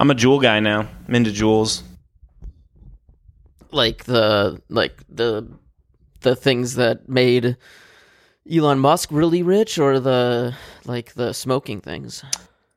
I'm 0.00 0.10
a 0.10 0.14
jewel 0.14 0.40
guy 0.40 0.60
now. 0.60 0.88
I'm 1.06 1.14
into 1.14 1.30
jewels. 1.30 1.82
Like 3.70 4.04
the 4.04 4.62
like 4.70 4.94
the 5.10 5.46
the 6.22 6.34
things 6.34 6.76
that 6.76 7.06
made 7.06 7.58
Elon 8.50 8.78
Musk 8.78 9.10
really 9.12 9.42
rich, 9.42 9.78
or 9.78 10.00
the 10.00 10.54
like 10.86 11.12
the 11.12 11.34
smoking 11.34 11.82
things. 11.82 12.24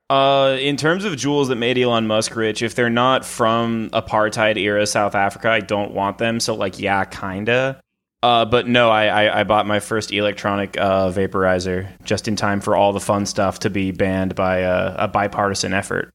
Uh, 0.10 0.58
in 0.60 0.76
terms 0.76 1.06
of 1.06 1.16
jewels 1.16 1.48
that 1.48 1.56
made 1.56 1.78
Elon 1.78 2.08
Musk 2.08 2.36
rich, 2.36 2.62
if 2.62 2.76
they're 2.76 2.90
not 2.90 3.24
from 3.24 3.90
apartheid 3.94 4.58
era 4.58 4.86
South 4.86 5.16
Africa, 5.16 5.50
I 5.50 5.62
don't 5.62 5.94
want 5.94 6.18
them. 6.18 6.42
So, 6.42 6.54
like, 6.54 6.78
yeah, 6.78 7.06
kinda. 7.06 7.82
Uh, 8.22 8.46
but 8.46 8.68
no, 8.68 8.90
I, 8.90 9.06
I, 9.06 9.40
I 9.40 9.44
bought 9.44 9.66
my 9.66 9.80
first 9.80 10.12
electronic 10.12 10.78
uh, 10.78 11.10
vaporizer 11.10 11.88
just 12.04 12.28
in 12.28 12.36
time 12.36 12.62
for 12.62 12.76
all 12.76 12.94
the 12.94 13.00
fun 13.00 13.26
stuff 13.26 13.60
to 13.60 13.70
be 13.70 13.92
banned 13.92 14.36
by 14.36 14.58
a, 14.60 14.96
a 15.00 15.08
bipartisan 15.08 15.74
effort. 15.74 16.13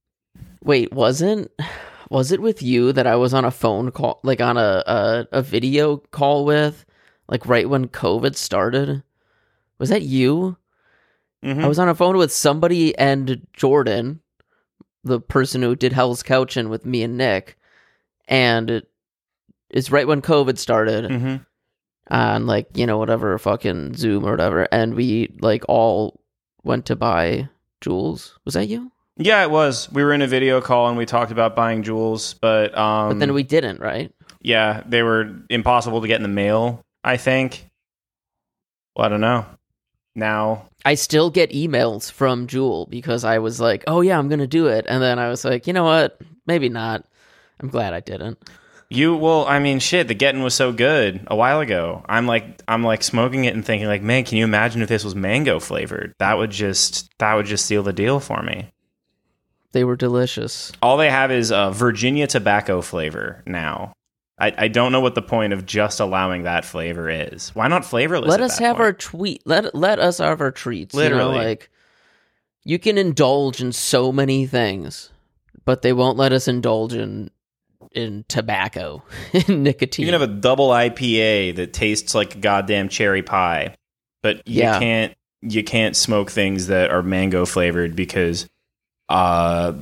Wait, 0.62 0.92
wasn't 0.92 1.50
was 2.10 2.32
it 2.32 2.40
with 2.40 2.62
you 2.62 2.92
that 2.92 3.06
I 3.06 3.16
was 3.16 3.34
on 3.34 3.44
a 3.44 3.50
phone 3.50 3.90
call, 3.90 4.20
like 4.22 4.40
on 4.40 4.56
a 4.56 4.82
a, 4.86 5.26
a 5.32 5.42
video 5.42 5.98
call 6.10 6.44
with, 6.44 6.84
like 7.28 7.46
right 7.46 7.68
when 7.68 7.88
COVID 7.88 8.34
started? 8.36 9.02
Was 9.78 9.88
that 9.90 10.02
you? 10.02 10.56
Mhm. 11.44 11.62
I 11.62 11.68
was 11.68 11.78
on 11.78 11.88
a 11.88 11.94
phone 11.94 12.16
with 12.16 12.32
somebody 12.32 12.96
and 12.98 13.46
Jordan, 13.52 14.20
the 15.04 15.20
person 15.20 15.62
who 15.62 15.76
did 15.76 15.92
Hell's 15.92 16.22
Couchin' 16.24 16.68
with 16.68 16.84
me 16.84 17.02
and 17.04 17.16
Nick, 17.16 17.56
and 18.26 18.82
it's 19.70 19.90
right 19.92 20.06
when 20.08 20.20
COVID 20.22 20.58
started 20.58 21.04
Mhm. 21.10 21.46
on 22.10 22.46
like 22.46 22.68
you 22.76 22.86
know 22.86 22.98
whatever 22.98 23.38
fucking 23.38 23.94
Zoom 23.94 24.24
or 24.26 24.32
whatever, 24.32 24.66
and 24.72 24.94
we 24.94 25.32
like 25.40 25.64
all 25.68 26.20
went 26.64 26.86
to 26.86 26.96
buy 26.96 27.48
Juuls. 27.80 28.32
Was 28.44 28.54
that 28.54 28.66
you? 28.66 28.90
Yeah, 29.18 29.42
it 29.42 29.50
was. 29.50 29.90
We 29.90 30.02
were 30.04 30.12
in 30.12 30.22
a 30.22 30.26
video 30.26 30.60
call 30.60 30.88
and 30.88 30.96
we 30.96 31.04
talked 31.04 31.32
about 31.32 31.56
buying 31.56 31.82
Juuls, 31.82 32.34
but 32.40 32.76
um, 32.78 33.10
But 33.10 33.18
then 33.18 33.34
we 33.34 33.42
didn't, 33.42 33.80
right? 33.80 34.12
yeah, 34.40 34.82
they 34.86 35.02
were 35.02 35.34
impossible 35.50 36.00
to 36.00 36.06
get 36.06 36.16
in 36.16 36.22
the 36.22 36.28
mail. 36.28 36.82
I 37.04 37.16
think. 37.16 37.68
Well, 38.96 39.06
I 39.06 39.08
don't 39.08 39.20
know. 39.20 39.44
Now 40.14 40.68
I 40.84 40.94
still 40.94 41.30
get 41.30 41.50
emails 41.50 42.10
from 42.10 42.46
Juul 42.46 42.88
because 42.88 43.24
I 43.24 43.38
was 43.38 43.60
like, 43.60 43.84
"Oh 43.86 44.00
yeah, 44.00 44.18
I'm 44.18 44.28
gonna 44.28 44.46
do 44.46 44.66
it," 44.66 44.84
and 44.88 45.02
then 45.02 45.18
I 45.18 45.28
was 45.28 45.44
like, 45.44 45.66
"You 45.66 45.72
know 45.72 45.84
what? 45.84 46.20
Maybe 46.46 46.68
not." 46.68 47.04
I'm 47.60 47.68
glad 47.68 47.92
I 47.94 48.00
didn't. 48.00 48.38
You 48.90 49.16
well, 49.16 49.46
I 49.46 49.58
mean, 49.58 49.80
shit. 49.80 50.08
The 50.08 50.14
getting 50.14 50.42
was 50.42 50.54
so 50.54 50.72
good 50.72 51.20
a 51.26 51.36
while 51.36 51.60
ago. 51.60 52.04
I'm 52.08 52.26
like, 52.26 52.62
I'm 52.66 52.82
like 52.82 53.02
smoking 53.02 53.44
it 53.44 53.54
and 53.54 53.64
thinking, 53.64 53.86
like, 53.86 54.02
man, 54.02 54.24
can 54.24 54.38
you 54.38 54.44
imagine 54.44 54.80
if 54.80 54.88
this 54.88 55.04
was 55.04 55.14
mango 55.14 55.60
flavored? 55.60 56.14
That 56.20 56.38
would 56.38 56.50
just, 56.50 57.10
that 57.18 57.34
would 57.34 57.44
just 57.46 57.66
seal 57.66 57.82
the 57.82 57.92
deal 57.92 58.18
for 58.18 58.42
me. 58.42 58.70
They 59.72 59.84
were 59.84 59.96
delicious. 59.96 60.72
All 60.80 60.96
they 60.96 61.10
have 61.10 61.30
is 61.30 61.52
uh, 61.52 61.70
Virginia 61.70 62.26
tobacco 62.26 62.80
flavor 62.80 63.42
now. 63.46 63.92
I, 64.40 64.54
I 64.56 64.68
don't 64.68 64.92
know 64.92 65.00
what 65.00 65.14
the 65.14 65.22
point 65.22 65.52
of 65.52 65.66
just 65.66 65.98
allowing 66.00 66.44
that 66.44 66.64
flavor 66.64 67.10
is. 67.10 67.54
Why 67.54 67.66
not 67.68 67.84
flavorless? 67.84 68.30
let 68.30 68.40
us 68.40 68.58
have 68.58 68.76
point? 68.76 68.84
our 68.84 68.92
tweet. 68.92 69.42
Let 69.44 69.74
let 69.74 69.98
us 69.98 70.18
have 70.18 70.40
our 70.40 70.52
treats. 70.52 70.94
you 70.94 71.00
know, 71.00 71.04
Literally. 71.30 71.36
like 71.44 71.70
you 72.64 72.78
can 72.78 72.96
indulge 72.98 73.60
in 73.60 73.72
so 73.72 74.12
many 74.12 74.46
things, 74.46 75.10
but 75.64 75.82
they 75.82 75.92
won't 75.92 76.16
let 76.16 76.32
us 76.32 76.46
indulge 76.48 76.94
in 76.94 77.30
in 77.92 78.24
tobacco, 78.28 79.02
in 79.32 79.62
nicotine. 79.64 80.06
You 80.06 80.12
can 80.12 80.20
have 80.20 80.30
a 80.30 80.32
double 80.32 80.68
IPA 80.68 81.56
that 81.56 81.72
tastes 81.72 82.14
like 82.14 82.40
goddamn 82.40 82.88
cherry 82.88 83.22
pie, 83.22 83.74
but 84.22 84.36
you 84.46 84.60
Yeah. 84.62 84.78
can't 84.78 85.14
you 85.42 85.62
can't 85.64 85.96
smoke 85.96 86.30
things 86.30 86.68
that 86.68 86.90
are 86.90 87.02
mango 87.02 87.44
flavored 87.44 87.96
because 87.96 88.46
uh 89.08 89.72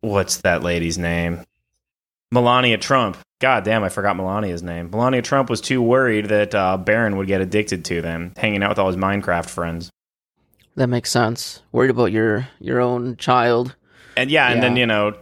what's 0.00 0.38
that 0.38 0.62
lady's 0.62 0.98
name? 0.98 1.40
Melania 2.30 2.78
Trump. 2.78 3.16
God 3.40 3.64
damn, 3.64 3.84
I 3.84 3.88
forgot 3.88 4.16
Melania's 4.16 4.62
name. 4.62 4.90
Melania 4.90 5.22
Trump 5.22 5.50
was 5.50 5.60
too 5.60 5.82
worried 5.82 6.26
that 6.26 6.54
uh, 6.54 6.76
Barron 6.76 7.16
would 7.16 7.26
get 7.26 7.40
addicted 7.40 7.84
to 7.86 8.00
them, 8.00 8.32
hanging 8.36 8.62
out 8.62 8.70
with 8.70 8.78
all 8.78 8.86
his 8.86 8.96
Minecraft 8.96 9.48
friends. 9.48 9.90
that 10.76 10.86
makes 10.88 11.10
sense. 11.10 11.62
Worried 11.72 11.90
about 11.90 12.12
your 12.12 12.48
your 12.60 12.80
own 12.80 13.16
child. 13.16 13.76
And 14.16 14.30
yeah, 14.30 14.48
and 14.50 14.62
then 14.62 14.76
you 14.76 14.86
know, 14.86 15.16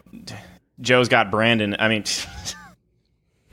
Joe's 0.80 1.08
got 1.08 1.30
Brandon. 1.30 1.74
I 1.78 1.88
mean, 1.88 2.04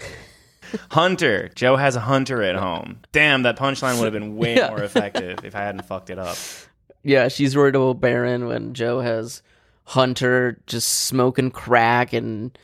Hunter. 0.91 1.49
Joe 1.55 1.75
has 1.77 1.95
a 1.95 1.99
Hunter 1.99 2.41
at 2.43 2.55
home. 2.55 2.99
Damn, 3.11 3.43
that 3.43 3.57
punchline 3.57 3.97
would 3.97 4.05
have 4.05 4.13
been 4.13 4.37
way 4.37 4.55
Yeah. 4.57 4.69
more 4.69 4.83
effective 4.83 5.43
if 5.43 5.55
I 5.55 5.59
hadn't 5.61 5.83
fucked 5.85 6.09
it 6.09 6.19
up. 6.19 6.37
Yeah, 7.03 7.27
she's 7.27 7.55
worried 7.55 7.75
about 7.75 8.01
Barron 8.01 8.47
when 8.47 8.73
Joe 8.73 8.99
has 8.99 9.41
Hunter 9.85 10.61
just 10.67 10.87
smoking 11.05 11.51
crack 11.51 12.13
and 12.13 12.57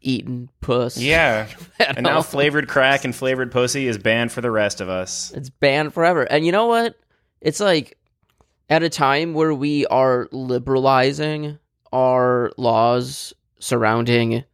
eating 0.00 0.48
puss. 0.60 0.96
Yeah, 0.96 1.48
and 1.78 2.02
now 2.02 2.22
flavored 2.22 2.68
crack 2.68 3.04
and 3.04 3.14
flavored 3.14 3.52
pussy 3.52 3.86
is 3.86 3.98
banned 3.98 4.32
for 4.32 4.40
the 4.40 4.50
rest 4.50 4.80
of 4.80 4.88
us. 4.88 5.32
It's 5.32 5.50
banned 5.50 5.92
forever. 5.92 6.22
And 6.22 6.46
you 6.46 6.52
know 6.52 6.66
what? 6.66 6.96
It's 7.40 7.60
like 7.60 7.98
at 8.68 8.82
a 8.82 8.88
time 8.88 9.34
where 9.34 9.52
we 9.52 9.86
are 9.86 10.28
liberalizing 10.32 11.58
our 11.92 12.52
laws 12.56 13.34
surrounding 13.58 14.44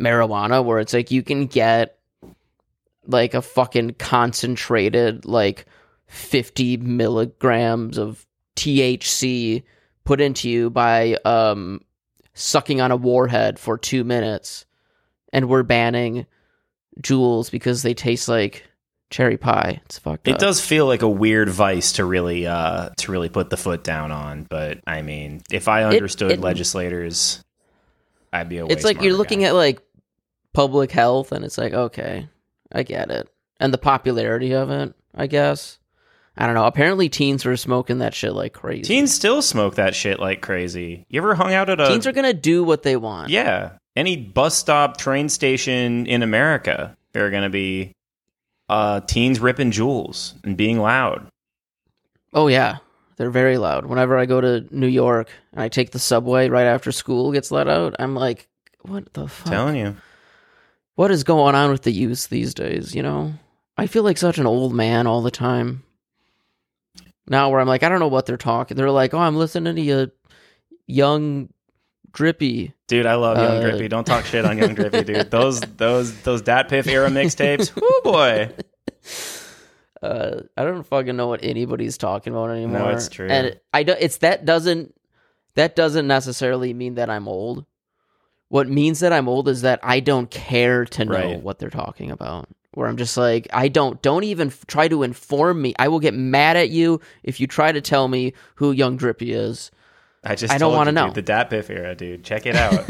marijuana, 0.00 0.64
where 0.64 0.78
it's 0.78 0.94
like 0.94 1.10
you 1.10 1.22
can 1.22 1.46
get 1.46 1.98
like 3.06 3.34
a 3.34 3.42
fucking 3.42 3.94
concentrated, 3.94 5.26
like 5.26 5.66
50 6.10 6.76
milligrams 6.78 7.96
of 7.98 8.26
THC 8.56 9.62
put 10.04 10.20
into 10.20 10.48
you 10.50 10.70
by 10.70 11.14
um, 11.24 11.80
sucking 12.34 12.80
on 12.80 12.90
a 12.90 12.96
warhead 12.96 13.58
for 13.58 13.78
two 13.78 14.04
minutes. 14.04 14.66
And 15.32 15.48
we're 15.48 15.62
banning 15.62 16.26
Juuls 17.00 17.50
because 17.50 17.82
they 17.82 17.94
taste 17.94 18.28
like 18.28 18.64
cherry 19.10 19.36
pie. 19.36 19.80
It's 19.84 19.98
fucked 19.98 20.26
It 20.26 20.34
up. 20.34 20.40
does 20.40 20.60
feel 20.60 20.86
like 20.86 21.02
a 21.02 21.08
weird 21.08 21.48
vice 21.48 21.92
to 21.92 22.04
really, 22.04 22.46
uh, 22.46 22.90
to 22.96 23.12
really 23.12 23.28
put 23.28 23.50
the 23.50 23.56
foot 23.56 23.84
down 23.84 24.10
on. 24.10 24.44
But 24.50 24.80
I 24.86 25.02
mean, 25.02 25.42
if 25.52 25.68
I 25.68 25.84
understood 25.84 26.32
it- 26.32 26.40
legislators, 26.40 27.44
I'd 28.32 28.48
be 28.48 28.58
a. 28.58 28.66
It's 28.66 28.84
like 28.84 29.02
you're 29.02 29.14
looking 29.16 29.40
guy. 29.40 29.46
at 29.46 29.54
like 29.54 29.80
public 30.52 30.90
health, 30.92 31.32
and 31.32 31.44
it's 31.44 31.58
like 31.58 31.72
okay, 31.72 32.28
I 32.70 32.84
get 32.84 33.10
it, 33.10 33.28
and 33.58 33.72
the 33.74 33.78
popularity 33.78 34.52
of 34.54 34.70
it. 34.70 34.94
I 35.12 35.26
guess 35.26 35.79
I 36.36 36.46
don't 36.46 36.54
know. 36.54 36.64
Apparently, 36.64 37.08
teens 37.08 37.44
were 37.44 37.56
smoking 37.56 37.98
that 37.98 38.14
shit 38.14 38.32
like 38.32 38.52
crazy. 38.52 38.82
teens 38.84 39.12
still 39.12 39.42
smoke 39.42 39.74
that 39.74 39.94
shit 39.94 40.20
like 40.20 40.40
crazy. 40.40 41.04
You 41.08 41.20
ever 41.20 41.34
hung 41.34 41.52
out 41.52 41.68
at 41.68 41.80
a 41.80 41.88
Teens 41.88 42.06
are 42.06 42.12
gonna 42.12 42.32
do 42.32 42.64
what 42.64 42.82
they 42.82 42.96
want. 42.96 43.30
Yeah. 43.30 43.72
Any 43.96 44.16
bus 44.16 44.56
stop, 44.56 44.96
train 44.96 45.28
station 45.28 46.06
in 46.06 46.22
America, 46.22 46.96
there 47.12 47.26
are 47.26 47.30
going 47.30 47.42
to 47.42 47.50
be 47.50 47.92
uh, 48.68 49.00
teens 49.00 49.40
ripping 49.40 49.72
Juuls 49.72 50.34
and 50.44 50.56
being 50.56 50.78
loud. 50.78 51.26
Oh 52.32 52.46
yeah, 52.46 52.78
they're 53.16 53.30
very 53.30 53.58
loud. 53.58 53.86
Whenever 53.86 54.16
I 54.16 54.26
go 54.26 54.40
to 54.40 54.64
New 54.70 54.86
York 54.86 55.28
and 55.52 55.60
I 55.60 55.68
take 55.68 55.90
the 55.90 55.98
subway 55.98 56.48
right 56.48 56.66
after 56.66 56.92
school 56.92 57.32
gets 57.32 57.50
let 57.50 57.66
out, 57.66 57.96
I'm 57.98 58.14
like, 58.14 58.48
what 58.82 59.12
the 59.12 59.26
fuck? 59.26 59.52
Telling 59.52 59.74
you. 59.76 59.96
what 60.94 61.10
is 61.10 61.24
going 61.24 61.56
on 61.56 61.72
with 61.72 61.82
the 61.82 61.90
youth 61.92 62.28
these 62.28 62.54
days, 62.54 62.94
you 62.94 63.02
know? 63.02 63.34
I 63.76 63.88
feel 63.88 64.04
like 64.04 64.18
such 64.18 64.38
an 64.38 64.46
old 64.46 64.72
man 64.72 65.08
all 65.08 65.20
the 65.20 65.32
time. 65.32 65.82
Now 67.30 67.48
where 67.48 67.60
I'm 67.60 67.66
like, 67.68 67.82
I 67.82 67.88
don't 67.88 68.00
know 68.00 68.08
what 68.08 68.26
they're 68.26 68.36
talking. 68.36 68.76
They're 68.76 68.90
like, 68.90 69.14
oh, 69.14 69.18
I'm 69.18 69.36
listening 69.36 69.76
to 69.76 69.80
you, 69.80 70.10
young 70.86 71.48
drippy. 72.12 72.74
Dude, 72.88 73.06
I 73.06 73.14
love 73.14 73.38
Young 73.38 73.58
Uh, 73.58 73.60
Drippy. 73.70 73.86
Don't 73.88 74.04
talk 74.04 74.24
shit 74.26 74.44
on 74.44 74.58
Young 74.58 74.74
Drippy, 74.74 75.04
dude. 75.04 75.30
Those 75.30 75.60
those 75.60 76.20
those 76.22 76.42
DatPiff 76.42 76.86
era 76.88 77.08
mixtapes. 77.08 77.70
Oh 77.82 78.00
boy. 78.04 78.50
Uh, 80.02 80.40
I 80.56 80.64
don't 80.64 80.82
fucking 80.84 81.14
know 81.16 81.28
what 81.28 81.40
anybody's 81.44 81.98
talking 81.98 82.32
about 82.32 82.50
anymore. 82.50 82.78
No, 82.80 82.88
it's 82.88 83.08
true. 83.08 83.28
And 83.28 83.60
I 83.74 83.82
do, 83.82 83.94
it's 83.98 84.18
that 84.18 84.44
doesn't 84.46 84.94
that 85.54 85.76
doesn't 85.76 86.06
necessarily 86.06 86.72
mean 86.72 86.94
that 86.94 87.10
I'm 87.10 87.28
old. 87.28 87.66
What 88.48 88.68
means 88.68 89.00
that 89.00 89.12
I'm 89.12 89.28
old 89.28 89.46
is 89.48 89.62
that 89.62 89.78
I 89.82 90.00
don't 90.00 90.30
care 90.30 90.84
to 90.86 91.04
know 91.04 91.12
Right. 91.12 91.40
what 91.42 91.58
they're 91.58 91.70
talking 91.70 92.10
about. 92.10 92.48
Where 92.72 92.88
I'm 92.88 92.96
just 92.96 93.16
like, 93.16 93.48
I 93.52 93.68
don't 93.68 94.00
don't 94.00 94.24
even 94.24 94.48
f- 94.48 94.66
try 94.66 94.86
to 94.88 95.02
inform 95.02 95.60
me. 95.60 95.74
I 95.78 95.88
will 95.88 95.98
get 96.00 96.14
mad 96.14 96.56
at 96.56 96.70
you 96.70 97.00
if 97.22 97.40
you 97.40 97.46
try 97.46 97.72
to 97.72 97.80
tell 97.80 98.06
me 98.06 98.32
who 98.56 98.70
Young 98.72 98.96
Drippy 98.96 99.32
is. 99.32 99.70
I 100.22 100.34
just 100.34 100.52
I 100.52 100.58
don't 100.58 100.74
wanna 100.74 100.92
know. 100.92 101.10
dude, 101.10 101.26
the 101.26 101.32
DatPiff 101.32 101.70
era, 101.70 101.94
dude. 101.94 102.22
Check 102.24 102.46
it 102.46 102.54
out. 102.54 102.88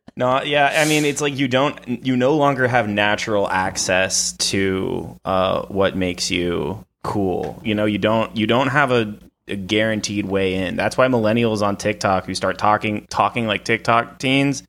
no, 0.16 0.42
yeah, 0.42 0.82
I 0.82 0.88
mean 0.88 1.04
it's 1.04 1.20
like 1.20 1.36
you 1.36 1.46
don't 1.46 2.04
you 2.04 2.16
no 2.16 2.36
longer 2.36 2.66
have 2.66 2.88
natural 2.88 3.48
access 3.48 4.32
to 4.32 5.18
uh, 5.24 5.66
what 5.66 5.96
makes 5.96 6.30
you 6.30 6.84
cool. 7.04 7.60
You 7.64 7.74
know, 7.74 7.84
you 7.84 7.98
don't 7.98 8.36
you 8.36 8.46
don't 8.46 8.68
have 8.68 8.90
a, 8.90 9.16
a 9.46 9.56
guaranteed 9.56 10.26
way 10.26 10.54
in. 10.54 10.76
That's 10.76 10.96
why 10.96 11.06
millennials 11.06 11.62
on 11.62 11.76
TikTok 11.76 12.24
who 12.26 12.34
start 12.34 12.58
talking 12.58 13.06
talking 13.10 13.46
like 13.46 13.64
TikTok 13.64 14.18
teens. 14.18 14.64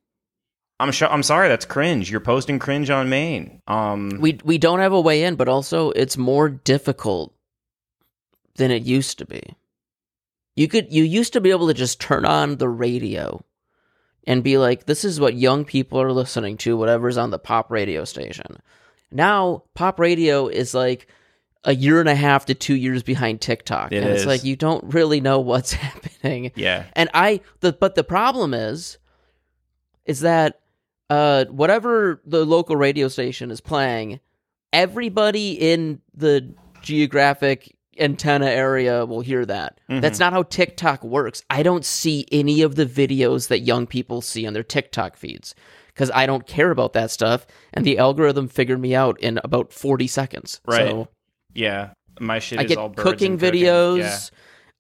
I'm 0.80 0.92
sure. 0.92 1.10
I'm 1.10 1.24
sorry. 1.24 1.50
That's 1.50 1.66
cringe. 1.66 2.10
You're 2.10 2.20
posting 2.22 2.60
cringe 2.60 2.90
on 2.90 3.10
Maine. 3.10 3.62
Um, 3.68 4.18
we 4.20 4.40
we 4.44 4.58
don't 4.58 4.80
have 4.80 4.94
a 4.94 5.02
way 5.02 5.24
in, 5.24 5.36
but 5.36 5.50
also 5.50 5.92
it's 5.92 6.18
more 6.18 6.50
difficult 6.50 7.34
than 8.56 8.72
it 8.72 8.84
used 8.84 9.18
to 9.20 9.26
be. 9.26 9.42
You 10.56 10.68
could 10.68 10.92
you 10.92 11.04
used 11.04 11.34
to 11.34 11.42
be 11.42 11.52
able 11.52 11.68
to 11.68 11.74
just 11.74 12.00
turn 12.00 12.26
on 12.26 12.58
the 12.58 12.70
radio 12.70 13.44
and 14.26 14.44
be 14.44 14.58
like, 14.58 14.86
this 14.86 15.04
is 15.04 15.20
what 15.20 15.36
young 15.36 15.66
people 15.66 16.00
are 16.02 16.12
listening 16.12 16.58
to, 16.58 16.78
whatever's 16.78 17.18
on 17.18 17.32
the 17.32 17.40
pop 17.40 17.72
radio 17.72 18.06
station. 18.06 18.58
Now, 19.12 19.64
pop 19.74 20.00
radio 20.00 20.48
is 20.48 20.74
like 20.74 21.08
a 21.64 21.74
year 21.74 22.00
and 22.00 22.08
a 22.08 22.16
half 22.16 22.46
to 22.46 22.54
two 22.54 22.76
years 22.76 23.04
behind 23.04 23.42
TikTok. 23.42 23.92
It 23.92 23.98
and 24.04 24.10
it's 24.10 24.22
is. 24.22 24.28
like 24.28 24.44
you 24.44 24.56
don't 24.56 24.94
really 24.94 25.20
know 25.20 25.40
what's 25.40 25.74
happening. 25.74 26.52
Yeah. 26.56 26.86
And 26.94 27.10
I 27.14 27.42
the 27.60 27.74
but 27.74 27.96
the 27.96 28.04
problem 28.04 28.54
is 28.54 28.98
is 30.06 30.22
that 30.22 30.60
uh 31.10 31.46
whatever 31.46 32.22
the 32.26 32.46
local 32.46 32.76
radio 32.76 33.08
station 33.08 33.52
is 33.52 33.62
playing, 33.62 34.20
everybody 34.74 35.54
in 35.54 36.02
the 36.14 36.54
geographic 36.82 37.76
antenna 38.00 38.46
area 38.46 39.06
will 39.06 39.20
hear 39.22 39.46
that. 39.46 39.80
Mhm. 39.90 40.02
That's 40.02 40.20
not 40.20 40.32
how 40.32 40.44
TikTok 40.44 41.04
works. 41.04 41.44
I 41.50 41.64
don't 41.64 41.84
see 41.84 42.26
any 42.32 42.62
of 42.62 42.76
the 42.76 42.86
videos 42.86 43.50
that 43.50 43.60
young 43.60 43.86
people 43.88 44.22
see 44.22 44.48
on 44.48 44.54
their 44.54 44.64
TikTok 44.64 45.18
feeds 45.18 45.54
because 45.88 46.10
I 46.14 46.26
don't 46.26 46.48
care 46.48 46.72
about 46.72 46.94
that 46.94 47.12
stuff 47.12 47.46
and 47.74 47.84
the 47.84 47.98
algorithm 47.98 48.48
figured 48.48 48.80
me 48.80 48.96
out 48.96 49.20
in 49.20 49.40
about 49.44 49.74
40 49.74 50.08
seconds. 50.08 50.62
Right. 50.66 50.90
So 50.90 51.10
Yeah. 51.54 51.90
My 52.22 52.40
shit 52.40 52.60
I 52.60 52.64
is 52.64 52.70
get 52.70 52.96
cooking 52.96 53.34
and 53.34 53.42
videos. 53.42 54.00
Yeah. 54.00 54.18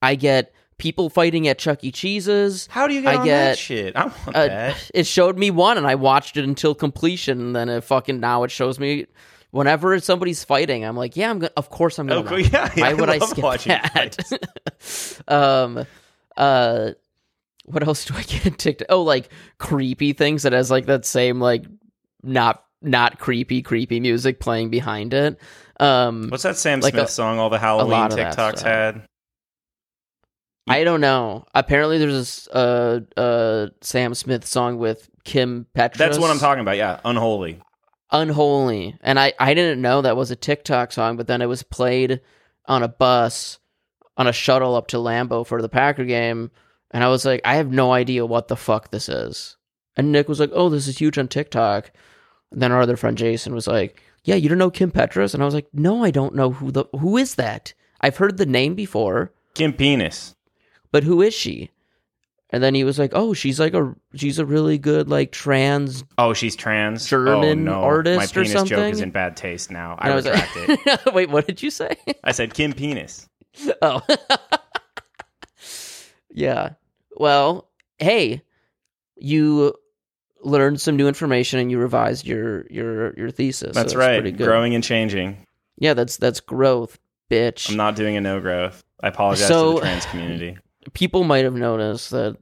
I 0.01 0.15
get 0.15 0.53
people 0.79 1.09
fighting 1.09 1.47
at 1.47 1.59
Chuck 1.59 1.83
E. 1.83 1.91
Cheese's. 1.91 2.67
How 2.71 2.87
do 2.87 2.93
you 2.95 3.01
get 3.01 3.13
I 3.13 3.17
on 3.17 3.25
get, 3.25 3.37
that 3.51 3.57
shit? 3.59 3.95
I 3.95 4.05
want 4.05 4.27
Uh, 4.29 4.47
that. 4.47 4.91
it 4.93 5.05
showed 5.05 5.37
me 5.37 5.51
one, 5.51 5.77
and 5.77 5.85
I 5.85 5.95
watched 5.95 6.37
it 6.37 6.43
until 6.43 6.73
completion. 6.73 7.39
And 7.39 7.55
then 7.55 7.69
it 7.69 7.83
fucking 7.83 8.19
now 8.19 8.43
it 8.43 8.49
shows 8.51 8.79
me 8.79 9.05
whenever 9.51 9.99
somebody's 9.99 10.43
fighting. 10.43 10.83
I'm 10.83 10.97
like, 10.97 11.15
yeah, 11.15 11.29
I'm 11.29 11.39
gonna. 11.39 11.51
Of 11.55 11.69
course, 11.69 11.99
I'm 11.99 12.07
gonna. 12.07 12.27
Oh. 12.27 12.35
Yeah, 12.37 12.71
yeah, 12.75 12.83
Why 12.83 12.93
would 12.95 13.09
I, 13.09 13.17
love 13.17 13.29
skip 13.29 13.43
that? 13.93 15.23
um, 15.27 15.85
uh, 16.37 16.91
what 17.65 17.85
else 17.87 18.05
do 18.05 18.15
I 18.15 18.23
get 18.23 18.57
TikTok? 18.57 18.87
Oh, 18.89 19.03
like 19.03 19.29
creepy 19.57 20.13
things 20.13 20.43
that 20.43 20.53
has 20.53 20.71
like 20.71 20.87
that 20.87 21.05
same 21.05 21.39
like 21.39 21.65
not 22.23 22.63
not 22.81 23.19
creepy 23.19 23.61
creepy 23.61 23.99
music 23.99 24.39
playing 24.39 24.69
behind 24.69 25.13
it. 25.13 25.37
Um, 25.79 26.27
What's 26.29 26.43
that 26.43 26.57
Sam 26.57 26.79
like 26.81 26.93
Smith 26.93 27.07
a- 27.09 27.11
song 27.11 27.39
all 27.39 27.49
the 27.49 27.59
Halloween 27.59 28.09
TikToks 28.09 28.61
had? 28.61 29.03
I 30.69 30.83
don't 30.83 31.01
know. 31.01 31.45
Apparently, 31.53 31.97
there's 31.97 32.47
a 32.53 33.03
uh 33.17 33.19
uh 33.19 33.67
Sam 33.81 34.13
Smith 34.13 34.45
song 34.45 34.77
with 34.77 35.09
Kim 35.23 35.65
Petras. 35.75 35.97
That's 35.97 36.19
what 36.19 36.31
I'm 36.31 36.39
talking 36.39 36.61
about. 36.61 36.77
Yeah. 36.77 36.99
Unholy. 37.03 37.59
Unholy, 38.11 38.97
and 39.01 39.19
I 39.19 39.33
I 39.39 39.53
didn't 39.53 39.81
know 39.81 40.01
that 40.01 40.17
was 40.17 40.31
a 40.31 40.35
TikTok 40.35 40.91
song, 40.91 41.17
but 41.17 41.27
then 41.27 41.41
it 41.41 41.45
was 41.47 41.63
played 41.63 42.21
on 42.65 42.81
a 42.83 42.87
bus 42.87 43.59
on 44.17 44.27
a 44.27 44.33
shuttle 44.33 44.75
up 44.75 44.87
to 44.87 44.97
Lambeau 44.97 45.45
for 45.45 45.61
the 45.61 45.69
Packer 45.69 46.05
game, 46.05 46.49
and 46.91 47.03
I 47.03 47.09
was 47.09 47.23
like, 47.23 47.41
I 47.45 47.55
have 47.55 47.71
no 47.71 47.91
idea 47.93 48.25
what 48.25 48.47
the 48.47 48.55
fuck 48.55 48.89
this 48.91 49.09
is. 49.09 49.57
And 49.95 50.11
Nick 50.11 50.27
was 50.27 50.39
like, 50.39 50.51
Oh, 50.53 50.69
this 50.69 50.87
is 50.87 50.97
huge 50.97 51.17
on 51.17 51.27
TikTok. 51.27 51.91
And 52.51 52.61
then 52.61 52.71
our 52.71 52.81
other 52.81 52.97
friend 52.97 53.17
Jason 53.17 53.53
was 53.53 53.67
like, 53.67 54.01
Yeah, 54.23 54.35
you 54.35 54.49
don't 54.49 54.57
know 54.57 54.71
Kim 54.71 54.91
Petras? 54.91 55.33
And 55.33 55.43
I 55.43 55.45
was 55.45 55.53
like, 55.53 55.67
No, 55.73 56.03
I 56.03 56.11
don't 56.11 56.35
know 56.35 56.51
who 56.51 56.71
the 56.71 56.85
who 56.97 57.17
is 57.17 57.35
that. 57.35 57.73
I've 58.01 58.17
heard 58.17 58.37
the 58.37 58.45
name 58.45 58.75
before. 58.75 59.33
Kim 59.53 59.73
Penis. 59.73 60.35
But 60.91 61.03
who 61.03 61.21
is 61.21 61.33
she? 61.33 61.71
And 62.51 62.63
then 62.63 62.73
he 62.73 62.83
was 62.83 62.97
like, 62.97 63.11
"Oh, 63.13 63.33
she's 63.33 63.59
like 63.59 63.75
a 63.75 63.95
she's 64.15 64.39
a 64.39 64.45
really 64.45 64.79
good 64.79 65.07
like 65.07 65.31
trans." 65.31 66.03
Oh, 66.17 66.33
she's 66.33 66.55
trans. 66.55 67.05
German 67.05 67.67
oh, 67.67 67.73
no. 67.73 67.83
artist 67.83 68.35
My 68.35 68.41
or 68.41 68.43
penis 68.43 68.63
joke 68.63 68.91
is 68.93 69.01
in 69.01 69.11
bad 69.11 69.37
taste 69.37 69.69
now. 69.69 69.97
And 70.01 70.11
I 70.11 70.15
was 70.15 70.25
retract 70.25 70.55
like, 70.55 70.79
it. 70.87 71.01
Wait, 71.13 71.29
what 71.29 71.45
did 71.45 71.61
you 71.61 71.69
say? 71.69 71.95
I 72.23 72.31
said 72.31 72.55
Kim 72.55 72.73
Penis. 72.73 73.27
oh, 73.83 74.01
yeah. 76.31 76.71
Well, 77.15 77.69
hey, 77.99 78.41
you 79.15 79.75
learned 80.41 80.81
some 80.81 80.95
new 80.95 81.07
information 81.07 81.59
and 81.59 81.69
you 81.69 81.77
revised 81.77 82.25
your 82.25 82.65
your 82.71 83.13
your 83.15 83.29
thesis. 83.29 83.75
so 83.75 83.79
That's 83.79 83.93
right. 83.93 84.21
Pretty 84.21 84.35
good. 84.35 84.45
Growing 84.45 84.73
and 84.73 84.83
changing. 84.83 85.45
Yeah, 85.77 85.93
that's 85.93 86.17
that's 86.17 86.39
growth, 86.39 86.97
bitch. 87.29 87.69
I'm 87.69 87.77
not 87.77 87.95
doing 87.95 88.17
a 88.17 88.21
no 88.21 88.39
growth. 88.39 88.83
I 89.03 89.09
apologize 89.09 89.47
So- 89.47 89.73
to 89.73 89.75
the 89.75 89.81
trans 89.81 90.05
community. 90.07 90.57
People 90.93 91.23
might 91.23 91.43
have 91.45 91.53
noticed 91.55 92.11
that 92.11 92.37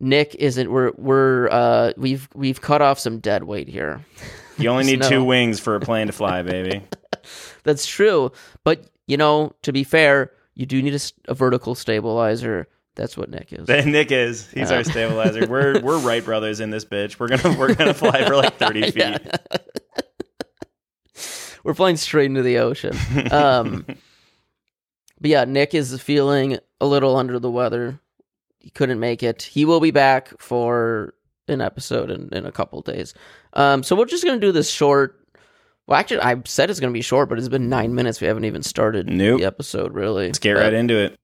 Nick 0.00 0.34
isn't. 0.36 0.70
We're 0.70 0.92
we're 0.96 1.48
uh 1.50 1.92
we've 1.96 2.28
we've 2.34 2.60
cut 2.60 2.82
off 2.82 2.98
some 2.98 3.18
dead 3.20 3.44
weight 3.44 3.68
here. 3.68 4.04
You 4.56 4.68
only 4.68 4.84
need 4.84 5.00
Snow. 5.00 5.08
two 5.08 5.24
wings 5.24 5.58
for 5.58 5.74
a 5.74 5.80
plane 5.80 6.06
to 6.06 6.12
fly, 6.12 6.42
baby. 6.42 6.80
That's 7.64 7.84
true, 7.86 8.30
but 8.62 8.86
you 9.08 9.16
know, 9.16 9.52
to 9.62 9.72
be 9.72 9.82
fair, 9.82 10.30
you 10.54 10.64
do 10.64 10.80
need 10.80 10.94
a 11.26 11.34
vertical 11.34 11.74
stabilizer. 11.74 12.68
That's 12.94 13.16
what 13.16 13.30
Nick 13.30 13.52
is. 13.52 13.66
Nick 13.84 14.12
is. 14.12 14.48
He's 14.52 14.70
our 14.70 14.84
stabilizer. 14.84 15.48
We're 15.48 15.80
we're 15.80 15.98
Wright 15.98 16.24
brothers 16.24 16.60
in 16.60 16.70
this 16.70 16.84
bitch. 16.84 17.18
We're 17.18 17.26
gonna 17.36 17.58
we're 17.58 17.74
gonna 17.74 17.94
fly 17.94 18.24
for 18.24 18.36
like 18.36 18.56
thirty 18.56 18.92
feet. 18.92 19.18
We're 21.64 21.74
flying 21.74 21.96
straight 21.96 22.26
into 22.26 22.42
the 22.42 22.58
ocean. 22.58 22.96
Um, 23.32 23.86
but 25.24 25.30
yeah, 25.30 25.44
Nick 25.46 25.72
is 25.72 25.98
feeling 26.02 26.58
a 26.82 26.86
little 26.86 27.16
under 27.16 27.38
the 27.38 27.50
weather. 27.50 27.98
He 28.58 28.68
couldn't 28.68 29.00
make 29.00 29.22
it. 29.22 29.40
He 29.40 29.64
will 29.64 29.80
be 29.80 29.90
back 29.90 30.38
for 30.38 31.14
an 31.48 31.62
episode 31.62 32.10
in, 32.10 32.28
in 32.30 32.44
a 32.44 32.52
couple 32.52 32.82
days. 32.82 33.14
Um, 33.54 33.82
so 33.82 33.96
we're 33.96 34.04
just 34.04 34.22
gonna 34.22 34.38
do 34.38 34.52
this 34.52 34.68
short. 34.68 35.18
Well, 35.86 35.98
actually, 35.98 36.20
I 36.20 36.42
said 36.44 36.68
it's 36.68 36.78
gonna 36.78 36.92
be 36.92 37.00
short, 37.00 37.30
but 37.30 37.38
it's 37.38 37.48
been 37.48 37.70
nine 37.70 37.94
minutes. 37.94 38.20
We 38.20 38.26
haven't 38.26 38.44
even 38.44 38.62
started 38.62 39.08
Nope. 39.08 39.40
the 39.40 39.46
episode 39.46 39.94
really. 39.94 40.26
Let's 40.26 40.38
get 40.38 40.56
But 40.56 40.60
right 40.64 40.74
into 40.74 40.98
it. 40.98 41.18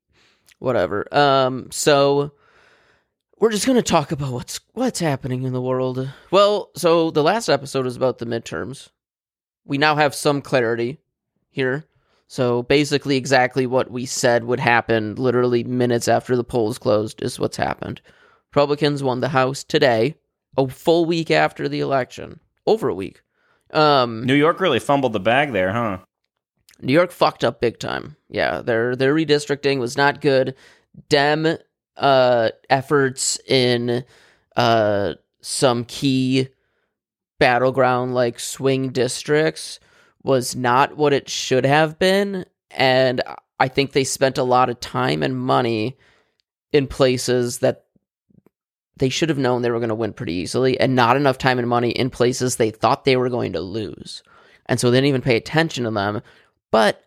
Whatever. 0.61 1.06
Um, 1.14 1.69
so 1.70 2.32
we're 3.38 3.50
just 3.52 3.67
gonna 3.67 3.82
talk 3.82 4.12
about 4.12 4.32
what's 4.32 4.61
what's 4.73 5.00
happening 5.00 5.43
in 5.43 5.52
the 5.52 5.61
world. 5.61 6.08
Well, 6.31 6.70
so 6.75 7.11
the 7.11 7.23
last 7.23 7.50
episode 7.50 7.85
was 7.85 7.97
about 7.97 8.17
the 8.17 8.25
midterms. 8.25 8.88
We 9.67 9.76
now 9.76 9.97
have 9.97 10.14
some 10.14 10.41
clarity 10.41 11.00
here. 11.50 11.85
So 12.30 12.62
basically, 12.62 13.16
exactly 13.16 13.66
what 13.66 13.90
we 13.90 14.06
said 14.06 14.44
would 14.44 14.60
happen 14.60 15.16
literally 15.16 15.64
minutes 15.64 16.06
after 16.06 16.36
the 16.36 16.44
polls 16.44 16.78
closed 16.78 17.20
is 17.22 17.40
what's 17.40 17.56
happened. 17.56 18.00
Republicans 18.52 19.02
won 19.02 19.18
the 19.18 19.30
House 19.30 19.64
today, 19.64 20.14
a 20.56 20.68
full 20.68 21.06
week 21.06 21.32
after 21.32 21.68
the 21.68 21.80
election, 21.80 22.38
over 22.68 22.88
a 22.88 22.94
week. 22.94 23.22
Um, 23.72 24.24
New 24.24 24.36
York 24.36 24.60
really 24.60 24.78
fumbled 24.78 25.12
the 25.12 25.18
bag 25.18 25.50
there, 25.50 25.72
huh? 25.72 25.98
New 26.80 26.92
York 26.92 27.10
fucked 27.10 27.42
up 27.42 27.60
big 27.60 27.80
time. 27.80 28.14
Yeah, 28.28 28.62
their 28.62 28.94
their 28.94 29.12
redistricting 29.12 29.80
was 29.80 29.96
not 29.96 30.20
good. 30.20 30.54
Dem 31.08 31.58
uh 31.96 32.50
efforts 32.70 33.40
in 33.48 34.04
uh 34.54 35.14
some 35.40 35.84
key 35.84 36.46
battleground 37.40 38.14
like 38.14 38.38
swing 38.38 38.90
districts 38.90 39.80
was 40.22 40.54
not 40.54 40.96
what 40.96 41.12
it 41.12 41.28
should 41.28 41.64
have 41.64 41.98
been 41.98 42.44
and 42.70 43.22
I 43.60 43.68
think 43.68 43.92
they 43.92 44.04
spent 44.04 44.38
a 44.38 44.42
lot 44.42 44.70
of 44.70 44.80
time 44.80 45.22
and 45.22 45.36
money 45.36 45.98
in 46.72 46.86
places 46.86 47.58
that 47.58 47.84
they 48.96 49.10
should 49.10 49.28
have 49.28 49.38
known 49.38 49.62
they 49.62 49.70
were 49.70 49.78
going 49.78 49.90
to 49.90 49.94
win 49.94 50.12
pretty 50.12 50.34
easily 50.34 50.80
and 50.80 50.94
not 50.94 51.16
enough 51.16 51.38
time 51.38 51.58
and 51.58 51.68
money 51.68 51.90
in 51.90 52.10
places 52.10 52.56
they 52.56 52.70
thought 52.70 53.04
they 53.04 53.16
were 53.16 53.28
going 53.28 53.52
to 53.52 53.60
lose. 53.60 54.22
And 54.66 54.80
so 54.80 54.90
they 54.90 54.98
didn't 54.98 55.08
even 55.08 55.22
pay 55.22 55.36
attention 55.36 55.84
to 55.84 55.90
them. 55.90 56.22
But 56.70 57.04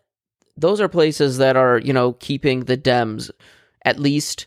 those 0.56 0.80
are 0.80 0.88
places 0.88 1.38
that 1.38 1.56
are, 1.56 1.78
you 1.78 1.92
know, 1.92 2.12
keeping 2.14 2.60
the 2.60 2.76
Dems 2.76 3.30
at 3.84 3.98
least, 3.98 4.46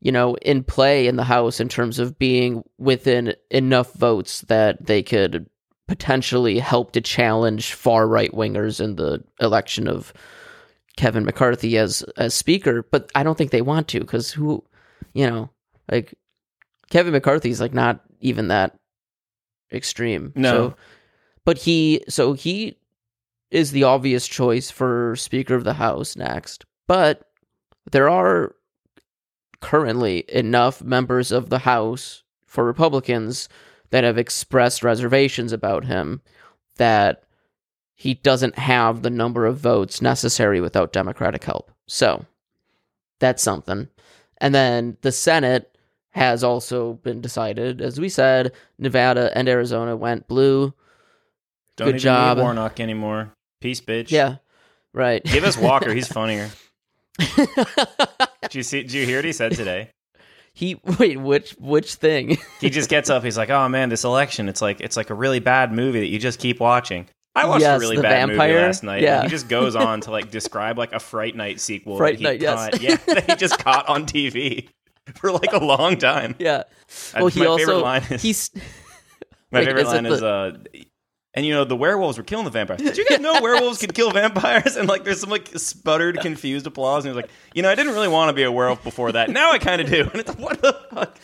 you 0.00 0.12
know, 0.12 0.36
in 0.36 0.64
play 0.64 1.06
in 1.06 1.16
the 1.16 1.24
House 1.24 1.60
in 1.60 1.68
terms 1.68 1.98
of 1.98 2.18
being 2.18 2.62
within 2.78 3.34
enough 3.50 3.92
votes 3.94 4.42
that 4.42 4.86
they 4.86 5.02
could 5.02 5.48
potentially 5.88 6.58
help 6.58 6.92
to 6.92 7.00
challenge 7.00 7.74
far 7.74 8.06
right 8.06 8.32
wingers 8.32 8.80
in 8.80 8.96
the 8.96 9.22
election 9.40 9.88
of 9.88 10.12
Kevin 10.96 11.24
McCarthy 11.24 11.76
as 11.78 12.02
as 12.16 12.34
speaker. 12.34 12.82
But 12.82 13.10
I 13.14 13.22
don't 13.22 13.36
think 13.36 13.50
they 13.50 13.62
want 13.62 13.88
to 13.88 14.00
because 14.00 14.30
who, 14.30 14.64
you 15.12 15.28
know, 15.28 15.50
like 15.90 16.14
Kevin 16.90 17.12
McCarthy's 17.12 17.60
like 17.60 17.74
not 17.74 18.00
even 18.20 18.48
that 18.48 18.78
extreme. 19.72 20.32
No. 20.34 20.50
So, 20.50 20.76
but 21.44 21.58
he 21.58 22.04
so 22.08 22.34
he 22.34 22.78
is 23.50 23.72
the 23.72 23.84
obvious 23.84 24.26
choice 24.26 24.70
for 24.70 25.14
Speaker 25.16 25.54
of 25.54 25.64
the 25.64 25.74
House 25.74 26.16
next. 26.16 26.64
But 26.86 27.28
there 27.90 28.08
are 28.08 28.54
currently 29.60 30.24
enough 30.28 30.82
members 30.82 31.30
of 31.30 31.50
the 31.50 31.60
House 31.60 32.22
for 32.46 32.64
Republicans 32.64 33.48
that 33.92 34.04
have 34.04 34.18
expressed 34.18 34.82
reservations 34.82 35.52
about 35.52 35.84
him 35.84 36.22
that 36.76 37.22
he 37.94 38.14
doesn't 38.14 38.58
have 38.58 39.02
the 39.02 39.10
number 39.10 39.46
of 39.46 39.58
votes 39.58 40.02
necessary 40.02 40.60
without 40.60 40.92
Democratic 40.92 41.44
help. 41.44 41.70
So 41.86 42.24
that's 43.20 43.42
something. 43.42 43.88
And 44.38 44.54
then 44.54 44.96
the 45.02 45.12
Senate 45.12 45.76
has 46.10 46.42
also 46.42 46.94
been 46.94 47.20
decided. 47.20 47.80
As 47.80 48.00
we 48.00 48.08
said, 48.08 48.52
Nevada 48.78 49.30
and 49.36 49.48
Arizona 49.48 49.94
went 49.94 50.26
blue. 50.26 50.72
Don't 51.76 51.86
Good 51.88 51.94
even 51.96 52.00
job. 52.00 52.36
need 52.38 52.42
Warnock 52.42 52.80
anymore. 52.80 53.32
Peace, 53.60 53.80
bitch. 53.80 54.10
Yeah. 54.10 54.36
Right. 54.94 55.22
Give 55.22 55.44
us 55.44 55.56
Walker. 55.56 55.92
He's 55.92 56.08
funnier. 56.12 56.50
Did 57.18 58.54
you 58.54 58.62
see? 58.62 58.82
Did 58.82 58.92
you 58.92 59.06
hear 59.06 59.18
what 59.18 59.24
he 59.26 59.32
said 59.32 59.52
today? 59.52 59.90
He 60.54 60.80
wait, 60.98 61.18
which 61.20 61.52
which 61.52 61.94
thing? 61.94 62.36
He 62.60 62.70
just 62.70 62.90
gets 62.90 63.08
up. 63.10 63.24
He's 63.24 63.38
like, 63.38 63.50
"Oh 63.50 63.68
man, 63.68 63.88
this 63.88 64.04
election. 64.04 64.48
It's 64.48 64.60
like 64.62 64.80
it's 64.80 64.96
like 64.96 65.10
a 65.10 65.14
really 65.14 65.40
bad 65.40 65.72
movie 65.72 66.00
that 66.00 66.08
you 66.08 66.18
just 66.18 66.38
keep 66.38 66.60
watching." 66.60 67.08
I 67.34 67.46
watched 67.48 67.62
Yes, 67.62 67.78
a 67.78 67.80
really 67.80 67.96
bad 67.96 68.28
movie 68.28 68.38
last 68.38 68.82
night. 68.82 69.00
Yeah. 69.02 69.14
And 69.20 69.24
he 69.24 69.30
just 69.30 69.48
goes 69.48 69.74
on 69.74 70.02
to 70.02 70.10
like 70.10 70.30
describe 70.30 70.76
like 70.76 70.92
a 70.92 71.00
Fright 71.00 71.34
Night 71.34 71.60
sequel. 71.60 71.96
Fright 71.96 72.14
that 72.14 72.18
he 72.18 72.24
Night, 72.24 72.42
yes. 72.42 72.70
caught, 72.70 72.80
yeah, 72.82 72.96
that 73.14 73.30
he 73.30 73.36
just 73.36 73.58
caught 73.58 73.88
on 73.88 74.04
TV 74.04 74.68
for 75.14 75.32
like 75.32 75.52
a 75.54 75.64
long 75.64 75.96
time. 75.96 76.34
yeah. 76.38 76.64
Well, 77.16 77.28
he 77.28 77.40
my 77.40 77.46
also 77.46 77.58
favorite 77.64 77.78
line 77.80 78.02
is 78.10 78.20
he's 78.22 78.50
my 79.50 79.60
wait, 79.60 79.64
favorite 79.64 79.80
is 79.86 79.88
line 79.88 80.06
is 80.06 80.20
the- 80.20 80.26
uh, 80.26 80.58
and 81.34 81.46
you 81.46 81.52
know 81.52 81.64
the 81.64 81.76
werewolves 81.76 82.18
were 82.18 82.24
killing 82.24 82.44
the 82.44 82.50
vampires. 82.50 82.80
Did 82.82 82.96
you 82.96 83.04
guys 83.06 83.20
know 83.20 83.40
werewolves 83.40 83.78
could 83.78 83.94
kill 83.94 84.10
vampires? 84.10 84.76
And 84.82 84.88
like 84.88 85.04
there's 85.04 85.20
some 85.20 85.30
like 85.30 85.48
sputtered, 85.58 86.20
confused 86.20 86.66
applause, 86.66 87.04
and 87.04 87.12
he 87.12 87.16
was 87.16 87.24
like, 87.24 87.30
you 87.54 87.62
know, 87.62 87.70
I 87.70 87.74
didn't 87.74 87.92
really 87.92 88.08
want 88.08 88.28
to 88.30 88.32
be 88.32 88.42
a 88.42 88.50
werewolf 88.52 88.82
before 88.82 89.12
that. 89.12 89.30
Now 89.30 89.52
I 89.52 89.58
kind 89.58 89.80
of 89.80 89.88
do. 89.88 90.02
And 90.12 90.20
it's 90.20 90.34
what 90.36 90.60
the 90.60 90.72
fuck? 90.92 91.16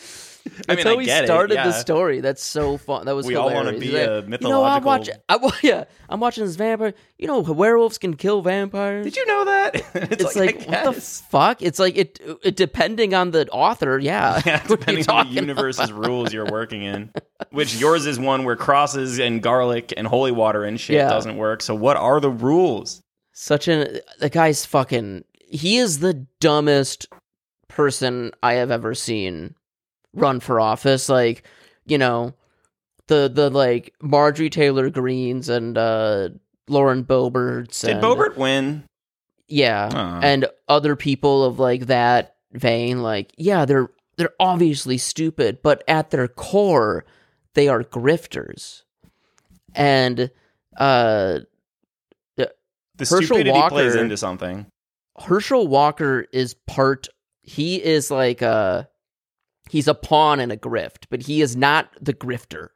I 0.69 0.75
That's 0.75 0.85
mean, 0.85 0.95
how 0.95 1.01
I 1.01 1.05
get 1.05 1.25
started 1.27 1.53
it. 1.53 1.57
yeah. 1.57 1.65
the 1.67 1.73
story. 1.73 2.21
That's 2.21 2.43
so 2.43 2.77
fun. 2.77 3.07
That 3.07 3.15
was 3.15 3.27
We 3.27 3.35
all 3.37 3.49
hilarious. 3.49 3.73
wanna 3.73 3.79
be 3.79 3.93
like, 3.93 4.03
a 4.09 4.39
You 4.43 4.49
know, 4.49 4.65
I'm 4.65 4.83
mythological- 4.83 4.87
watching. 4.87 5.15
I, 5.29 5.59
yeah, 5.67 5.85
I'm 6.09 6.21
watching 6.21 6.45
this 6.45 6.57
vampire. 6.57 6.95
You 7.19 7.27
know, 7.27 7.41
werewolves 7.41 7.99
can 7.99 8.15
kill 8.17 8.43
vampires. 8.43 9.05
Did 9.05 9.17
you 9.17 9.27
know 9.27 9.45
that? 9.45 9.75
it's, 9.95 10.23
It's 10.25 10.37
like, 10.37 10.57
like, 10.67 10.69
I 10.69 10.85
what 10.87 10.95
the 10.95 11.01
fuck? 11.01 11.63
It's 11.63 11.79
like 11.79 11.97
it, 11.97 12.21
it 12.43 12.57
depending 12.57 13.15
on 13.15 13.31
the 13.31 13.49
author. 13.51 13.99
Yeah, 13.99 14.41
Yeah, 14.47 14.63
depending 14.67 15.09
on 15.09 15.29
the 15.29 15.35
universe's 15.35 15.93
rules 15.93 16.33
you're 16.33 16.47
working 16.51 16.83
in. 16.83 17.11
Which 17.51 17.77
yours 17.77 18.07
is 18.07 18.19
one 18.19 18.45
where 18.45 18.57
crosses 18.57 19.19
and 19.19 19.43
garlic 19.43 19.93
and 19.97 20.07
holy 20.07 20.33
water 20.33 20.65
and 20.65 20.79
shit 20.81 20.97
Yeah. 20.97 21.09
doesn't 21.09 21.37
work. 21.37 21.63
So 21.63 21.75
what 21.75 21.97
are 21.97 22.21
the 22.21 22.31
rules? 22.31 23.03
Such 23.33 23.69
an 23.69 24.01
the 24.19 24.29
guy's 24.29 24.67
fucking. 24.67 25.25
He 25.51 25.79
is 25.79 26.01
the 26.01 26.27
dumbest 26.41 27.07
person 27.69 28.33
I 28.43 28.55
have 28.55 28.71
ever 28.71 28.95
seen 28.95 29.55
run 30.15 30.41
for 30.41 30.61
office. 30.61 31.09
Like, 31.09 31.45
you 31.87 31.99
know, 31.99 32.35
the 33.07 33.31
the 33.33 33.51
like 33.51 33.95
Marjorie 34.03 34.51
Taylor 34.51 34.91
Greens 34.91 35.49
and 35.49 35.77
uh 35.79 36.29
Lauren 36.69 37.05
Boeberts. 37.05 37.81
Did 37.81 37.97
and, 37.97 38.03
Boebert 38.03 38.37
win? 38.37 38.85
Yeah, 39.49 39.89
Aw. 39.93 40.21
and 40.23 40.47
other 40.69 40.95
people 40.97 41.45
of 41.45 41.59
like 41.59 41.87
that 41.87 42.37
vein. 42.53 43.03
Like, 43.03 43.33
yeah, 43.39 43.65
they're 43.65 43.89
they're 44.17 44.35
obviously 44.39 44.99
stupid, 44.99 45.61
but 45.63 45.83
at 45.89 46.11
their 46.11 46.29
core, 46.29 47.05
they 47.55 47.69
are 47.69 47.83
grifters. 47.83 48.83
And 49.75 50.31
uh 50.77 51.41
The 52.37 52.51
Herschel 52.99 53.23
stupidity 53.23 53.51
plays 53.69 53.93
Walker- 53.93 53.99
into 53.99 54.17
something. 54.17 54.67
Herschel 55.19 55.67
Walker 55.67 56.27
is 56.33 56.55
part 56.67 57.09
he 57.43 57.83
is 57.83 58.11
like 58.11 58.43
a 58.43 58.89
he's 59.71 59.89
a 59.89 59.95
pawn 59.95 60.41
in 60.41 60.51
a 60.51 60.57
grift, 60.57 61.05
but 61.11 61.23
he 61.23 61.41
is 61.43 61.57
not 61.57 61.91
the 62.01 62.15
grifter. 62.15 62.69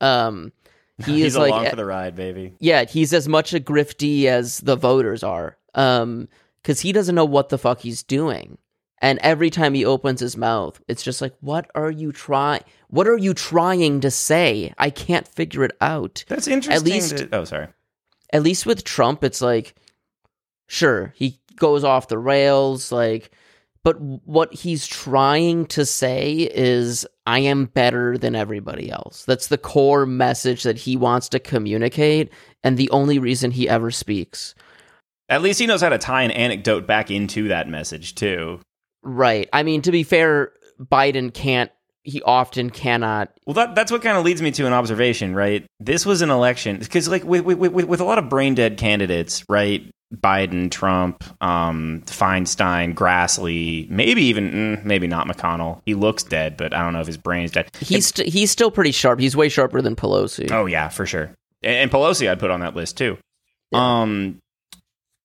Um 0.00 0.52
he 1.04 1.16
He's 1.22 1.26
is 1.34 1.36
like 1.36 1.50
along 1.52 1.66
for 1.70 1.76
the 1.76 1.84
ride, 1.84 2.16
baby. 2.16 2.54
yeah, 2.58 2.84
he's 2.84 3.12
as 3.12 3.28
much 3.28 3.52
a 3.54 3.60
grifty 3.60 4.24
as 4.26 4.60
the 4.60 4.76
voters 4.76 5.22
are. 5.22 5.56
Um 5.74 6.28
cuz 6.64 6.80
he 6.80 6.92
doesn't 6.92 7.14
know 7.14 7.24
what 7.24 7.48
the 7.50 7.58
fuck 7.58 7.80
he's 7.80 8.02
doing. 8.02 8.58
And 9.02 9.18
every 9.18 9.50
time 9.50 9.74
he 9.74 9.84
opens 9.84 10.20
his 10.20 10.38
mouth, 10.38 10.80
it's 10.88 11.02
just 11.02 11.20
like 11.20 11.34
what 11.40 11.70
are 11.74 11.90
you 11.90 12.12
trying 12.12 12.62
what 12.88 13.06
are 13.06 13.18
you 13.18 13.34
trying 13.34 14.00
to 14.00 14.10
say? 14.10 14.72
I 14.78 14.90
can't 14.90 15.28
figure 15.28 15.64
it 15.64 15.76
out. 15.80 16.24
That's 16.28 16.46
interesting. 16.48 16.86
At 16.88 16.92
least- 16.94 17.16
to- 17.18 17.28
oh, 17.32 17.44
sorry. 17.44 17.68
at 18.32 18.42
least 18.42 18.64
with 18.64 18.84
Trump, 18.84 19.22
it's 19.22 19.40
like, 19.42 19.74
sure, 20.66 21.12
he 21.16 21.38
goes 21.56 21.84
off 21.84 22.08
the 22.08 22.18
rails, 22.18 22.90
like, 22.92 23.30
but 23.86 24.00
what 24.00 24.52
he's 24.52 24.84
trying 24.84 25.64
to 25.66 25.86
say 25.86 26.50
is, 26.52 27.06
I 27.24 27.38
am 27.38 27.66
better 27.66 28.18
than 28.18 28.34
everybody 28.34 28.90
else. 28.90 29.24
That's 29.26 29.46
the 29.46 29.58
core 29.58 30.04
message 30.06 30.64
that 30.64 30.76
he 30.76 30.96
wants 30.96 31.28
to 31.28 31.38
communicate, 31.38 32.32
and 32.64 32.76
the 32.76 32.90
only 32.90 33.20
reason 33.20 33.52
he 33.52 33.68
ever 33.68 33.92
speaks. 33.92 34.56
At 35.28 35.40
least 35.40 35.60
he 35.60 35.68
knows 35.68 35.82
how 35.82 35.90
to 35.90 35.98
tie 35.98 36.22
an 36.22 36.32
anecdote 36.32 36.88
back 36.88 37.12
into 37.12 37.46
that 37.46 37.68
message 37.68 38.16
too. 38.16 38.58
Right. 39.04 39.48
I 39.52 39.62
mean, 39.62 39.82
to 39.82 39.92
be 39.92 40.02
fair, 40.02 40.50
Biden 40.80 41.32
can't, 41.32 41.70
he 42.06 42.22
often 42.22 42.70
cannot. 42.70 43.30
Well, 43.46 43.54
that, 43.54 43.74
that's 43.74 43.90
what 43.90 44.02
kind 44.02 44.16
of 44.16 44.24
leads 44.24 44.40
me 44.40 44.52
to 44.52 44.66
an 44.66 44.72
observation, 44.72 45.34
right? 45.34 45.66
This 45.80 46.06
was 46.06 46.22
an 46.22 46.30
election 46.30 46.78
because, 46.78 47.08
like, 47.08 47.24
with, 47.24 47.42
with, 47.42 47.58
with, 47.58 48.00
a 48.00 48.04
lot 48.04 48.18
of 48.18 48.28
brain 48.28 48.54
dead 48.54 48.78
candidates, 48.78 49.44
right? 49.48 49.90
Biden, 50.14 50.70
Trump, 50.70 51.24
um, 51.42 52.02
Feinstein, 52.06 52.94
Grassley, 52.94 53.90
maybe 53.90 54.22
even, 54.22 54.50
mm, 54.52 54.84
maybe 54.84 55.08
not 55.08 55.26
McConnell. 55.26 55.82
He 55.84 55.94
looks 55.94 56.22
dead, 56.22 56.56
but 56.56 56.72
I 56.72 56.82
don't 56.82 56.92
know 56.92 57.00
if 57.00 57.08
his 57.08 57.16
brain's 57.16 57.50
dead. 57.50 57.68
He's, 57.80 58.06
st- 58.06 58.28
he's 58.28 58.52
still 58.52 58.70
pretty 58.70 58.92
sharp. 58.92 59.18
He's 59.18 59.36
way 59.36 59.48
sharper 59.48 59.82
than 59.82 59.96
Pelosi. 59.96 60.50
Oh 60.52 60.66
yeah, 60.66 60.88
for 60.88 61.06
sure. 61.06 61.34
And, 61.62 61.74
and 61.74 61.90
Pelosi, 61.90 62.30
I'd 62.30 62.38
put 62.38 62.52
on 62.52 62.60
that 62.60 62.76
list 62.76 62.96
too. 62.96 63.18
Yeah. 63.72 64.02
Um, 64.02 64.38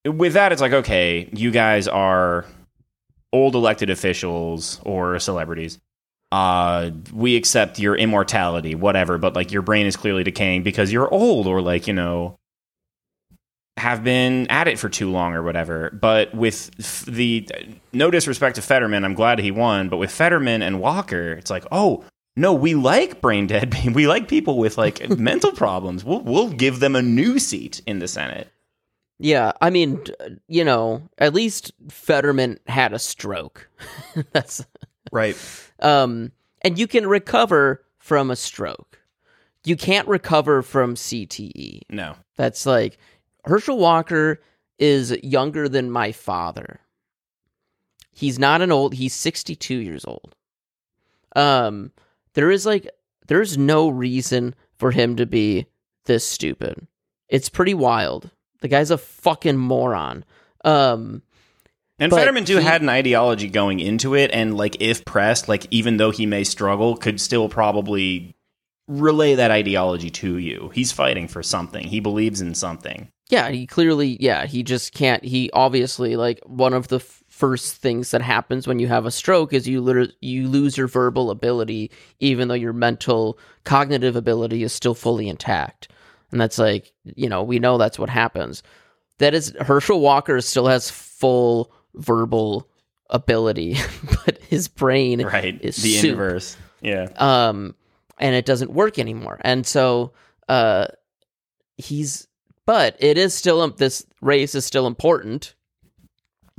with 0.03 0.33
that, 0.33 0.51
it's 0.51 0.61
like 0.61 0.73
okay, 0.73 1.29
you 1.31 1.51
guys 1.51 1.87
are 1.87 2.45
old 3.31 3.53
elected 3.53 3.91
officials 3.91 4.79
or 4.83 5.19
celebrities. 5.19 5.77
Uh, 6.31 6.91
we 7.11 7.35
accept 7.35 7.77
your 7.79 7.95
immortality, 7.95 8.73
whatever, 8.73 9.17
but 9.17 9.35
like 9.35 9.51
your 9.51 9.61
brain 9.61 9.85
is 9.85 9.97
clearly 9.97 10.23
decaying 10.23 10.63
because 10.63 10.91
you're 10.91 11.11
old 11.13 11.45
or 11.47 11.61
like 11.61 11.87
you 11.87 11.93
know 11.93 12.37
have 13.77 14.03
been 14.03 14.47
at 14.47 14.67
it 14.67 14.77
for 14.77 14.89
too 14.89 15.09
long 15.09 15.33
or 15.33 15.43
whatever. 15.43 15.89
But 15.91 16.33
with 16.35 16.71
f- 16.79 17.05
the 17.05 17.47
no 17.93 18.11
disrespect 18.11 18.55
to 18.55 18.61
Fetterman, 18.61 19.03
I'm 19.03 19.13
glad 19.13 19.39
he 19.39 19.51
won. 19.51 19.89
But 19.89 19.97
with 19.97 20.11
Fetterman 20.11 20.61
and 20.61 20.79
Walker, 20.79 21.33
it's 21.33 21.49
like, 21.51 21.65
oh 21.71 22.03
no, 22.37 22.53
we 22.53 22.75
like 22.75 23.19
brain 23.21 23.47
dead. 23.47 23.71
pe- 23.71 23.89
We 23.93 24.07
like 24.07 24.27
people 24.27 24.57
with 24.57 24.77
like 24.77 25.09
mental 25.17 25.51
problems. 25.51 26.05
We'll 26.05 26.21
we'll 26.21 26.49
give 26.49 26.79
them 26.79 26.95
a 26.95 27.01
new 27.01 27.39
seat 27.39 27.81
in 27.85 27.99
the 27.99 28.07
Senate. 28.07 28.49
Yeah, 29.19 29.51
I 29.61 29.69
mean, 29.69 30.01
you 30.47 30.63
know, 30.63 31.03
at 31.19 31.33
least 31.33 31.71
Fetterman 31.89 32.59
had 32.67 32.93
a 32.93 32.99
stroke. 32.99 33.69
That's 34.31 34.65
Right. 35.11 35.35
Um 35.81 36.31
and 36.61 36.77
you 36.77 36.87
can 36.87 37.07
recover 37.07 37.83
from 37.97 38.29
a 38.31 38.35
stroke. 38.35 38.99
You 39.63 39.75
can't 39.75 40.07
recover 40.07 40.61
from 40.61 40.95
CTE. 40.95 41.81
No. 41.89 42.15
That's 42.35 42.65
like 42.65 42.97
Herschel 43.45 43.77
Walker 43.77 44.41
is 44.79 45.11
younger 45.23 45.69
than 45.69 45.91
my 45.91 46.11
father. 46.11 46.79
He's 48.11 48.39
not 48.39 48.61
an 48.61 48.71
old, 48.71 48.93
he's 48.93 49.13
62 49.13 49.75
years 49.75 50.05
old. 50.05 50.35
Um 51.35 51.91
there 52.33 52.51
is 52.51 52.65
like 52.65 52.89
there's 53.27 53.57
no 53.57 53.89
reason 53.89 54.55
for 54.77 54.91
him 54.91 55.15
to 55.15 55.25
be 55.25 55.67
this 56.05 56.25
stupid. 56.27 56.87
It's 57.29 57.49
pretty 57.49 57.73
wild. 57.73 58.29
The 58.61 58.67
guy's 58.67 58.91
a 58.91 58.97
fucking 58.97 59.57
moron. 59.57 60.25
Um 60.65 61.21
And 62.01 62.09
But 62.09 62.17
Fetterman 62.17 62.45
too 62.45 62.57
he- 62.57 62.63
had 62.63 62.81
an 62.81 62.89
ideology 62.89 63.47
going 63.47 63.79
into 63.79 64.15
it, 64.15 64.31
and 64.33 64.57
like 64.57 64.81
if 64.81 65.05
pressed, 65.05 65.47
like 65.47 65.67
even 65.69 65.97
though 65.97 66.09
he 66.11 66.25
may 66.25 66.43
struggle, 66.43 66.97
could 66.97 67.21
still 67.21 67.47
probably 67.47 68.35
relay 68.87 69.35
that 69.35 69.51
ideology 69.51 70.09
to 70.09 70.37
you. 70.37 70.71
He's 70.73 70.91
fighting 70.91 71.27
for 71.27 71.43
something. 71.43 71.85
He 71.87 71.99
believes 71.99 72.41
in 72.41 72.55
something. 72.55 73.07
Yeah, 73.29 73.49
he 73.49 73.65
clearly, 73.67 74.17
yeah, 74.19 74.45
he 74.45 74.63
just 74.63 74.93
can't. 74.93 75.23
He 75.23 75.49
obviously, 75.53 76.17
like, 76.17 76.41
one 76.43 76.73
of 76.73 76.89
the 76.89 76.97
f- 76.97 77.23
first 77.29 77.75
things 77.77 78.11
that 78.11 78.21
happens 78.21 78.67
when 78.67 78.79
you 78.79 78.87
have 78.87 79.05
a 79.05 79.11
stroke 79.11 79.53
is 79.53 79.67
you 79.67 79.79
literally 79.79 80.13
you 80.19 80.49
lose 80.49 80.75
your 80.77 80.87
verbal 80.87 81.29
ability, 81.31 81.91
even 82.19 82.47
though 82.49 82.55
your 82.55 82.73
mental 82.73 83.37
cognitive 83.63 84.17
ability 84.17 84.63
is 84.63 84.73
still 84.73 84.95
fully 84.95 85.29
intact. 85.29 85.87
And 86.31 86.41
that's 86.41 86.57
like, 86.57 86.91
you 87.05 87.29
know, 87.29 87.43
we 87.43 87.59
know 87.59 87.77
that's 87.77 87.99
what 87.99 88.09
happens. 88.09 88.63
That 89.19 89.33
is, 89.33 89.55
Herschel 89.61 90.01
Walker 90.01 90.41
still 90.41 90.67
has 90.67 90.89
full 90.89 91.71
verbal 91.95 92.67
ability, 93.09 93.75
but 94.25 94.37
his 94.43 94.67
brain 94.67 95.21
Right. 95.21 95.59
is 95.61 95.75
the 95.77 95.93
soup 95.95 96.11
inverse. 96.11 96.57
Yeah. 96.81 97.07
um 97.17 97.75
and 98.17 98.35
it 98.35 98.45
doesn't 98.45 98.71
work 98.71 98.97
anymore 98.99 99.39
and 99.41 99.65
so 99.67 100.13
uh 100.49 100.87
he's 101.77 102.27
but 102.65 102.95
it 102.99 103.17
is 103.17 103.33
still 103.33 103.67
this 103.71 104.05
race 104.21 104.55
is 104.55 104.65
still 104.65 104.87
important 104.87 105.53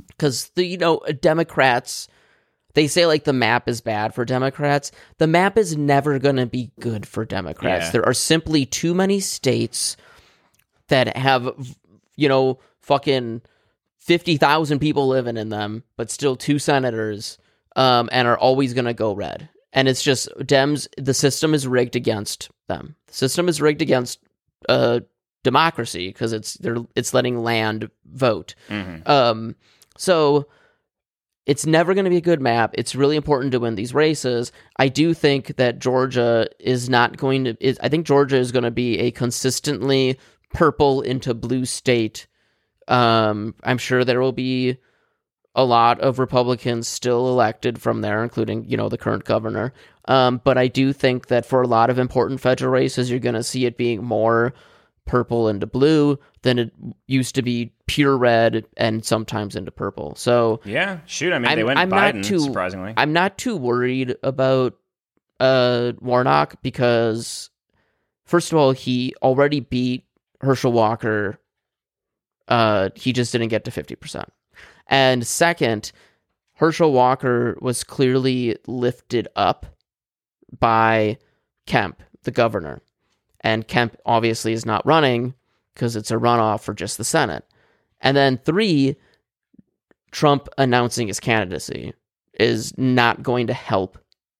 because 0.07 0.49
the 0.55 0.65
you 0.65 0.77
know 0.77 0.99
democrats 1.21 2.07
they 2.73 2.87
say 2.87 3.05
like 3.05 3.23
the 3.25 3.33
map 3.33 3.67
is 3.69 3.81
bad 3.81 4.13
for 4.13 4.23
democrats 4.25 4.91
the 5.17 5.27
map 5.27 5.57
is 5.57 5.75
never 5.77 6.19
going 6.19 6.35
to 6.37 6.45
be 6.45 6.71
good 6.79 7.05
for 7.07 7.25
democrats 7.25 7.85
Yeah. 7.85 7.91
there 7.91 8.05
are 8.05 8.13
simply 8.13 8.65
too 8.65 8.93
many 8.93 9.19
states 9.19 9.95
that 10.87 11.15
have 11.17 11.49
you 12.15 12.29
know 12.29 12.59
fucking 12.81 13.41
50,000 14.03 14.79
people 14.79 15.07
living 15.07 15.37
in 15.37 15.49
them 15.49 15.83
but 15.97 16.11
still 16.11 16.35
two 16.35 16.59
senators 16.59 17.37
um 17.75 18.09
and 18.11 18.27
are 18.27 18.37
always 18.37 18.73
going 18.73 18.85
to 18.85 18.93
go 18.93 19.13
red 19.13 19.49
and 19.71 19.87
it's 19.87 20.03
just 20.03 20.29
dems 20.39 20.87
the 20.97 21.13
system 21.13 21.53
is 21.53 21.67
rigged 21.67 21.95
against 21.95 22.49
them 22.67 22.95
the 23.07 23.13
system 23.13 23.47
is 23.47 23.61
rigged 23.61 23.81
against 23.81 24.19
uh 24.69 24.99
democracy 25.43 26.09
because 26.09 26.33
it's 26.33 26.55
they're 26.55 26.77
it's 26.95 27.13
letting 27.13 27.39
land 27.39 27.89
vote 28.05 28.55
hmm 28.67 28.97
um 29.05 29.55
so 29.97 30.47
it's 31.45 31.65
never 31.65 31.93
going 31.93 32.05
to 32.05 32.09
be 32.09 32.17
a 32.17 32.21
good 32.21 32.41
map. 32.41 32.73
It's 32.77 32.95
really 32.95 33.17
important 33.17 33.51
to 33.51 33.59
win 33.59 33.75
these 33.75 33.93
races. 33.93 34.51
I 34.77 34.87
do 34.87 35.13
think 35.13 35.57
that 35.57 35.79
Georgia 35.79 36.47
is 36.59 36.89
not 36.89 37.17
going 37.17 37.43
to. 37.43 37.57
Is, 37.59 37.77
I 37.81 37.89
think 37.89 38.05
Georgia 38.05 38.37
is 38.37 38.51
going 38.51 38.63
to 38.63 38.71
be 38.71 38.99
a 38.99 39.11
consistently 39.11 40.17
purple 40.53 41.01
into 41.01 41.33
blue 41.33 41.65
state. 41.65 42.27
Um, 42.87 43.55
I'm 43.63 43.77
sure 43.77 44.03
there 44.03 44.19
will 44.19 44.31
be 44.31 44.77
a 45.55 45.63
lot 45.63 45.99
of 45.99 46.19
Republicans 46.19 46.87
still 46.87 47.27
elected 47.27 47.79
from 47.79 48.01
there, 48.01 48.23
including 48.23 48.65
you 48.65 48.77
know 48.77 48.89
the 48.89 48.97
current 48.97 49.23
governor. 49.23 49.73
Um, 50.05 50.41
but 50.43 50.57
I 50.57 50.67
do 50.67 50.93
think 50.93 51.27
that 51.27 51.45
for 51.45 51.61
a 51.61 51.67
lot 51.67 51.89
of 51.89 51.99
important 51.99 52.41
federal 52.41 52.71
races, 52.71 53.09
you're 53.09 53.19
going 53.19 53.35
to 53.35 53.43
see 53.43 53.65
it 53.65 53.77
being 53.77 54.03
more 54.03 54.53
purple 55.05 55.49
into 55.49 55.67
blue 55.67 56.17
than 56.43 56.59
it 56.59 56.71
used 57.07 57.35
to 57.35 57.41
be 57.41 57.73
pure 57.87 58.17
red 58.17 58.65
and 58.77 59.03
sometimes 59.03 59.55
into 59.55 59.71
purple. 59.71 60.15
So 60.15 60.61
yeah, 60.65 60.99
shoot. 61.05 61.33
I 61.33 61.39
mean, 61.39 61.49
I'm, 61.49 61.57
they 61.57 61.63
went 61.63 61.79
I'm 61.79 61.89
Biden 61.89 62.15
not 62.15 62.23
too 62.23 62.39
surprisingly. 62.39 62.93
I'm 62.97 63.13
not 63.13 63.37
too 63.37 63.55
worried 63.55 64.15
about 64.23 64.75
uh 65.39 65.93
Warnock 65.99 66.61
because 66.61 67.49
first 68.25 68.51
of 68.51 68.57
all, 68.57 68.71
he 68.71 69.13
already 69.21 69.59
beat 69.59 70.05
Herschel 70.41 70.71
Walker. 70.71 71.39
Uh, 72.47 72.89
he 72.95 73.13
just 73.13 73.31
didn't 73.31 73.49
get 73.49 73.65
to 73.65 73.71
fifty 73.71 73.95
percent. 73.95 74.31
And 74.87 75.25
second, 75.25 75.91
Herschel 76.55 76.91
Walker 76.91 77.57
was 77.61 77.83
clearly 77.83 78.57
lifted 78.67 79.27
up 79.35 79.65
by 80.59 81.17
Kemp, 81.65 82.03
the 82.23 82.31
governor. 82.31 82.81
And 83.41 83.67
Kemp 83.67 83.97
obviously 84.05 84.53
is 84.53 84.65
not 84.65 84.85
running 84.85 85.33
because 85.73 85.95
it's 85.95 86.11
a 86.11 86.15
runoff 86.15 86.61
for 86.61 86.73
just 86.73 86.97
the 86.97 87.03
Senate. 87.03 87.45
And 88.01 88.15
then 88.15 88.37
three, 88.37 88.95
Trump 90.11 90.47
announcing 90.57 91.07
his 91.07 91.19
candidacy 91.19 91.93
is 92.39 92.77
not 92.77 93.23
going 93.23 93.47
to 93.47 93.53
help 93.53 93.97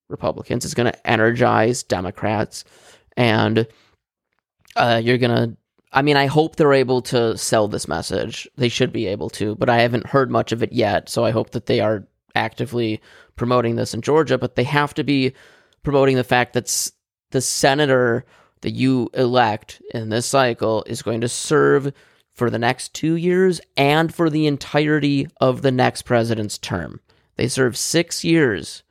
Republicans. 0.09 0.65
It's 0.65 0.73
going 0.73 0.91
to 0.91 1.07
energize 1.09 1.83
Democrats. 1.83 2.63
And 3.17 3.67
uh, 4.75 5.01
you're 5.03 5.17
going 5.17 5.35
to, 5.35 5.57
I 5.93 6.01
mean, 6.01 6.17
I 6.17 6.25
hope 6.25 6.55
they're 6.55 6.73
able 6.73 7.01
to 7.03 7.37
sell 7.37 7.67
this 7.67 7.87
message. 7.87 8.47
They 8.57 8.69
should 8.69 8.91
be 8.91 9.07
able 9.07 9.29
to, 9.31 9.55
but 9.55 9.69
I 9.69 9.81
haven't 9.81 10.07
heard 10.07 10.31
much 10.31 10.51
of 10.51 10.63
it 10.63 10.73
yet. 10.73 11.07
So 11.07 11.23
I 11.23 11.31
hope 11.31 11.51
that 11.51 11.67
they 11.67 11.79
are 11.79 12.07
actively 12.35 13.01
promoting 13.35 13.75
this 13.75 13.93
in 13.93 14.01
Georgia, 14.01 14.37
but 14.37 14.55
they 14.55 14.63
have 14.63 14.93
to 14.95 15.03
be 15.03 15.33
promoting 15.83 16.15
the 16.15 16.23
fact 16.23 16.53
that 16.53 16.91
the 17.31 17.41
senator 17.41 18.25
that 18.61 18.71
you 18.71 19.09
elect 19.13 19.81
in 19.93 20.09
this 20.09 20.25
cycle 20.25 20.83
is 20.87 21.01
going 21.01 21.21
to 21.21 21.29
serve 21.29 21.93
for 22.33 22.49
the 22.49 22.59
next 22.59 22.93
two 22.93 23.15
years 23.15 23.61
and 23.77 24.13
for 24.13 24.29
the 24.29 24.47
entirety 24.47 25.27
of 25.39 25.61
the 25.61 25.71
next 25.71 26.03
president's 26.03 26.57
term. 26.57 26.99
They 27.35 27.47
serve 27.47 27.77
six 27.77 28.23
years. 28.23 28.83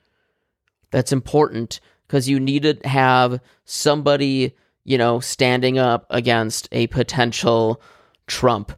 That's 0.91 1.13
important 1.13 1.81
because 2.07 2.29
you 2.29 2.39
need 2.39 2.63
to 2.65 2.79
have 2.85 3.41
somebody, 3.65 4.55
you 4.85 4.99
know, 4.99 5.21
standing 5.21 5.79
up 5.79 6.07
against 6.11 6.69
a 6.73 6.87
potential 6.89 7.81
Trump 8.27 8.73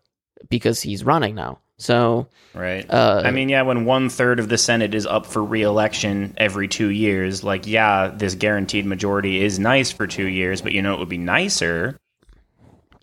because 0.48 0.80
he's 0.82 1.04
running 1.04 1.34
now. 1.34 1.58
So, 1.76 2.28
right. 2.54 2.88
Uh, 2.88 3.22
I 3.24 3.30
mean, 3.30 3.48
yeah, 3.48 3.62
when 3.62 3.84
one 3.84 4.08
third 4.08 4.38
of 4.38 4.48
the 4.48 4.56
Senate 4.56 4.94
is 4.94 5.06
up 5.06 5.26
for 5.26 5.42
reelection 5.42 6.34
every 6.36 6.68
two 6.68 6.88
years, 6.88 7.42
like, 7.42 7.66
yeah, 7.66 8.08
this 8.08 8.34
guaranteed 8.36 8.86
majority 8.86 9.42
is 9.42 9.58
nice 9.58 9.90
for 9.90 10.06
two 10.06 10.26
years, 10.26 10.60
but 10.60 10.72
you 10.72 10.82
know, 10.82 10.94
it 10.94 11.00
would 11.00 11.08
be 11.08 11.18
nicer. 11.18 11.98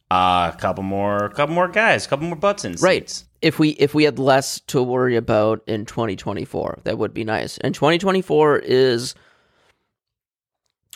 Uh, 0.10 0.52
a 0.54 0.58
couple 0.58 0.84
more, 0.84 1.26
a 1.26 1.30
couple 1.34 1.56
more 1.56 1.68
guys, 1.68 2.06
a 2.06 2.10
couple 2.10 2.28
more 2.28 2.36
butts 2.36 2.66
in 2.66 2.74
seats. 2.74 2.84
Right. 2.84 3.24
If 3.42 3.60
we 3.60 3.70
if 3.72 3.94
we 3.94 4.04
had 4.04 4.20
less 4.20 4.60
to 4.68 4.84
worry 4.84 5.16
about 5.16 5.64
in 5.68 5.86
2024, 5.86 6.80
that 6.84 6.98
would 6.98 7.14
be 7.14 7.24
nice. 7.24 7.58
And 7.60 7.74
2024 7.74 8.60
is, 8.60 9.16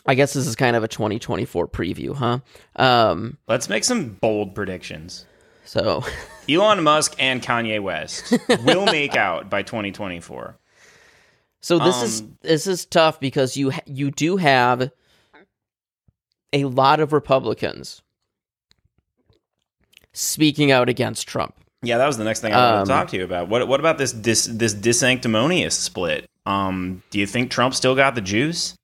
I 0.05 0.15
guess 0.15 0.33
this 0.33 0.45
is 0.45 0.55
kind 0.55 0.75
of 0.75 0.83
a 0.83 0.87
2024 0.87 1.67
preview, 1.67 2.15
huh? 2.15 2.39
Um, 2.75 3.37
Let's 3.47 3.69
make 3.69 3.83
some 3.83 4.09
bold 4.09 4.53
predictions. 4.53 5.25
So, 5.65 6.03
Elon 6.49 6.83
Musk 6.83 7.15
and 7.17 7.41
Kanye 7.41 7.81
West 7.81 8.37
will 8.63 8.85
make 8.85 9.15
out 9.15 9.49
by 9.49 9.63
2024. 9.63 10.57
So 11.61 11.79
this 11.79 11.97
um, 11.97 12.03
is 12.03 12.23
this 12.41 12.67
is 12.67 12.85
tough 12.85 13.19
because 13.19 13.57
you 13.57 13.71
you 13.87 14.11
do 14.11 14.37
have 14.37 14.91
a 16.53 16.65
lot 16.65 16.99
of 16.99 17.11
Republicans 17.11 18.03
speaking 20.13 20.69
out 20.71 20.89
against 20.89 21.27
Trump. 21.27 21.55
Yeah, 21.81 21.97
that 21.97 22.05
was 22.05 22.19
the 22.19 22.23
next 22.23 22.41
thing 22.41 22.53
I 22.53 22.57
wanted 22.57 22.77
um, 22.81 22.85
to 22.85 22.93
talk 22.93 23.07
to 23.09 23.17
you 23.17 23.23
about. 23.23 23.49
What 23.49 23.67
what 23.67 23.79
about 23.79 23.97
this 23.97 24.11
this 24.11 24.45
this 24.45 24.75
DeSanctimonious 24.75 25.71
split? 25.71 26.29
Um, 26.45 27.01
do 27.09 27.17
you 27.17 27.25
think 27.25 27.49
Trump 27.49 27.73
still 27.73 27.95
got 27.95 28.13
the 28.13 28.21
juice? 28.21 28.75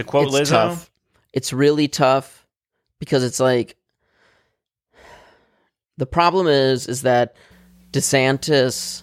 To 0.00 0.04
quote 0.04 0.28
it's 0.28 0.50
Lizzo, 0.50 0.50
tough. 0.50 0.90
it's 1.32 1.52
really 1.52 1.88
tough 1.88 2.46
because 2.98 3.22
it's 3.22 3.40
like 3.40 3.76
the 5.98 6.06
problem 6.06 6.46
is 6.46 6.86
is 6.86 7.02
that 7.02 7.36
DeSantis 7.92 9.02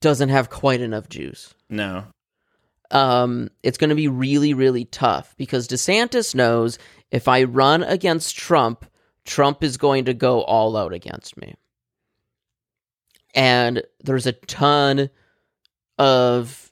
doesn't 0.00 0.28
have 0.28 0.50
quite 0.50 0.80
enough 0.80 1.08
juice. 1.08 1.54
No. 1.70 2.04
Um, 2.90 3.48
it's 3.62 3.78
going 3.78 3.90
to 3.90 3.96
be 3.96 4.08
really, 4.08 4.52
really 4.52 4.84
tough 4.84 5.34
because 5.38 5.66
DeSantis 5.66 6.34
knows 6.34 6.78
if 7.10 7.28
I 7.28 7.44
run 7.44 7.82
against 7.82 8.36
Trump, 8.36 8.84
Trump 9.24 9.62
is 9.62 9.78
going 9.78 10.04
to 10.04 10.14
go 10.14 10.42
all 10.42 10.76
out 10.76 10.92
against 10.92 11.38
me. 11.38 11.54
And 13.34 13.82
there's 14.00 14.26
a 14.26 14.32
ton 14.32 15.08
of 15.98 16.71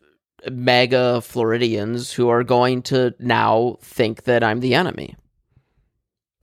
mega 0.51 1.21
Floridians 1.21 2.13
who 2.13 2.29
are 2.29 2.45
going 2.45 2.83
to 2.83 3.15
now 3.19 3.77
think 3.81 4.25
that 4.25 4.43
I'm 4.43 4.61
the 4.61 4.75
enemy. 4.75 5.17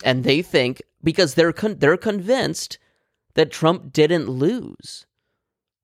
And 0.04 0.24
they 0.24 0.42
think 0.42 0.82
because 1.04 1.34
they're 1.34 1.54
con- 1.54 1.80
they're 1.80 1.98
convinced 1.98 2.78
that 3.34 3.52
Trump 3.52 3.94
didn't 3.94 4.30
lose. 4.30 5.06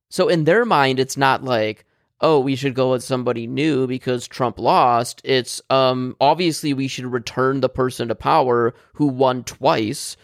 So 0.10 0.28
in 0.28 0.44
their 0.44 0.66
mind 0.66 1.00
it's 1.00 1.18
not 1.18 1.44
like 1.44 1.86
oh, 2.22 2.40
we 2.40 2.56
should 2.56 2.74
go 2.74 2.92
with 2.92 3.04
somebody 3.04 3.46
new 3.46 3.86
because 3.86 4.30
Trump 4.30 4.58
lost. 4.58 5.22
It's 5.24 5.62
um 5.70 6.16
obviously 6.22 6.74
we 6.74 6.88
should 6.88 7.06
return 7.06 7.60
the 7.60 7.70
person 7.70 8.08
to 8.08 8.16
power 8.16 8.74
who 8.94 9.08
won 9.08 9.44
twice, 9.44 10.16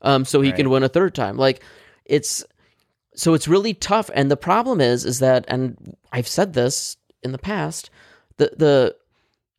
um, 0.00 0.24
so 0.24 0.40
he 0.40 0.50
right. 0.50 0.56
can 0.56 0.70
win 0.70 0.82
a 0.82 0.88
third 0.88 1.14
time. 1.14 1.36
Like 1.36 1.62
it's 2.04 2.44
so 3.14 3.34
it's 3.34 3.48
really 3.48 3.74
tough. 3.74 4.10
And 4.14 4.30
the 4.30 4.36
problem 4.36 4.80
is, 4.80 5.04
is 5.04 5.18
that, 5.18 5.44
and 5.48 5.96
I've 6.12 6.28
said 6.28 6.54
this 6.54 6.96
in 7.22 7.32
the 7.32 7.38
past, 7.38 7.90
the 8.36 8.52
the 8.56 8.96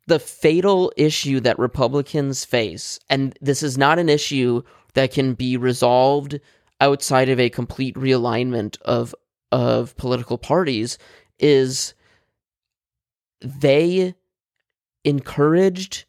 the 0.06 0.20
fatal 0.20 0.92
issue 0.98 1.40
that 1.40 1.58
Republicans 1.58 2.44
face, 2.44 3.00
and 3.10 3.38
this 3.42 3.64
is 3.64 3.78
not 3.78 4.00
an 4.00 4.10
issue 4.10 4.62
that 4.94 5.12
can 5.12 5.34
be 5.34 5.58
resolved 5.58 6.40
outside 6.82 7.30
of 7.30 7.40
a 7.40 7.50
complete 7.50 7.96
realignment 7.96 8.82
of 8.82 9.16
of 9.52 9.96
political 9.98 10.38
parties 10.38 10.98
is 11.40 11.94
they 13.40 14.16
encouraged 15.04 16.06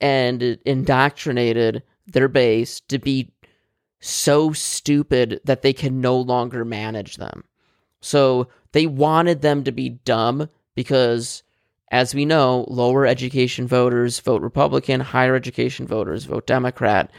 and 0.00 0.42
indoctrinated 0.64 1.82
their 2.06 2.28
base 2.28 2.80
to 2.80 2.98
be 2.98 3.30
so 4.00 4.52
stupid 4.52 5.40
that 5.44 5.62
they 5.62 5.72
can 5.72 6.00
no 6.00 6.16
longer 6.16 6.64
manage 6.64 7.16
them. 7.16 7.44
So 8.00 8.48
they 8.72 8.86
wanted 8.86 9.40
them 9.40 9.64
to 9.64 9.72
be 9.72 9.88
dumb 9.88 10.48
because, 10.74 11.42
as 11.90 12.14
we 12.14 12.24
know, 12.24 12.64
lower 12.68 13.06
education 13.06 13.66
voters 13.66 14.20
vote 14.20 14.42
Republican, 14.42 15.00
higher 15.00 15.34
education 15.34 15.86
voters 15.86 16.24
vote 16.24 16.46
Democrat. 16.46 17.10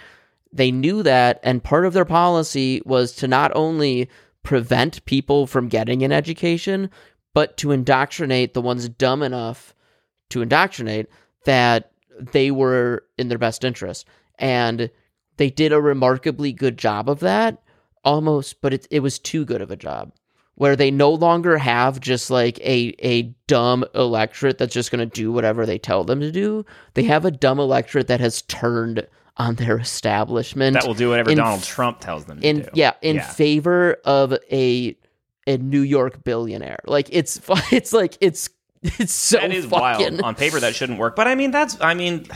They 0.51 0.71
knew 0.71 1.03
that, 1.03 1.39
and 1.43 1.63
part 1.63 1.85
of 1.85 1.93
their 1.93 2.05
policy 2.05 2.81
was 2.85 3.13
to 3.13 3.27
not 3.27 3.51
only 3.55 4.09
prevent 4.43 5.03
people 5.05 5.47
from 5.47 5.67
getting 5.67 6.03
an 6.03 6.11
education, 6.11 6.89
but 7.33 7.57
to 7.57 7.71
indoctrinate 7.71 8.53
the 8.53 8.61
ones 8.61 8.87
dumb 8.87 9.21
enough 9.21 9.73
to 10.29 10.41
indoctrinate 10.41 11.07
that 11.45 11.91
they 12.19 12.51
were 12.51 13.03
in 13.17 13.27
their 13.27 13.37
best 13.37 13.63
interest. 13.63 14.05
And 14.39 14.89
they 15.37 15.49
did 15.49 15.71
a 15.71 15.81
remarkably 15.81 16.53
good 16.53 16.77
job 16.77 17.09
of 17.09 17.19
that, 17.19 17.61
almost, 18.03 18.61
but 18.61 18.73
it, 18.73 18.87
it 18.89 19.01
was 19.01 19.19
too 19.19 19.45
good 19.45 19.61
of 19.61 19.71
a 19.71 19.75
job. 19.75 20.13
Where 20.55 20.75
they 20.75 20.89
no 20.89 21.11
longer 21.11 21.57
have 21.57 21.99
just 21.99 22.31
like 22.31 22.59
a, 22.59 22.95
a 22.99 23.23
dumb 23.47 23.83
electorate 23.93 24.57
that's 24.57 24.73
just 24.73 24.89
going 24.89 25.07
to 25.07 25.13
do 25.13 25.31
whatever 25.31 25.65
they 25.65 25.77
tell 25.77 26.05
them 26.05 26.21
to 26.21 26.31
do. 26.31 26.65
They 26.93 27.03
have 27.03 27.25
a 27.25 27.31
dumb 27.31 27.59
electorate 27.59 28.07
that 28.07 28.21
has 28.21 28.41
turned 28.43 29.05
on 29.37 29.55
their 29.55 29.77
establishment. 29.79 30.75
That 30.75 30.87
will 30.87 30.93
do 30.93 31.09
whatever 31.09 31.33
Donald 31.35 31.63
Trump 31.63 31.99
tells 31.99 32.25
them 32.25 32.39
in, 32.41 32.61
do. 32.61 32.69
Yeah, 32.73 32.93
in 33.01 33.17
yeah. 33.17 33.29
favor 33.29 33.97
of 34.05 34.33
a 34.51 34.97
a 35.47 35.57
New 35.57 35.81
York 35.81 36.23
billionaire. 36.23 36.79
Like 36.85 37.09
it's 37.11 37.39
it's 37.71 37.93
like 37.93 38.17
it's 38.21 38.49
it's 38.81 39.13
so 39.13 39.37
that 39.37 39.51
is 39.51 39.65
fucking... 39.65 40.17
wild. 40.17 40.21
On 40.21 40.35
paper, 40.35 40.59
that 40.59 40.75
shouldn't 40.75 40.99
work, 40.99 41.15
but 41.15 41.27
I 41.27 41.35
mean 41.35 41.51
that's 41.51 41.79
I 41.81 41.93
mean. 41.93 42.27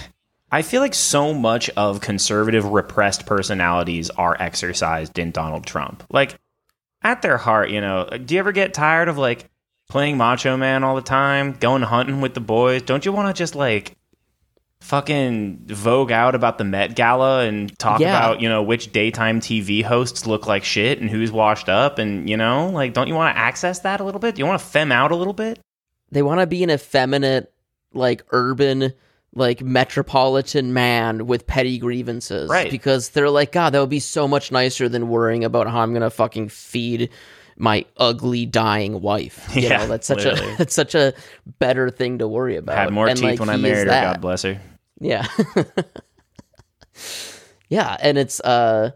I 0.52 0.64
feel 0.64 0.82
like 0.82 0.96
so 0.96 1.32
much 1.32 1.70
of 1.78 2.02
conservative 2.02 2.66
repressed 2.66 3.28
personalities 3.28 4.10
are 4.10 4.36
exercised 4.40 5.20
in 5.20 5.30
Donald 5.30 5.64
Trump. 5.64 6.04
Like 6.10 6.40
at 7.02 7.22
their 7.22 7.38
heart, 7.38 7.70
you 7.70 7.82
know, 7.82 8.10
do 8.26 8.34
you 8.36 8.40
ever 8.40 8.52
get 8.52 8.74
tired 8.74 9.08
of 9.08 9.18
like 9.18 9.50
playing 9.90 10.18
Macho 10.18 10.58
Man 10.58 10.84
all 10.84 10.96
the 10.96 11.02
time, 11.02 11.54
going 11.54 11.82
hunting 11.82 12.22
with 12.22 12.34
the 12.34 12.40
boys? 12.42 12.82
Don't 12.82 13.06
you 13.06 13.12
want 13.12 13.34
to 13.34 13.38
just 13.38 13.56
like 13.56 13.96
fucking 14.82 15.60
vogue 15.68 16.12
out 16.12 16.36
about 16.36 16.58
the 16.58 16.64
Met 16.64 16.96
Gala 16.96 17.42
and 17.46 17.78
talk 17.78 18.00
Yeah. 18.00 18.10
about, 18.18 18.42
you 18.42 18.48
know, 18.48 18.64
which 18.64 18.92
daytime 18.92 19.40
TV 19.42 19.84
hosts 19.84 20.26
look 20.26 20.48
like 20.48 20.64
shit 20.64 21.00
and 21.02 21.10
who's 21.10 21.32
washed 21.32 21.68
up 21.70 22.00
and, 22.00 22.30
you 22.30 22.38
know, 22.38 22.70
like 22.70 22.94
don't 22.94 23.08
you 23.08 23.16
want 23.16 23.36
to 23.36 23.40
access 23.40 23.80
that 23.80 24.00
a 24.00 24.04
little 24.04 24.20
bit? 24.22 24.36
Do 24.36 24.40
you 24.40 24.46
want 24.46 24.60
to 24.62 24.66
fem 24.66 24.92
out 24.92 25.12
a 25.12 25.16
little 25.16 25.34
bit? 25.34 25.60
They 26.12 26.22
want 26.22 26.40
to 26.40 26.48
be 26.48 26.64
an 26.64 26.70
effeminate, 26.72 27.54
like 27.94 28.24
urban, 28.32 28.94
like 29.36 29.62
metropolitan 29.62 30.74
man 30.74 31.28
with 31.28 31.46
petty 31.46 31.78
grievances, 31.78 32.50
Right. 32.50 32.72
Because 32.72 33.10
they're 33.10 33.30
like, 33.30 33.52
God, 33.52 33.72
that 33.74 33.80
would 33.80 33.90
be 33.90 34.00
so 34.00 34.28
much 34.28 34.52
nicer 34.52 34.90
than 34.90 35.10
worrying 35.10 35.44
about 35.44 35.68
how 35.68 35.82
I'm 35.82 35.94
gonna 35.94 36.10
fucking 36.10 36.50
feed 36.50 37.10
my 37.58 37.86
ugly 37.98 38.46
dying 38.46 39.02
wife. 39.02 39.50
You 39.56 39.64
Yeah, 39.64 39.78
know, 39.78 39.88
that's 39.88 40.08
such 40.08 40.26
literally. 40.26 40.54
a 40.54 40.56
that's 40.58 40.74
such 40.74 40.96
a 40.96 41.14
better 41.60 41.90
thing 41.90 42.20
to 42.20 42.28
worry 42.28 42.56
about. 42.56 42.78
Had 42.78 42.92
more 42.92 43.08
And, 43.08 43.18
teeth 43.18 43.26
like, 43.32 43.40
when 43.40 43.50
I 43.50 43.58
married 43.58 43.80
her, 43.80 43.86
that. 43.86 44.14
God 44.14 44.22
bless 44.22 44.44
her. 44.44 44.60
Yeah. 45.00 45.28
yeah, 47.70 47.98
and 48.02 48.18
it's 48.18 48.40
uh 48.42 48.92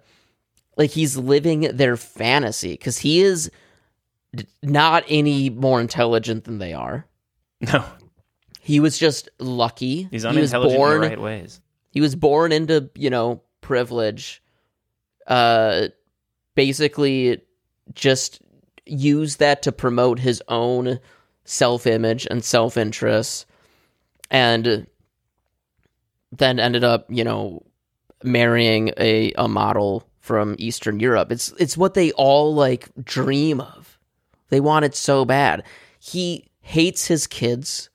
like 0.78 0.92
he's 0.92 1.18
living 1.18 1.62
their 1.76 1.98
fantasy 1.98 2.76
cuz 2.78 2.98
he 3.00 3.22
is 3.22 3.52
not 4.64 5.04
any 5.08 5.50
more 5.50 5.80
intelligent 5.80 6.46
than 6.46 6.58
they 6.60 6.74
are. 6.74 7.06
No, 7.62 7.86
He 8.64 8.80
was 8.80 8.98
just 8.98 9.30
lucky. 9.40 10.08
he's 10.10 10.24
he 10.24 10.40
was 10.40 10.54
born 10.54 10.96
in 10.96 11.02
the 11.02 11.08
right 11.10 11.22
ways. 11.22 11.60
he 11.92 12.00
was 12.00 12.16
born 12.16 12.52
into, 12.54 12.90
you 12.96 13.10
know, 13.10 13.42
privilege. 13.62 14.42
Uh 15.28 15.88
basically 16.56 17.42
just 17.94 18.42
used 18.86 19.40
that 19.40 19.64
to 19.64 19.72
promote 19.72 20.20
his 20.20 20.42
own 20.48 21.00
self-image 21.46 22.26
and 22.30 22.44
self-interest 22.44 23.46
and 24.32 24.88
then 26.32 26.60
ended 26.60 26.84
up, 26.84 27.06
you 27.10 27.24
know, 27.24 27.64
marrying 28.24 28.92
a, 28.98 29.34
a 29.38 29.48
model 29.48 30.08
from 30.20 30.56
Eastern 30.58 31.00
Europe. 31.00 31.32
It's 31.32 31.52
it's 31.60 31.76
what 31.78 31.96
they 31.96 32.12
all 32.14 32.56
like 32.56 32.90
dream 33.04 33.60
of. 33.60 34.00
They 34.50 34.62
want 34.62 34.86
it 34.86 34.96
so 34.96 35.26
bad. 35.26 35.64
He 36.00 36.48
hates 36.62 37.08
his 37.08 37.28
kids. 37.28 37.90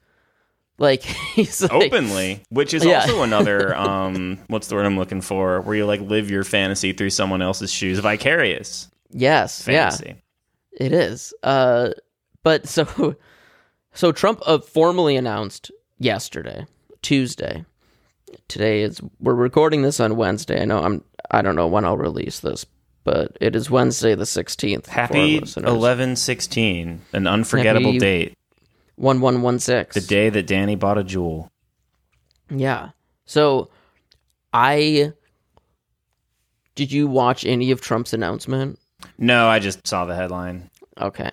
Like 0.78 1.02
he's 1.34 1.60
like, 1.62 1.72
Openly, 1.72 2.42
which 2.50 2.72
is 2.72 2.84
Yeah. 2.84 3.00
also 3.00 3.22
another 3.24 3.76
um 3.76 4.38
what's 4.46 4.68
the 4.68 4.74
word 4.76 4.86
I'm 4.86 4.96
looking 4.96 5.20
for, 5.20 5.60
where 5.62 5.74
you 5.76 5.86
like 5.86 6.00
live 6.00 6.30
your 6.30 6.44
fantasy 6.44 6.92
through 6.92 7.10
someone 7.10 7.42
else's 7.42 7.72
shoes. 7.72 7.98
Vicarious 7.98 8.88
Yes, 9.10 9.66
yeah. 9.66 9.90
It 10.72 10.92
is. 10.92 11.32
Uh, 11.42 11.90
but 12.44 12.68
so, 12.68 13.16
so 13.94 14.12
Trump 14.12 14.40
uh, 14.46 14.58
formally 14.58 15.16
announced 15.16 15.70
yesterday, 15.98 16.66
Tuesday. 17.02 17.64
Today 18.48 18.82
is 18.82 19.00
we're 19.18 19.34
recording 19.34 19.82
this 19.82 19.98
on 19.98 20.16
Wednesday. 20.16 20.60
I 20.60 20.66
know 20.66 20.78
I'm. 20.84 21.02
I 21.30 21.42
don't 21.42 21.56
know 21.56 21.66
when 21.66 21.84
I'll 21.86 21.96
release 21.96 22.40
this, 22.40 22.66
but 23.02 23.36
it 23.40 23.56
is 23.56 23.70
Wednesday 23.70 24.14
the 24.14 24.26
sixteenth. 24.26 24.86
Happy 24.86 25.42
eleven 25.56 26.14
sixteen, 26.14 27.00
an 27.14 27.26
unforgettable 27.26 27.92
Happy- 27.92 27.98
date. 27.98 28.34
One 28.98 29.20
one 29.20 29.42
one 29.42 29.60
six. 29.60 29.94
The 29.94 30.00
day 30.00 30.28
that 30.28 30.48
Danny 30.48 30.74
bought 30.74 30.98
a 30.98 31.04
Juul. 31.04 31.50
Yeah. 32.50 32.90
So, 33.26 33.70
I 34.52 35.12
did 36.74 36.90
you 36.90 37.06
watch 37.06 37.44
any 37.44 37.70
of 37.70 37.80
Trump's 37.80 38.12
announcement? 38.12 38.78
No, 39.16 39.48
I 39.48 39.60
just 39.60 39.86
saw 39.86 40.04
the 40.04 40.16
headline. 40.16 40.68
Okay. 41.00 41.30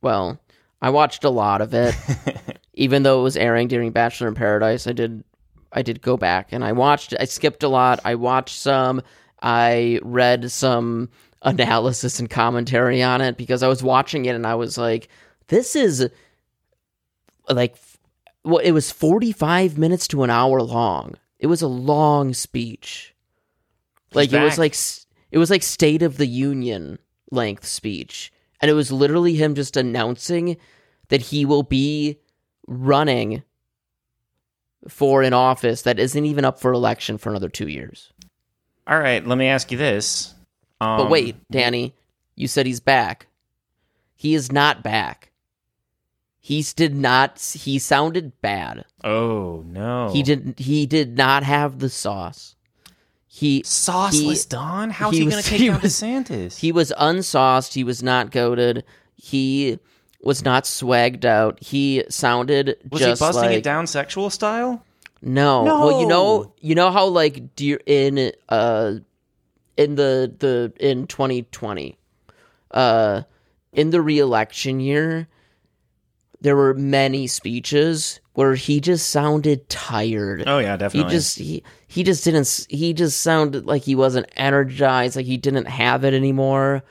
Well, 0.00 0.40
I 0.80 0.90
watched 0.90 1.24
a 1.24 1.30
lot 1.30 1.60
of 1.60 1.74
it. 1.74 1.94
Even 2.74 3.02
though 3.02 3.20
it 3.20 3.24
was 3.24 3.36
airing 3.36 3.68
during 3.68 3.90
Bachelor 3.90 4.28
in 4.28 4.34
Paradise, 4.34 4.86
I 4.86 4.92
did 4.92 5.24
I 5.72 5.82
did 5.82 6.02
go 6.02 6.16
back 6.16 6.52
and 6.52 6.64
I 6.64 6.70
watched 6.72 7.14
I 7.18 7.24
skipped 7.24 7.64
a 7.64 7.68
lot. 7.68 7.98
I 8.04 8.14
watched 8.14 8.58
some, 8.58 9.02
I 9.42 9.98
read 10.02 10.52
some 10.52 11.08
analysis 11.42 12.20
and 12.20 12.30
commentary 12.30 13.02
on 13.02 13.20
it 13.20 13.36
because 13.36 13.64
I 13.64 13.68
was 13.68 13.82
watching 13.82 14.26
it 14.26 14.36
and 14.36 14.46
I 14.46 14.54
was 14.54 14.78
like 14.78 15.08
this 15.48 15.74
is 15.74 16.08
like 17.48 17.76
well 18.44 18.58
it 18.58 18.72
was 18.72 18.90
45 18.90 19.78
minutes 19.78 20.08
to 20.08 20.22
an 20.22 20.30
hour 20.30 20.60
long. 20.62 21.14
It 21.38 21.46
was 21.46 21.62
a 21.62 21.68
long 21.68 22.34
speech. 22.34 23.14
Like 24.14 24.32
it 24.32 24.44
was 24.44 24.58
like 24.58 24.74
it 25.30 25.38
was 25.38 25.50
like 25.50 25.62
State 25.62 26.02
of 26.02 26.16
the 26.18 26.26
Union 26.26 26.98
length 27.30 27.64
speech, 27.66 28.32
and 28.60 28.70
it 28.70 28.74
was 28.74 28.92
literally 28.92 29.34
him 29.34 29.54
just 29.54 29.76
announcing 29.76 30.56
that 31.08 31.22
he 31.22 31.44
will 31.44 31.62
be 31.62 32.18
running 32.66 33.42
for 34.88 35.22
an 35.22 35.32
office 35.32 35.82
that 35.82 35.98
isn't 35.98 36.24
even 36.24 36.44
up 36.44 36.60
for 36.60 36.72
election 36.72 37.16
for 37.18 37.30
another 37.30 37.48
two 37.48 37.68
years. 37.68 38.12
All 38.86 38.98
right, 38.98 39.24
let 39.26 39.38
me 39.38 39.46
ask 39.46 39.70
you 39.70 39.78
this. 39.78 40.34
Um, 40.80 40.98
But 40.98 41.10
wait, 41.10 41.36
Danny, 41.50 41.94
you 42.34 42.48
said 42.48 42.66
he's 42.66 42.80
back. 42.80 43.26
He 44.14 44.34
is 44.34 44.52
not 44.52 44.82
back. 44.82 45.31
He's 46.44 46.74
did 46.74 46.92
not. 46.92 47.38
He 47.40 47.78
sounded 47.78 48.32
bad. 48.40 48.84
Oh 49.04 49.62
no, 49.64 50.10
He 50.12 50.24
didn't. 50.24 50.58
He 50.58 50.86
did 50.86 51.16
not 51.16 51.44
have 51.44 51.78
the 51.78 51.88
sauce. 51.88 52.56
He 53.28 53.62
sauceless 53.62 54.42
he- 54.42 54.48
Don. 54.48 54.90
How's 54.90 55.12
he 55.12 55.20
he, 55.20 55.24
was- 55.24 55.34
going 55.34 55.42
to 55.44 55.48
take 55.50 55.60
he 55.60 55.68
down 55.68 55.80
was- 55.80 55.92
DeSantis? 55.92 56.58
He 56.58 56.72
was 56.72 56.92
unsauced. 56.98 57.74
He 57.74 57.84
was 57.84 58.02
not 58.02 58.32
goaded. 58.32 58.82
He 59.14 59.78
was 60.20 60.44
not 60.44 60.64
swagged 60.64 61.24
out. 61.24 61.62
He 61.62 62.02
sounded 62.08 62.76
was 62.90 63.00
just 63.02 63.20
he 63.22 63.24
busting 63.24 63.44
like 63.44 63.58
it 63.58 63.62
down 63.64 63.86
sexual 63.86 64.28
style? 64.28 64.84
no. 65.22 65.62
Well, 65.62 66.00
you 66.00 66.08
know, 66.08 66.52
you 66.60 66.74
know 66.74 66.90
how 66.90 67.06
like 67.06 67.54
dear 67.54 67.78
in 67.86 68.32
uh 68.48 68.94
in 69.76 69.94
the 69.94 70.34
the 70.40 70.72
in 70.80 71.06
2020, 71.06 71.96
uh, 72.72 73.22
in 73.72 73.90
the 73.90 74.00
re-election 74.02 74.80
year, 74.80 75.28
there 76.42 76.56
were 76.56 76.74
many 76.74 77.26
speeches 77.26 78.20
where 78.34 78.54
he 78.54 78.80
just 78.80 79.10
sounded 79.10 79.68
tired. 79.68 80.44
Oh 80.46 80.58
yeah, 80.58 80.76
definitely. 80.76 81.10
he 81.12 81.16
just 81.16 81.38
he 81.38 81.62
he 81.86 82.02
just 82.02 82.24
didn't 82.24 82.66
he 82.68 82.92
just 82.92 83.20
sounded 83.20 83.64
like 83.66 83.82
he 83.82 83.94
wasn't 83.94 84.26
energized 84.36 85.16
like 85.16 85.26
he 85.26 85.36
didn't 85.36 85.66
have 85.66 86.04
it 86.04 86.14
anymore 86.14 86.82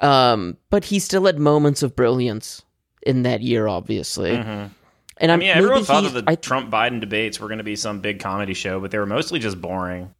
um 0.00 0.56
but 0.70 0.84
he 0.86 0.98
still 0.98 1.24
had 1.24 1.38
moments 1.38 1.82
of 1.82 1.94
brilliance 1.94 2.62
in 3.06 3.22
that 3.22 3.40
year 3.42 3.68
obviously 3.68 4.32
Mhm. 4.32 4.70
and 5.18 5.30
I 5.30 5.34
i'm 5.34 5.38
mean, 5.38 5.50
everyone 5.50 5.84
thought 5.84 6.12
that 6.12 6.24
the 6.26 6.30
I- 6.32 6.34
Trump 6.34 6.68
Biden 6.70 7.00
debates 7.00 7.38
were 7.38 7.46
going 7.46 7.58
to 7.58 7.64
be 7.64 7.76
some 7.76 8.00
big 8.00 8.18
comedy 8.18 8.54
show, 8.54 8.80
but 8.80 8.90
they 8.90 8.98
were 8.98 9.06
mostly 9.06 9.38
just 9.38 9.60
boring. 9.60 10.12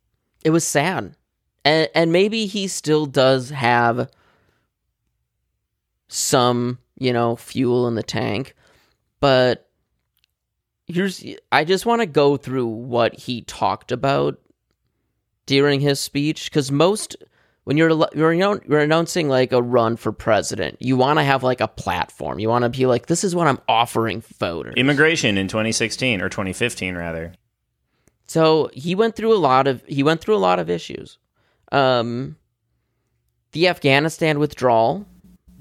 it 0.44 0.50
was 0.50 0.64
sad 0.64 1.16
and 1.64 1.88
and 1.94 2.12
maybe 2.12 2.46
he 2.46 2.68
still 2.68 3.04
does 3.06 3.50
have 3.50 4.08
some 6.08 6.78
you 7.04 7.12
know 7.12 7.36
fuel 7.36 7.86
in 7.86 7.94
the 7.94 8.02
tank 8.02 8.54
but 9.20 9.68
here's 10.86 11.24
i 11.52 11.64
just 11.64 11.86
want 11.86 12.00
to 12.00 12.06
go 12.06 12.36
through 12.36 12.66
what 12.66 13.14
he 13.14 13.42
talked 13.42 13.92
about 13.92 14.38
during 15.46 15.80
his 15.80 16.00
speech 16.00 16.50
because 16.50 16.72
most 16.72 17.16
when 17.64 17.76
you're 17.76 17.90
you're, 18.14 18.32
you're 18.32 18.80
announcing 18.80 19.28
like 19.28 19.52
a 19.52 19.62
run 19.62 19.96
for 19.96 20.12
president 20.12 20.76
you 20.80 20.96
want 20.96 21.18
to 21.18 21.22
have 21.22 21.42
like 21.42 21.60
a 21.60 21.68
platform 21.68 22.38
you 22.38 22.48
want 22.48 22.62
to 22.62 22.70
be 22.70 22.86
like 22.86 23.06
this 23.06 23.22
is 23.22 23.34
what 23.34 23.46
i'm 23.46 23.60
offering 23.68 24.22
voters 24.38 24.74
Immigration 24.76 25.36
in 25.36 25.48
2016 25.48 26.20
or 26.20 26.28
2015 26.28 26.96
rather. 26.96 27.34
So 28.26 28.70
he 28.72 28.94
went 28.94 29.16
through 29.16 29.34
a 29.34 29.36
lot 29.36 29.66
of 29.66 29.84
he 29.86 30.02
went 30.02 30.20
through 30.20 30.36
a 30.36 30.38
lot 30.38 30.58
of 30.58 30.70
issues. 30.70 31.18
Um, 31.70 32.36
the 33.52 33.68
Afghanistan 33.68 34.38
withdrawal 34.38 35.06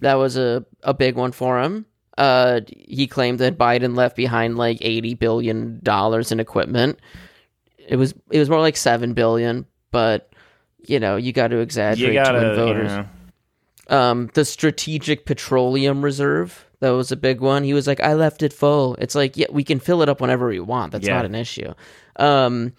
that 0.04 0.16
was 0.16 0.38
a 0.38 0.66
a 0.84 0.94
big 0.94 1.16
one 1.16 1.32
for 1.32 1.60
him. 1.62 1.86
Uh, 2.18 2.62
he 2.70 3.08
claimed 3.08 3.40
that 3.40 3.58
Biden 3.58 3.96
left 3.96 4.16
behind 4.16 4.58
like 4.58 4.78
eighty 4.82 5.16
billion 5.16 5.80
dollars 5.82 6.32
in 6.32 6.40
equipment. 6.40 7.00
It 7.88 7.96
was 7.96 8.14
it 8.32 8.40
was 8.40 8.50
more 8.50 8.60
like 8.62 8.78
seven 8.78 9.14
billion, 9.14 9.66
but 9.92 10.32
you 10.86 11.00
know 11.00 11.16
you 11.18 11.34
got 11.34 11.48
to 11.50 11.58
exaggerate 11.58 12.14
You 12.14 12.24
to 12.24 12.32
win 12.32 12.42
gotta, 12.42 12.48
you 12.50 12.56
voters. 12.56 12.92
know, 12.92 13.06
Um, 13.90 14.30
the 14.34 14.46
Strategic 14.46 15.26
Petroleum 15.26 16.04
Reserve 16.04 16.66
that 16.80 16.92
was 16.92 17.12
a 17.12 17.18
big 17.18 17.42
one. 17.42 17.64
He 17.64 17.74
was 17.74 17.88
like, 17.88 18.00
"I 18.02 18.14
left 18.14 18.44
it 18.44 18.54
full." 18.54 18.96
It's 18.96 19.16
like, 19.16 19.36
yeah, 19.38 19.48
we 19.52 19.64
can 19.64 19.80
fill 19.80 20.02
it 20.02 20.10
up 20.10 20.22
whenever 20.22 20.48
we 20.48 20.60
want. 20.60 20.92
That's 20.92 21.08
Yeah. 21.08 21.16
not 21.16 21.26
an 21.26 21.34
issue. 21.36 21.74
Um, 22.18 22.74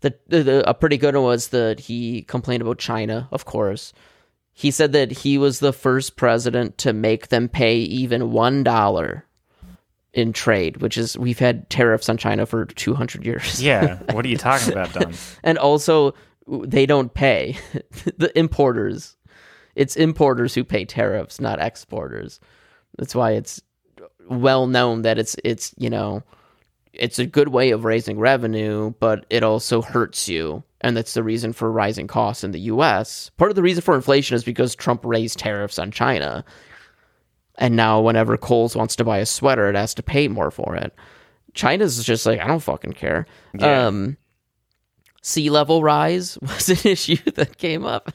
the, 0.00 0.14
the, 0.28 0.42
the 0.44 0.70
a 0.70 0.74
pretty 0.74 0.96
good 0.96 1.14
one 1.14 1.24
was 1.24 1.48
that 1.48 1.80
he 1.80 2.22
complained 2.22 2.62
about 2.62 2.78
China. 2.78 3.28
Of 3.32 3.44
course, 3.44 3.92
he 4.58 4.72
said 4.72 4.92
that 4.92 5.12
he 5.12 5.38
was 5.38 5.60
the 5.60 5.72
first 5.72 6.16
president 6.16 6.78
to 6.78 6.92
make 6.92 7.28
them 7.28 7.48
pay 7.48 7.76
even 7.78 8.32
one 8.32 8.64
dollar 8.64 9.24
in 10.12 10.32
trade, 10.32 10.78
which 10.78 10.98
is 10.98 11.16
we've 11.16 11.38
had 11.38 11.70
tariffs 11.70 12.08
on 12.08 12.16
China 12.16 12.44
for 12.44 12.64
two 12.64 12.94
hundred 12.94 13.24
years. 13.24 13.62
yeah. 13.62 13.98
What 14.12 14.24
are 14.24 14.28
you 14.28 14.36
talking 14.36 14.72
about, 14.72 14.92
Don? 14.92 15.14
and 15.44 15.58
also 15.58 16.14
they 16.48 16.86
don't 16.86 17.14
pay 17.14 17.56
the 18.16 18.36
importers 18.36 19.16
it's 19.78 19.94
importers 19.94 20.54
who 20.56 20.64
pay 20.64 20.84
tariffs, 20.84 21.40
not 21.40 21.60
exporters. 21.60 22.40
That's 22.98 23.14
why 23.14 23.32
it's 23.32 23.62
well 24.28 24.66
known 24.66 25.02
that 25.02 25.20
it's 25.20 25.36
it's 25.44 25.72
you 25.78 25.88
know 25.88 26.24
it's 26.92 27.18
a 27.18 27.26
good 27.26 27.48
way 27.48 27.70
of 27.70 27.84
raising 27.84 28.18
revenue, 28.18 28.92
but 29.00 29.26
it 29.30 29.42
also 29.42 29.82
hurts 29.82 30.28
you. 30.28 30.62
And 30.80 30.96
that's 30.96 31.14
the 31.14 31.22
reason 31.22 31.52
for 31.52 31.70
rising 31.70 32.06
costs 32.06 32.44
in 32.44 32.52
the 32.52 32.60
US. 32.60 33.30
Part 33.36 33.50
of 33.50 33.56
the 33.56 33.62
reason 33.62 33.82
for 33.82 33.94
inflation 33.94 34.36
is 34.36 34.44
because 34.44 34.74
Trump 34.74 35.04
raised 35.04 35.38
tariffs 35.38 35.78
on 35.78 35.90
China. 35.90 36.44
And 37.56 37.74
now, 37.74 38.00
whenever 38.00 38.36
Kohl's 38.36 38.76
wants 38.76 38.94
to 38.96 39.04
buy 39.04 39.18
a 39.18 39.26
sweater, 39.26 39.68
it 39.68 39.74
has 39.74 39.94
to 39.94 40.02
pay 40.02 40.28
more 40.28 40.50
for 40.52 40.76
it. 40.76 40.94
China's 41.54 42.04
just 42.04 42.24
like, 42.24 42.40
I 42.40 42.46
don't 42.46 42.60
fucking 42.60 42.92
care. 42.92 43.26
Yeah. 43.58 43.86
Um, 43.86 44.16
sea 45.22 45.50
level 45.50 45.82
rise 45.82 46.38
was 46.42 46.68
an 46.68 46.90
issue 46.90 47.16
that 47.34 47.58
came 47.58 47.84
up. 47.84 48.12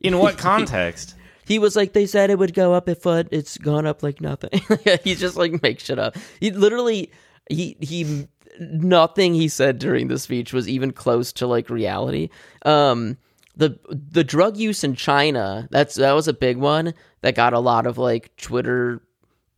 In 0.00 0.18
what 0.18 0.36
context? 0.38 1.14
He 1.44 1.58
was 1.58 1.76
like, 1.76 1.92
they 1.92 2.06
said 2.06 2.30
it 2.30 2.38
would 2.38 2.54
go 2.54 2.72
up 2.74 2.88
a 2.88 2.94
foot. 2.94 3.28
It's 3.30 3.58
gone 3.58 3.86
up 3.86 4.02
like 4.02 4.20
nothing. 4.20 4.60
He's 5.04 5.20
just 5.20 5.36
like 5.36 5.62
make 5.62 5.80
shit 5.80 5.98
up. 5.98 6.16
He 6.40 6.50
literally, 6.50 7.10
he 7.50 7.76
he, 7.80 8.28
nothing 8.58 9.34
he 9.34 9.48
said 9.48 9.78
during 9.78 10.08
the 10.08 10.18
speech 10.18 10.52
was 10.52 10.68
even 10.68 10.92
close 10.92 11.32
to 11.34 11.46
like 11.46 11.70
reality. 11.70 12.30
Um, 12.64 13.18
the 13.56 13.78
the 13.88 14.24
drug 14.24 14.56
use 14.56 14.82
in 14.82 14.94
China 14.96 15.68
that's 15.70 15.94
that 15.94 16.12
was 16.12 16.26
a 16.26 16.32
big 16.32 16.56
one 16.56 16.92
that 17.20 17.36
got 17.36 17.52
a 17.52 17.60
lot 17.60 17.86
of 17.86 17.98
like 17.98 18.34
Twitter 18.36 19.00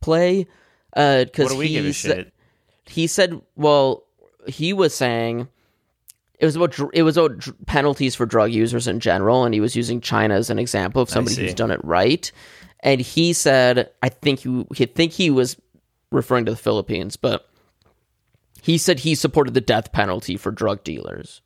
play. 0.01 0.47
Uh, 0.95 1.25
because 1.25 1.53
we 1.53 1.69
give 1.69 1.95
shit? 1.95 2.33
he 2.89 3.07
said, 3.07 3.41
well, 3.55 4.03
he 4.47 4.73
was 4.73 4.93
saying 4.93 5.47
it 6.39 6.45
was 6.45 6.55
about 6.55 6.77
it 6.93 7.03
was 7.03 7.17
about 7.17 7.47
penalties 7.65 8.15
for 8.15 8.25
drug 8.25 8.51
users 8.51 8.87
in 8.87 8.99
general, 8.99 9.43
and 9.43 9.53
he 9.53 9.59
was 9.61 9.75
using 9.75 10.01
China 10.01 10.35
as 10.35 10.49
an 10.49 10.59
example 10.59 11.01
of 11.01 11.09
somebody 11.09 11.35
who's 11.35 11.53
done 11.53 11.71
it 11.71 11.79
right. 11.83 12.31
And 12.81 13.01
he 13.01 13.33
said, 13.33 13.89
I 14.03 14.09
think 14.09 14.39
he, 14.41 14.65
he 14.75 14.85
think 14.85 15.11
he 15.11 15.31
was 15.31 15.57
referring 16.11 16.45
to 16.45 16.51
the 16.51 16.57
Philippines, 16.57 17.17
but 17.17 17.49
he 18.61 18.77
said 18.77 18.99
he 18.99 19.15
supported 19.15 19.55
the 19.55 19.61
death 19.61 19.91
penalty 19.91 20.37
for 20.37 20.51
drug 20.51 20.83
dealers. 20.83 21.41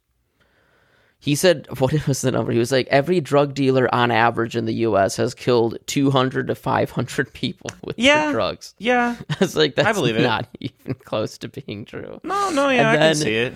He 1.19 1.36
said, 1.36 1.67
what 1.80 2.08
was 2.08 2.21
the 2.21 2.32
number? 2.32 2.51
He 2.51 2.60
was 2.60 2.71
like, 2.71 2.88
every 2.89 3.21
drug 3.21 3.54
dealer 3.54 3.93
on 3.93 4.12
average 4.12 4.56
in 4.58 4.65
the 4.65 4.73
U.S. 4.73 5.15
has 5.17 5.34
killed 5.34 5.77
200 5.86 6.47
to 6.47 6.56
500 6.56 7.34
people 7.34 7.69
with 7.84 7.97
Yeah. 7.97 8.32
drugs. 8.32 8.73
Yeah. 8.77 9.15
I 9.30 9.36
was 9.39 9.56
like, 9.56 9.75
that's 9.75 9.97
believe 9.97 10.17
it. 10.17 10.23
not 10.23 10.47
even 10.60 10.95
close 10.95 11.38
to 11.39 11.47
being 11.47 11.86
true. 11.86 12.19
No, 12.23 12.49
no, 12.49 12.69
yeah, 12.69 12.91
I 12.91 12.97
can 12.97 13.15
see 13.15 13.36
it. 13.36 13.54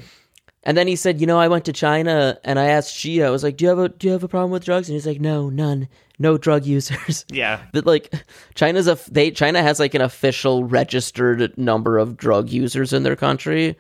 And 0.66 0.76
then 0.76 0.88
he 0.88 0.96
said, 0.96 1.22
"You 1.22 1.28
know, 1.28 1.40
I 1.40 1.48
went 1.48 1.66
to 1.66 1.74
China 1.74 2.40
and 2.44 2.58
I 2.58 2.66
asked 2.66 2.96
Xi. 2.96 3.24
I 3.24 3.30
was 3.30 3.44
like, 3.44 3.58
"Do 3.58 3.66
you 3.66 3.70
have 3.70 3.80
a 3.80 3.90
do 3.90 4.08
you 4.08 4.14
have 4.14 4.24
a 4.24 4.28
problem 4.28 4.52
with 4.52 4.66
drugs?" 4.66 4.90
And 4.90 4.96
he's 4.96 5.06
like, 5.06 5.22
"No, 5.22 5.50
none. 5.50 5.88
No 6.18 6.38
drug 6.38 6.66
users." 6.78 7.26
Yeah. 7.30 7.62
but 7.72 7.86
like, 7.86 8.12
China's 8.56 8.88
a 8.88 8.98
they 9.10 9.32
China 9.32 9.62
has 9.62 9.80
like 9.80 9.94
an 9.94 10.02
official 10.02 10.64
registered 10.64 11.56
number 11.58 11.98
of 12.00 12.18
drug 12.18 12.50
users 12.50 12.94
in 12.94 13.04
their 13.04 13.16
country, 13.16 13.78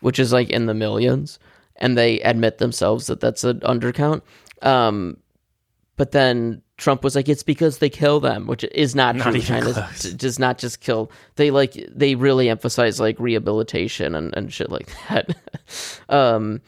which 0.00 0.18
is 0.18 0.32
like 0.32 0.50
in 0.50 0.66
the 0.66 0.74
millions, 0.74 1.38
and 1.76 1.98
they 1.98 2.20
admit 2.20 2.58
themselves 2.58 3.08
that 3.08 3.20
that's 3.20 3.42
an 3.42 3.60
undercount. 3.60 4.22
Um, 4.62 5.16
but 5.96 6.12
then 6.12 6.62
Trump 6.76 7.04
was 7.04 7.14
like, 7.14 7.28
"It's 7.28 7.42
because 7.44 7.78
they 7.78 7.88
kill 7.88 8.18
them," 8.20 8.46
which 8.46 8.64
is 8.64 8.94
not, 8.96 9.14
Not 9.14 9.30
true. 9.30 9.40
China 9.40 9.88
does 10.16 10.38
not 10.38 10.58
just 10.58 10.80
kill; 10.80 11.10
they 11.36 11.50
like 11.50 11.72
they 11.94 12.14
really 12.16 12.48
emphasize 12.48 12.98
like 12.98 13.18
rehabilitation 13.20 14.14
and 14.14 14.34
and 14.36 14.52
shit 14.52 14.70
like 14.70 14.88
that. 15.08 15.36
um, 16.08 16.60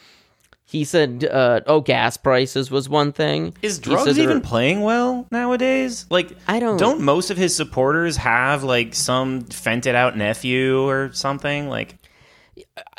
he 0.65 0.85
said, 0.85 1.25
uh, 1.25 1.61
"Oh, 1.67 1.81
gas 1.81 2.17
prices 2.17 2.71
was 2.71 2.89
one 2.89 3.13
thing." 3.13 3.55
Is 3.63 3.79
drugs 3.79 4.19
even 4.19 4.41
playing 4.43 4.83
well 4.83 5.27
nowadays? 5.31 6.07
Like, 6.11 6.33
I 6.49 6.61
don't- 6.61 6.77
Don't 6.79 7.01
most 7.01 7.31
of 7.31 7.37
his 7.37 7.55
supporters 7.57 8.17
have 8.19 8.63
like 8.63 8.95
some 8.95 9.43
fented 9.43 9.95
out 9.97 10.17
nephew 10.17 10.81
or 10.89 11.11
something? 11.13 11.69
Like, 11.69 11.97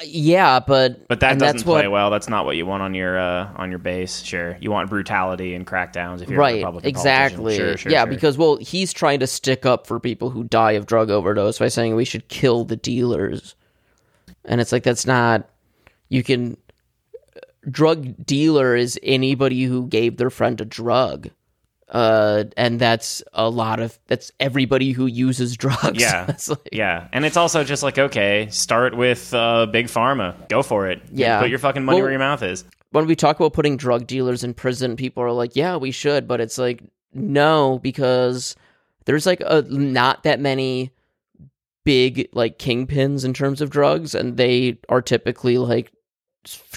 Yeah, 0.03 0.59
but 0.59 1.07
but 1.07 1.19
that 1.21 1.39
doesn't 1.39 1.57
that's 1.57 1.63
play 1.63 1.87
what, 1.87 1.91
well. 1.91 2.09
That's 2.11 2.29
not 2.29 2.45
what 2.45 2.57
you 2.57 2.65
want 2.65 2.83
on 2.83 2.93
your 2.93 3.17
uh, 3.17 3.51
on 3.55 3.69
your 3.69 3.79
base. 3.79 4.21
Sure, 4.21 4.57
you 4.61 4.69
want 4.69 4.89
brutality 4.89 5.55
and 5.55 5.65
crackdowns 5.65 6.21
if 6.21 6.29
you're 6.29 6.37
a 6.37 6.41
right 6.41 6.55
Republican 6.57 6.89
exactly. 6.89 7.55
Sure, 7.55 7.77
sure, 7.77 7.91
yeah 7.91 8.03
sure. 8.03 8.11
because 8.11 8.37
well 8.37 8.57
he's 8.57 8.93
trying 8.93 9.19
to 9.19 9.27
stick 9.27 9.65
up 9.65 9.87
for 9.87 9.99
people 9.99 10.29
who 10.29 10.43
die 10.43 10.73
of 10.73 10.85
drug 10.85 11.09
overdose 11.09 11.57
by 11.57 11.67
saying 11.67 11.95
we 11.95 12.05
should 12.05 12.27
kill 12.27 12.65
the 12.65 12.75
dealers 12.75 13.55
and 14.45 14.61
it's 14.61 14.71
like 14.71 14.83
that's 14.83 15.05
not 15.05 15.49
you 16.09 16.23
can 16.23 16.57
drug 17.69 18.25
dealer 18.25 18.75
is 18.75 18.99
anybody 19.03 19.63
who 19.63 19.87
gave 19.87 20.17
their 20.17 20.29
friend 20.29 20.61
a 20.61 20.65
drug 20.65 21.29
uh 21.89 22.43
and 22.57 22.79
that's 22.79 23.23
a 23.33 23.49
lot 23.49 23.79
of 23.79 23.97
that's 24.07 24.31
everybody 24.39 24.91
who 24.91 25.05
uses 25.05 25.55
drugs 25.63 26.01
Yeah. 26.01 26.35
Like- 26.47 26.69
Yeah, 26.71 27.07
and 27.13 27.23
it's 27.25 27.37
also 27.37 27.63
just 27.63 27.81
like 27.83 27.97
okay, 27.97 28.47
start 28.51 28.95
with 28.95 29.33
uh, 29.33 29.67
big 29.67 29.87
pharma, 29.87 30.35
go 30.49 30.61
for 30.63 30.89
it. 30.89 31.01
Yeah. 31.11 31.39
put 31.39 31.49
your 31.49 31.59
fucking 31.59 31.85
money 31.85 31.95
Well- 31.97 32.03
where 32.03 32.11
your 32.11 32.19
mouth 32.19 32.43
is. 32.43 32.65
when 32.91 33.05
we 33.05 33.15
talk 33.15 33.39
about 33.39 33.53
putting 33.53 33.77
drug 33.77 34.05
dealers 34.07 34.43
in 34.43 34.53
prison, 34.53 34.95
people 34.95 35.23
are 35.23 35.31
like, 35.31 35.55
"Yeah, 35.55 35.77
we 35.77 35.91
should," 35.91 36.27
but 36.27 36.39
it's 36.41 36.57
like, 36.57 36.81
no, 37.13 37.79
because 37.79 38.55
there's 39.05 39.25
like 39.25 39.41
a 39.45 39.61
not 39.63 40.23
that 40.23 40.39
many 40.39 40.91
big 41.85 42.27
like 42.33 42.59
kingpins 42.59 43.23
in 43.23 43.33
terms 43.33 43.61
of 43.61 43.69
drugs, 43.69 44.13
and 44.13 44.35
they 44.37 44.77
are 44.89 45.01
typically 45.01 45.57
like 45.57 45.91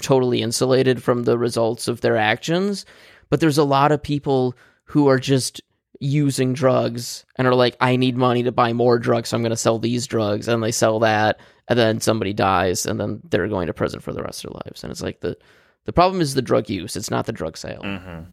totally 0.01 0.41
insulated 0.41 1.01
from 1.03 1.23
the 1.23 1.37
results 1.37 1.87
of 1.87 2.01
their 2.01 2.17
actions. 2.17 2.85
But 3.29 3.39
there's 3.39 3.57
a 3.57 3.63
lot 3.63 3.91
of 3.91 4.01
people 4.03 4.55
who 4.91 5.07
are 5.07 5.19
just 5.19 5.61
using 5.99 6.53
drugs 6.53 7.25
and 7.37 7.47
are 7.47 7.55
like, 7.55 7.77
"I 7.79 7.95
need 7.95 8.17
money 8.17 8.43
to 8.43 8.51
buy 8.51 8.73
more 8.73 8.99
drugs, 8.99 9.29
so 9.29 9.37
I'm 9.37 9.43
going 9.43 9.51
to 9.51 9.55
sell 9.57 9.79
these 9.79 10.05
drugs," 10.07 10.47
and 10.47 10.61
they 10.61 10.71
sell 10.71 10.99
that, 10.99 11.39
and 11.67 11.77
then 11.79 11.99
somebody 12.01 12.33
dies, 12.33 12.85
and 12.85 12.99
then 12.99 13.21
they're 13.29 13.47
going 13.47 13.67
to 13.67 13.73
prison 13.73 13.99
for 13.99 14.13
the 14.13 14.23
rest 14.23 14.43
of 14.43 14.51
their 14.51 14.61
lives, 14.65 14.83
and 14.83 14.91
it's 14.91 15.01
like 15.01 15.21
the 15.21 15.37
the 15.85 15.93
problem 15.93 16.21
is 16.21 16.33
the 16.33 16.41
drug 16.41 16.69
use. 16.69 16.95
It's 16.95 17.11
not 17.11 17.25
the 17.25 17.31
drug 17.31 17.57
sale. 17.57 17.81
hmm 17.83 18.29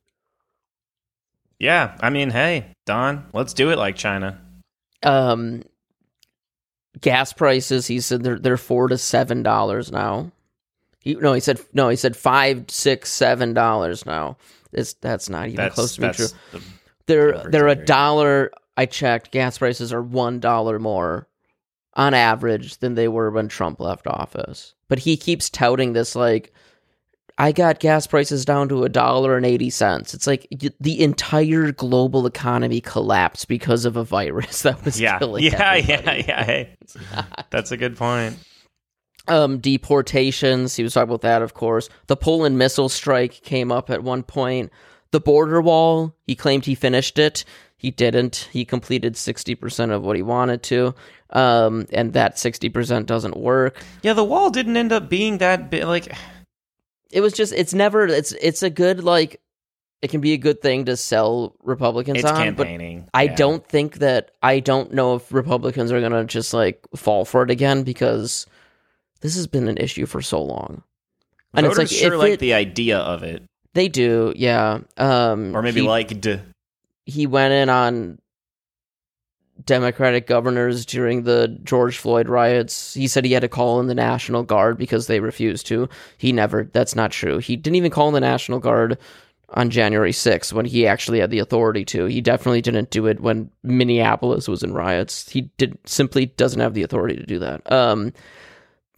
Yeah, 1.58 1.96
I 2.00 2.10
mean, 2.10 2.30
hey, 2.30 2.72
Don, 2.86 3.26
let's 3.32 3.52
do 3.54 3.70
it 3.70 3.78
like 3.78 3.96
China. 3.96 4.40
Um, 5.02 5.62
gas 7.00 7.32
prices. 7.32 7.86
He 7.86 8.00
said 8.00 8.22
they're 8.22 8.38
they're 8.38 8.56
four 8.56 8.88
to 8.88 8.98
seven 8.98 9.42
dollars 9.42 9.92
now. 9.92 10.32
He, 11.00 11.14
no, 11.14 11.32
he 11.32 11.40
said 11.40 11.60
no. 11.72 11.88
He 11.88 11.96
said 11.96 12.16
five, 12.16 12.64
six, 12.68 13.10
seven 13.12 13.54
dollars 13.54 14.04
now. 14.04 14.36
It's, 14.72 14.94
that's 14.94 15.28
not 15.28 15.46
even 15.46 15.56
That's 15.56 15.74
close 15.74 15.94
to 15.96 16.00
being 16.02 16.12
true. 16.12 16.26
the- 16.52 16.62
They're 17.06 17.38
they're 17.50 17.68
a 17.68 17.74
dollar. 17.74 18.50
I 18.76 18.86
checked. 18.86 19.30
Gas 19.32 19.58
prices 19.58 19.92
are 19.92 20.02
one 20.02 20.40
dollar 20.40 20.78
more 20.78 21.26
on 21.94 22.14
average 22.14 22.78
than 22.78 22.94
they 22.94 23.08
were 23.08 23.30
when 23.30 23.48
Trump 23.48 23.80
left 23.80 24.06
office. 24.06 24.74
But 24.88 25.00
he 25.00 25.16
keeps 25.16 25.50
touting 25.50 25.92
this 25.94 26.14
like. 26.14 26.52
I 27.40 27.52
got 27.52 27.78
gas 27.78 28.04
prices 28.08 28.44
down 28.44 28.68
to 28.70 28.82
a 28.82 28.88
dollar 28.88 29.36
and 29.36 29.46
eighty 29.46 29.70
cents. 29.70 30.12
It's 30.12 30.26
like 30.26 30.48
y- 30.50 30.70
the 30.80 31.02
entire 31.04 31.70
global 31.70 32.26
economy 32.26 32.80
collapsed 32.80 33.46
because 33.46 33.84
of 33.84 33.96
a 33.96 34.02
virus 34.02 34.62
that 34.64 34.84
was 34.84 35.00
yeah, 35.00 35.18
killing 35.20 35.44
yeah, 35.44 35.70
everybody. 35.74 36.24
yeah, 36.24 36.24
yeah. 36.26 36.44
Hey, 36.44 36.76
that's 37.50 37.70
a 37.70 37.76
good 37.76 37.96
point. 37.96 38.36
Um, 39.28 39.58
deportations. 39.58 40.76
He 40.76 40.82
was 40.82 40.94
talking 40.94 41.08
about 41.10 41.22
that, 41.22 41.42
of 41.42 41.54
course. 41.54 41.88
The 42.06 42.16
Poland 42.16 42.58
missile 42.58 42.88
strike 42.88 43.32
came 43.42 43.70
up 43.72 43.90
at 43.90 44.02
one 44.02 44.22
point. 44.22 44.72
The 45.10 45.20
border 45.20 45.60
wall. 45.60 46.14
He 46.26 46.34
claimed 46.34 46.64
he 46.66 46.74
finished 46.74 47.18
it. 47.18 47.44
He 47.76 47.90
didn't. 47.90 48.48
He 48.52 48.64
completed 48.64 49.16
sixty 49.16 49.54
percent 49.54 49.92
of 49.92 50.02
what 50.02 50.16
he 50.16 50.22
wanted 50.22 50.62
to. 50.64 50.94
Um, 51.30 51.86
and 51.92 52.12
that 52.14 52.38
sixty 52.38 52.68
percent 52.68 53.06
doesn't 53.06 53.36
work. 53.36 53.82
Yeah, 54.02 54.14
the 54.14 54.24
wall 54.24 54.50
didn't 54.50 54.76
end 54.76 54.92
up 54.92 55.08
being 55.08 55.38
that 55.38 55.70
big. 55.70 55.84
Like, 55.84 56.12
It 57.10 57.20
was 57.20 57.32
just. 57.32 57.52
It's 57.52 57.72
never. 57.74 58.06
It's. 58.06 58.32
It's 58.32 58.62
a 58.62 58.70
good 58.70 59.04
like. 59.04 59.40
It 60.02 60.10
can 60.10 60.20
be 60.20 60.32
a 60.32 60.38
good 60.38 60.60
thing 60.60 60.84
to 60.84 60.96
sell 60.96 61.56
Republicans 61.62 62.18
it's 62.18 62.28
on, 62.30 62.54
but. 62.54 62.66
I 63.14 63.22
Yeah. 63.24 63.34
don't 63.34 63.66
think 63.66 63.98
that 63.98 64.30
I 64.42 64.60
don't 64.60 64.92
know 64.92 65.16
if 65.16 65.32
Republicans 65.32 65.90
are 65.90 66.00
gonna 66.00 66.24
just 66.24 66.52
like 66.54 66.80
fall 66.94 67.24
for 67.24 67.42
it 67.42 67.50
again 67.50 67.82
because 67.82 68.46
this 69.20 69.34
has 69.36 69.46
been 69.46 69.68
an 69.68 69.76
issue 69.78 70.06
for 70.06 70.22
so 70.22 70.42
long. 70.42 70.82
And 71.54 71.66
Voters 71.66 71.78
it's 71.92 71.92
like 71.92 72.00
sure 72.10 72.16
like 72.18 72.32
it- 72.34 72.40
the 72.40 72.54
idea 72.54 72.98
of 72.98 73.22
it, 73.22 73.42
They 73.74 73.88
do, 73.88 74.32
yeah. 74.36 74.80
Um, 74.96 75.54
or 75.56 75.62
maybe 75.62 75.80
he, 75.82 75.86
like 75.88 76.20
d- 76.20 76.40
he 77.06 77.26
went 77.26 77.52
in 77.54 77.68
on 77.70 78.18
Democratic 79.64 80.26
governors 80.28 80.86
during 80.86 81.24
the 81.24 81.48
George 81.64 81.98
Floyd 81.98 82.28
riots. 82.28 82.94
He 82.94 83.08
said 83.08 83.24
he 83.24 83.32
had 83.32 83.40
to 83.42 83.48
call 83.48 83.80
in 83.80 83.88
the 83.88 83.94
National 83.94 84.44
Guard 84.44 84.78
because 84.78 85.06
they 85.08 85.18
refused 85.20 85.66
to. 85.66 85.88
He 86.16 86.32
never. 86.32 86.68
That's 86.72 86.94
not 86.94 87.10
true. 87.10 87.38
He 87.38 87.56
didn't 87.56 87.74
even 87.76 87.90
call 87.90 88.08
in 88.08 88.14
the 88.14 88.20
National 88.20 88.60
Guard 88.60 88.98
on 89.50 89.70
January 89.70 90.12
6th 90.12 90.52
when 90.52 90.66
he 90.66 90.86
actually 90.86 91.18
had 91.18 91.30
the 91.30 91.38
authority 91.40 91.84
to. 91.86 92.04
He 92.04 92.20
definitely 92.20 92.60
didn't 92.60 92.90
do 92.90 93.06
it 93.06 93.18
when 93.20 93.50
Minneapolis 93.64 94.46
was 94.46 94.62
in 94.62 94.74
riots. 94.74 95.28
He 95.28 95.50
did 95.56 95.76
simply 95.86 96.26
doesn't 96.26 96.60
have 96.60 96.74
the 96.74 96.82
authority 96.84 97.16
to 97.16 97.26
do 97.26 97.38
that. 97.40 97.70
Um, 97.72 98.12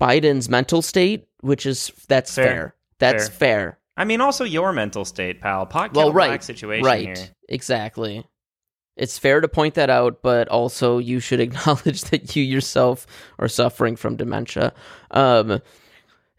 Biden's 0.00 0.48
mental 0.48 0.82
state, 0.82 1.28
which 1.40 1.66
is 1.66 1.92
that's 2.08 2.34
Fair. 2.34 2.44
fair. 2.46 2.74
That's 2.98 3.28
fair. 3.28 3.78
I 3.96 4.04
mean, 4.04 4.20
also 4.20 4.44
your 4.44 4.72
mental 4.72 5.04
state, 5.04 5.40
pal. 5.40 5.66
Pot 5.66 5.94
well, 5.94 6.12
right, 6.12 6.28
black 6.28 6.42
situation 6.42 6.84
right, 6.86 7.18
here. 7.18 7.28
exactly. 7.48 8.24
It's 8.96 9.18
fair 9.18 9.40
to 9.40 9.48
point 9.48 9.74
that 9.74 9.90
out, 9.90 10.22
but 10.22 10.48
also 10.48 10.98
you 10.98 11.20
should 11.20 11.40
acknowledge 11.40 12.02
that 12.04 12.34
you 12.36 12.42
yourself 12.42 13.06
are 13.38 13.48
suffering 13.48 13.96
from 13.96 14.16
dementia. 14.16 14.72
Um, 15.10 15.60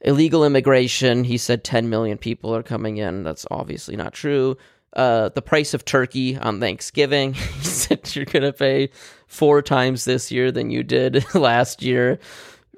illegal 0.02 0.46
immigration, 0.46 1.24
he 1.24 1.38
said 1.38 1.64
10 1.64 1.90
million 1.90 2.18
people 2.18 2.56
are 2.56 2.64
coming 2.64 2.98
in. 2.98 3.24
That's 3.24 3.46
obviously 3.52 3.96
not 3.96 4.14
true. 4.14 4.58
Uh, 4.94 5.30
the 5.30 5.42
price 5.42 5.74
of 5.74 5.86
turkey 5.86 6.38
on 6.38 6.60
Thanksgiving, 6.60 7.34
he 7.34 7.64
said 7.64 8.16
you're 8.16 8.26
going 8.26 8.44
to 8.44 8.54
pay 8.54 8.90
four 9.28 9.62
times 9.62 10.04
this 10.06 10.32
year 10.32 10.52
than 10.52 10.70
you 10.70 10.84
did 10.84 11.24
last 11.36 11.82
year, 11.82 12.20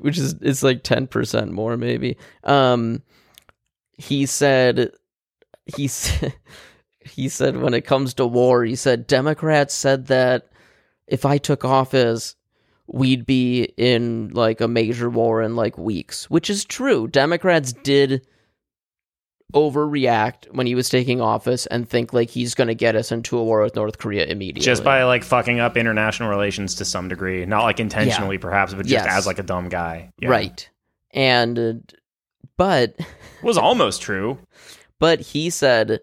which 0.03 0.17
is 0.17 0.35
it's 0.41 0.63
like 0.63 0.83
10% 0.83 1.51
more 1.51 1.77
maybe. 1.77 2.17
Um, 2.43 3.01
he 3.97 4.25
said 4.25 4.91
he 5.65 5.87
said 5.87 6.33
he 6.99 7.29
said 7.29 7.55
when 7.55 7.73
it 7.73 7.85
comes 7.85 8.13
to 8.15 8.27
war, 8.27 8.65
he 8.65 8.75
said 8.75 9.07
Democrats 9.07 9.73
said 9.73 10.07
that 10.07 10.49
if 11.07 11.25
I 11.25 11.37
took 11.37 11.63
office, 11.63 12.35
we'd 12.87 13.25
be 13.25 13.63
in 13.77 14.29
like 14.33 14.59
a 14.59 14.67
major 14.67 15.09
war 15.09 15.41
in 15.41 15.55
like 15.55 15.77
weeks, 15.77 16.29
which 16.29 16.49
is 16.49 16.65
true. 16.65 17.07
Democrats 17.07 17.71
did 17.71 18.27
overreact 19.53 20.51
when 20.53 20.65
he 20.67 20.75
was 20.75 20.89
taking 20.89 21.21
office 21.21 21.65
and 21.67 21.87
think 21.87 22.13
like 22.13 22.29
he's 22.29 22.55
going 22.55 22.67
to 22.69 22.75
get 22.75 22.95
us 22.95 23.11
into 23.11 23.37
a 23.37 23.43
war 23.43 23.61
with 23.61 23.75
North 23.75 23.97
Korea 23.99 24.25
immediately. 24.25 24.65
Just 24.65 24.83
by 24.83 25.03
like 25.03 25.23
fucking 25.23 25.59
up 25.59 25.77
international 25.77 26.29
relations 26.29 26.75
to 26.75 26.85
some 26.85 27.07
degree, 27.07 27.45
not 27.45 27.63
like 27.63 27.79
intentionally 27.79 28.37
perhaps, 28.37 28.73
but 28.73 28.85
just 28.85 29.05
Yes. 29.05 29.07
as 29.09 29.27
like 29.27 29.39
a 29.39 29.43
dumb 29.43 29.69
guy. 29.69 30.11
Yeah. 30.19 30.29
right. 30.29 30.69
And 31.11 31.59
uh, 31.59 31.73
but 32.57 32.95
was 33.43 33.57
almost 33.57 34.01
true. 34.01 34.37
but 34.99 35.19
he 35.19 35.49
said 35.49 35.99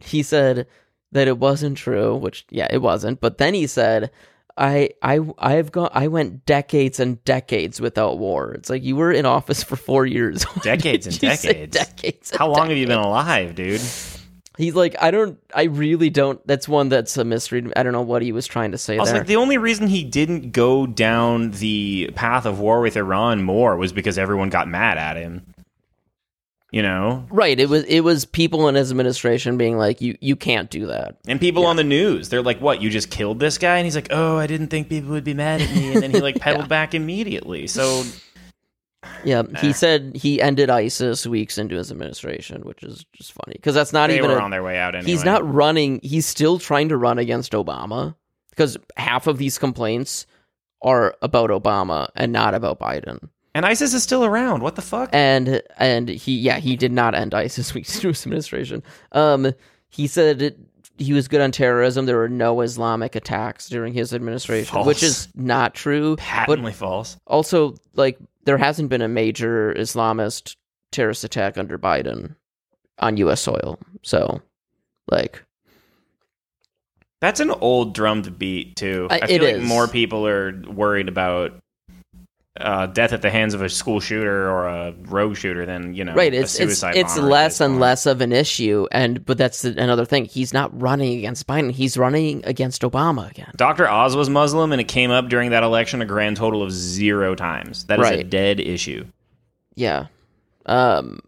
he 0.00 0.22
said 0.22 0.66
that 1.12 1.28
it 1.28 1.38
wasn't 1.38 1.78
true 1.78 2.16
which 2.16 2.44
yeah 2.50 2.66
it 2.70 2.78
wasn't 2.82 3.20
but 3.20 3.38
then 3.38 3.54
he 3.54 3.66
said 3.66 4.10
i 4.56 4.88
i 5.02 5.18
i've 5.38 5.72
gone 5.72 5.90
i 5.92 6.06
went 6.06 6.46
decades 6.46 7.00
and 7.00 7.22
decades 7.24 7.80
without 7.80 8.18
war 8.18 8.52
it's 8.52 8.70
like 8.70 8.82
you 8.84 8.94
were 8.96 9.10
in 9.10 9.26
office 9.26 9.62
for 9.62 9.76
four 9.76 10.06
years 10.06 10.44
Decades 10.62 11.06
and 11.06 11.18
decades. 11.18 11.76
decades 11.76 12.30
and 12.30 12.38
How 12.38 12.48
long 12.48 12.68
have 12.68 12.78
you 12.78 12.86
been 12.86 12.98
alive, 12.98 13.54
dude? 13.54 13.80
he's 14.56 14.74
like 14.76 14.94
i 15.02 15.10
don't 15.10 15.38
i 15.54 15.64
really 15.64 16.10
don't 16.10 16.44
that's 16.46 16.68
one 16.68 16.88
that's 16.88 17.16
a 17.16 17.24
mystery 17.24 17.66
i 17.74 17.82
don't 17.82 17.92
know 17.92 18.02
what 18.02 18.22
he 18.22 18.30
was 18.30 18.46
trying 18.46 18.70
to 18.70 18.78
say 18.78 18.96
I 18.96 19.00
was 19.00 19.10
there 19.10 19.18
like, 19.18 19.26
the 19.26 19.34
only 19.36 19.58
reason 19.58 19.88
he 19.88 20.04
didn't 20.04 20.52
go 20.52 20.86
down 20.86 21.50
the 21.50 22.12
path 22.14 22.46
of 22.46 22.60
war 22.60 22.80
with 22.80 22.96
Iran 22.96 23.42
more 23.42 23.76
was 23.76 23.92
because 23.92 24.16
everyone 24.18 24.50
got 24.50 24.68
mad 24.68 24.96
at 24.96 25.16
him. 25.16 25.44
You 26.74 26.82
know, 26.82 27.24
right 27.30 27.60
it 27.60 27.68
was 27.68 27.84
it 27.84 28.00
was 28.00 28.24
people 28.24 28.66
in 28.66 28.74
his 28.74 28.90
administration 28.90 29.56
being 29.56 29.78
like 29.78 30.00
you 30.00 30.18
you 30.20 30.34
can't 30.34 30.68
do 30.70 30.86
that 30.86 31.16
and 31.28 31.38
people 31.38 31.66
on 31.66 31.76
the 31.76 31.84
news, 31.84 32.30
they're 32.30 32.42
like, 32.42 32.60
"What? 32.60 32.82
You 32.82 32.90
just 32.90 33.10
killed 33.10 33.38
this 33.38 33.58
guy?" 33.58 33.76
And 33.76 33.86
he's 33.86 33.94
like, 33.94 34.08
"Oh, 34.10 34.38
I 34.38 34.48
didn't 34.48 34.70
think 34.70 34.88
people 34.88 35.10
would 35.10 35.22
be 35.22 35.34
mad 35.34 35.60
at 35.60 35.72
me." 35.72 35.92
And 35.92 36.02
then 36.02 36.10
he 36.10 36.20
like 36.20 36.34
pedaled 36.40 36.68
back 36.68 36.92
immediately. 36.92 37.68
So 37.68 38.02
yeah 39.22 39.44
eh. 39.54 39.60
he 39.60 39.72
said 39.72 40.16
he 40.16 40.42
ended 40.42 40.68
isis 40.68 41.28
weeks 41.28 41.58
into 41.58 41.76
his 41.76 41.92
administration 41.92 42.62
which 42.62 42.82
is 42.82 43.04
just 43.12 43.34
funny 43.34 43.52
because 43.52 43.74
that's 43.76 43.92
not 43.92 44.08
they 44.08 44.16
even 44.16 44.30
were 44.30 44.38
a, 44.38 44.42
on 44.42 44.50
their 44.50 44.64
way 44.64 44.76
out 44.76 44.96
anyway. 44.96 45.08
He's 45.08 45.24
not 45.24 45.48
running. 45.48 46.00
He's 46.02 46.26
still 46.26 46.58
trying 46.58 46.88
to 46.88 46.96
run 46.96 47.18
against 47.18 47.52
Obama 47.52 48.16
because 48.50 48.76
half 48.96 49.28
of 49.28 49.38
these 49.38 49.58
complaints 49.58 50.26
are 50.82 51.14
about 51.22 51.50
Obama 51.50 52.08
and 52.16 52.32
not 52.32 52.52
about 52.52 52.80
Biden. 52.80 53.28
And 53.54 53.64
ISIS 53.64 53.94
is 53.94 54.02
still 54.02 54.24
around. 54.24 54.62
What 54.62 54.76
the 54.76 54.82
fuck? 54.82 55.10
And 55.12 55.62
and 55.78 56.08
he 56.08 56.36
yeah 56.36 56.58
he 56.58 56.76
did 56.76 56.92
not 56.92 57.14
end 57.14 57.34
ISIS 57.34 57.74
weeks 57.74 57.94
into 57.96 58.08
his 58.08 58.24
administration. 58.24 58.82
Um, 59.12 59.52
he 59.88 60.06
said 60.06 60.42
it, 60.42 60.58
he 60.98 61.12
was 61.12 61.28
good 61.28 61.40
on 61.40 61.52
terrorism. 61.52 62.06
There 62.06 62.16
were 62.16 62.28
no 62.28 62.60
Islamic 62.60 63.14
attacks 63.14 63.68
during 63.68 63.94
his 63.94 64.12
administration, 64.12 64.84
which 64.84 65.02
is 65.02 65.28
not 65.34 65.74
true. 65.74 66.16
Patently 66.16 66.72
false. 66.72 67.16
Also, 67.26 67.76
like 67.94 68.18
there 68.44 68.58
hasn't 68.58 68.88
been 68.90 69.02
a 69.02 69.08
major 69.08 69.74
Islamist 69.74 70.56
terrorist 70.92 71.24
attack 71.24 71.58
under 71.58 71.78
Biden 71.78 72.36
on 72.98 73.16
U.S. 73.18 73.40
soil. 73.40 73.78
So, 74.02 74.40
like, 75.10 75.42
That's 77.20 77.40
an 77.40 77.50
old 77.50 77.94
drummed 77.94 78.38
beat 78.38 78.76
too. 78.76 79.08
Uh, 79.10 79.18
I 79.22 79.26
feel 79.26 79.42
it 79.42 79.46
like 79.46 79.62
is. 79.62 79.68
more 79.68 79.88
people 79.88 80.26
are 80.26 80.60
worried 80.68 81.08
about 81.08 81.52
uh, 82.60 82.86
death 82.86 83.12
at 83.12 83.20
the 83.20 83.30
hands 83.30 83.52
of 83.52 83.62
a 83.62 83.68
school 83.68 83.98
shooter 83.98 84.48
or 84.48 84.68
a 84.68 84.92
rogue 85.06 85.36
shooter 85.36 85.66
than 85.66 85.92
you 85.92 86.04
know 86.04 86.14
right 86.14 86.32
it's 86.32 86.60
it's 86.60 86.84
it's 86.84 87.18
less 87.18 87.60
and 87.60 87.80
less 87.80 88.06
of 88.06 88.20
an 88.20 88.30
issue 88.32 88.86
and 88.92 89.24
but 89.26 89.36
that's 89.36 89.64
another 89.64 90.04
thing 90.04 90.24
he's 90.24 90.52
not 90.52 90.70
running 90.80 91.18
against 91.18 91.48
biden 91.48 91.72
he's 91.72 91.96
running 91.96 92.44
against 92.44 92.82
obama 92.82 93.28
again 93.28 93.50
Dr. 93.56 93.88
Oz 93.88 94.14
was 94.14 94.30
Muslim, 94.30 94.70
and 94.70 94.80
it 94.80 94.86
came 94.86 95.10
up 95.10 95.28
during 95.28 95.50
that 95.50 95.64
election 95.64 96.00
a 96.00 96.06
grand 96.06 96.36
total 96.36 96.62
of 96.62 96.70
zero 96.70 97.34
times. 97.34 97.84
That 97.86 97.98
is 97.98 98.10
a 98.10 98.22
dead 98.22 98.60
issue. 98.60 99.04
yeah 99.74 100.06
um 100.66 101.18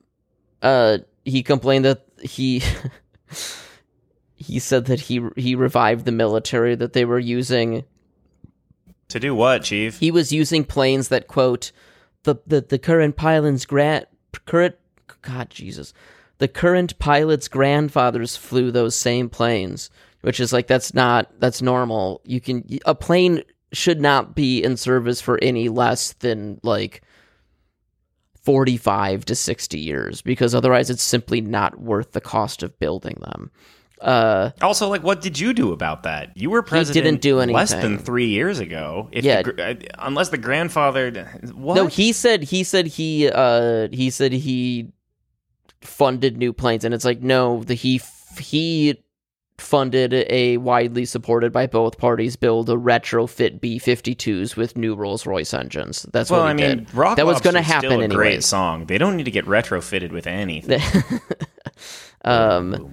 uh 0.63 0.99
he 1.25 1.43
complained 1.43 1.85
that 1.87 2.07
he 2.23 2.63
he 4.37 4.61
said 4.61 4.85
that 4.87 5.01
he 5.01 5.27
he 5.37 5.57
revived 5.57 6.05
the 6.05 6.13
military 6.13 6.77
that 6.77 6.93
they 6.93 7.05
were 7.05 7.19
using 7.19 7.85
To 9.17 9.21
do 9.21 9.35
what, 9.35 9.65
Chief? 9.65 9.99
he 9.99 10.11
was 10.11 10.31
using 10.31 10.63
planes 10.63 11.09
that 11.09 11.27
quote 11.27 11.73
the 12.25 12.37
the, 12.47 12.61
the 12.61 12.79
current 12.79 13.17
pilot's 13.17 13.65
grant 13.65 14.09
current 14.45 14.75
god 15.23 15.49
jesus. 15.49 15.95
The 16.37 16.49
current 16.49 16.99
pilot's 16.99 17.49
grandfathers 17.49 18.37
flew 18.37 18.71
those 18.71 18.95
same 18.95 19.31
planes 19.31 19.89
which 20.21 20.39
is 20.39 20.53
like 20.53 20.67
that's 20.67 20.93
not 20.93 21.31
that's 21.41 21.63
normal. 21.63 22.21
You 22.25 22.43
can 22.43 22.63
a 22.85 22.95
plane 22.95 23.43
should 23.73 24.01
not 24.01 24.35
be 24.35 24.63
in 24.63 24.77
service 24.77 25.23
for 25.23 25.39
any 25.41 25.71
less 25.71 26.13
than 26.15 26.61
like 26.63 27.03
45 28.43 29.25
to 29.25 29.35
60 29.35 29.79
years 29.79 30.21
because 30.21 30.55
otherwise 30.55 30.91
it's 30.91 31.03
simply 31.03 31.41
not 31.41 31.81
worth 31.81 32.13
the 32.13 32.21
cost 32.21 32.63
of 32.63 32.79
building 32.79 33.17
them 33.23 33.51
uh 34.01 34.51
Also, 34.61 34.89
like, 34.89 35.03
what 35.03 35.21
did 35.21 35.39
you 35.39 35.53
do 35.55 35.73
about 35.73 36.03
that? 36.05 36.37
You 36.37 36.51
were 36.51 36.63
president. 36.63 37.05
didn't 37.05 37.21
do 37.23 37.41
anything 37.41 37.57
less 37.57 37.73
than 37.73 37.99
three 37.99 38.29
years 38.29 38.59
ago. 38.59 39.09
If 39.13 39.25
Yeah. 39.25 39.43
the 39.43 39.63
uh, 39.71 39.75
unless 39.99 40.29
the 40.29 40.39
grandfather. 40.39 41.11
What? 41.55 41.75
No, 41.75 41.87
he 41.87 42.13
said 42.13 42.43
he 42.45 42.63
said 42.65 42.87
he 42.87 43.29
uh 43.31 43.89
he 43.93 44.11
said 44.11 44.33
he 44.33 44.93
funded 45.81 46.37
new 46.37 46.53
planes, 46.53 46.85
and 46.85 46.93
it's 46.95 47.05
like 47.05 47.23
no, 47.23 47.63
the 47.65 47.75
he 47.75 48.01
he 48.39 49.03
funded 49.59 50.13
a 50.29 50.59
widely 50.59 51.07
supported 51.07 51.51
by 51.51 51.67
both 51.67 51.97
parties 51.97 52.37
build 52.37 52.69
a 52.69 52.75
retrofit 52.75 53.59
B52s 53.59 54.55
with 54.55 54.77
new 54.77 54.95
Rolls 54.95 55.25
Royce 55.25 55.55
engines. 55.55 56.05
That's 56.13 56.31
well, 56.31 56.43
what 56.43 56.59
he 56.59 56.65
I 56.65 56.69
mean, 56.69 56.79
did. 56.85 56.95
Rock 56.95 57.17
that 57.17 57.25
was 57.25 57.41
going 57.41 57.55
to 57.55 57.63
happen 57.63 57.89
still 57.89 58.01
a 58.01 58.05
anyways. 58.05 58.17
Great 58.17 58.45
song. 58.45 58.85
They 58.85 58.99
don't 58.99 59.17
need 59.17 59.25
to 59.25 59.31
get 59.31 59.47
retrofitted 59.47 60.13
with 60.13 60.27
anything. 60.27 60.83
um, 62.27 62.93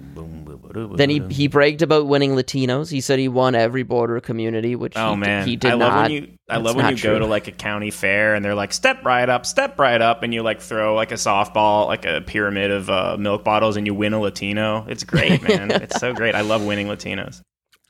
then 0.96 1.10
he 1.10 1.20
he 1.30 1.46
bragged 1.46 1.82
about 1.82 2.06
winning 2.06 2.32
Latinos. 2.32 2.90
He 2.90 3.00
said 3.00 3.18
he 3.18 3.28
won 3.28 3.54
every 3.54 3.82
border 3.82 4.20
community, 4.20 4.74
which 4.76 4.94
Oh 4.96 5.10
he, 5.12 5.16
man, 5.20 5.46
he 5.46 5.56
did 5.56 5.70
I 5.72 5.74
love 5.74 5.92
not. 5.92 6.02
when 6.02 6.10
you 6.10 6.38
I 6.48 6.54
That's 6.54 6.64
love 6.66 6.76
when 6.76 6.84
not 6.84 6.96
you 6.96 7.02
go 7.02 7.18
to 7.18 7.26
like 7.26 7.46
a 7.48 7.52
county 7.52 7.90
fair 7.90 8.34
and 8.34 8.44
they're 8.44 8.54
like 8.54 8.72
step 8.72 9.04
right 9.04 9.28
up, 9.28 9.46
step 9.46 9.78
right 9.78 10.00
up, 10.00 10.22
and 10.22 10.34
you 10.34 10.42
like 10.42 10.60
throw 10.60 10.94
like 10.94 11.10
a 11.12 11.16
softball, 11.16 11.86
like 11.86 12.04
a 12.04 12.20
pyramid 12.22 12.70
of 12.70 12.90
uh, 12.90 13.16
milk 13.18 13.44
bottles, 13.44 13.76
and 13.76 13.86
you 13.86 13.94
win 13.94 14.12
a 14.14 14.20
Latino. 14.20 14.84
It's 14.88 15.04
great, 15.04 15.42
man. 15.48 15.70
it's 15.70 16.00
so 16.00 16.12
great. 16.12 16.34
I 16.34 16.40
love 16.42 16.64
winning 16.64 16.86
Latinos. 16.88 17.40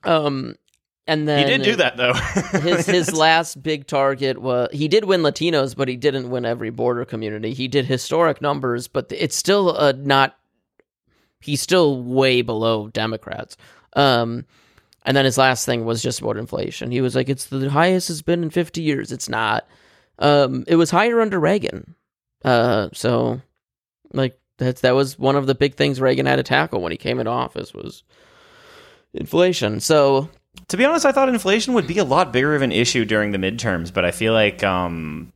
um, 0.05 0.55
and 1.07 1.29
then 1.29 1.39
He 1.39 1.45
did 1.45 1.63
do 1.63 1.77
that 1.77 1.97
though. 1.97 2.13
his 2.61 2.87
his 2.87 3.13
last 3.17 3.63
big 3.63 3.87
target 3.87 4.39
was 4.41 4.69
he 4.73 4.89
did 4.89 5.05
win 5.05 5.23
Latinos, 5.23 5.75
but 5.77 5.89
he 5.89 5.97
didn't 5.97 6.31
win 6.31 6.45
every 6.45 6.71
border 6.71 7.05
community. 7.05 7.55
He 7.55 7.69
did 7.69 7.87
historic 7.87 8.41
numbers, 8.43 8.89
but 8.89 9.07
it's 9.11 9.37
still 9.37 9.77
uh, 9.77 9.93
not. 9.97 10.37
He's 11.45 11.63
still 11.63 12.03
way 12.03 12.43
below 12.43 12.89
Democrats. 12.89 13.57
Um, 13.95 14.47
and 15.05 15.17
then 15.17 15.25
his 15.25 15.39
last 15.39 15.67
thing 15.67 15.85
was 15.85 16.03
just 16.03 16.21
about 16.21 16.37
inflation. 16.37 16.91
He 16.91 17.01
was 17.01 17.15
like, 17.15 17.29
"It's 17.29 17.47
the 17.47 17.71
highest 17.71 18.11
it's 18.11 18.23
been 18.23 18.43
in 18.43 18.51
fifty 18.51 18.83
years." 18.83 19.13
It's 19.13 19.29
not. 19.29 19.67
Um, 20.19 20.65
it 20.67 20.77
was 20.77 20.91
higher 20.91 21.21
under 21.21 21.39
Reagan. 21.39 21.95
Uh, 22.45 22.89
so 22.93 23.41
like 24.13 24.39
that's 24.59 24.83
that 24.83 24.95
was 24.95 25.19
one 25.19 25.37
of 25.37 25.47
the 25.47 25.55
big 25.55 25.75
things 25.75 26.01
Reagan 26.01 26.27
had 26.27 26.37
to 26.37 26.43
tackle 26.43 26.81
when 26.81 26.93
he 26.93 26.99
came 26.99 27.19
into 27.19 27.31
office 27.31 27.75
was 27.75 28.03
inflation. 29.13 29.81
So 29.81 30.31
to 30.69 30.77
be 30.77 30.85
honest, 30.85 31.07
I 31.07 31.13
thought 31.13 31.29
inflation 31.29 31.75
would 31.75 31.87
be 31.87 31.99
a 31.99 32.05
lot 32.05 32.33
bigger 32.33 32.55
of 32.55 32.63
an 32.63 32.73
issue 32.73 33.05
during 33.05 33.33
the 33.33 33.39
midterms, 33.39 33.93
but 33.93 34.05
I 34.05 34.11
feel 34.11 34.33
like 34.33 34.63
um, 34.63 35.33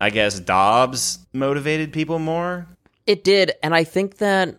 I 0.00 0.10
guess 0.10 0.38
Dobbs 0.38 1.18
motivated 1.32 1.92
people 1.92 2.18
more. 2.18 2.66
It 3.06 3.24
did, 3.24 3.52
and 3.62 3.74
I 3.74 3.84
think 3.84 4.18
that 4.18 4.56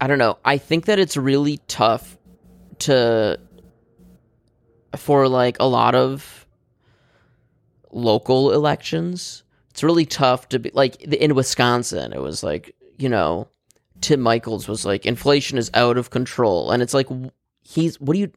I 0.00 0.06
don't 0.06 0.18
know. 0.18 0.38
I 0.44 0.58
think 0.58 0.86
that 0.86 0.98
it's 0.98 1.16
really 1.16 1.58
tough 1.68 2.18
to 2.80 3.38
for 4.96 5.28
like 5.28 5.56
a 5.60 5.66
lot 5.66 5.94
of 5.94 6.46
local 7.90 8.52
elections 8.52 9.44
it's 9.74 9.82
really 9.82 10.06
tough 10.06 10.48
to 10.50 10.60
be 10.60 10.70
like 10.72 11.02
in 11.02 11.34
Wisconsin. 11.34 12.12
It 12.12 12.20
was 12.20 12.44
like 12.44 12.76
you 12.96 13.08
know, 13.08 13.48
Tim 14.00 14.20
Michels 14.20 14.68
was 14.68 14.84
like, 14.84 15.04
inflation 15.04 15.58
is 15.58 15.68
out 15.74 15.98
of 15.98 16.10
control, 16.10 16.70
and 16.70 16.80
it's 16.80 16.94
like 16.94 17.08
he's 17.62 18.00
what 18.00 18.14
do 18.14 18.20
you? 18.20 18.30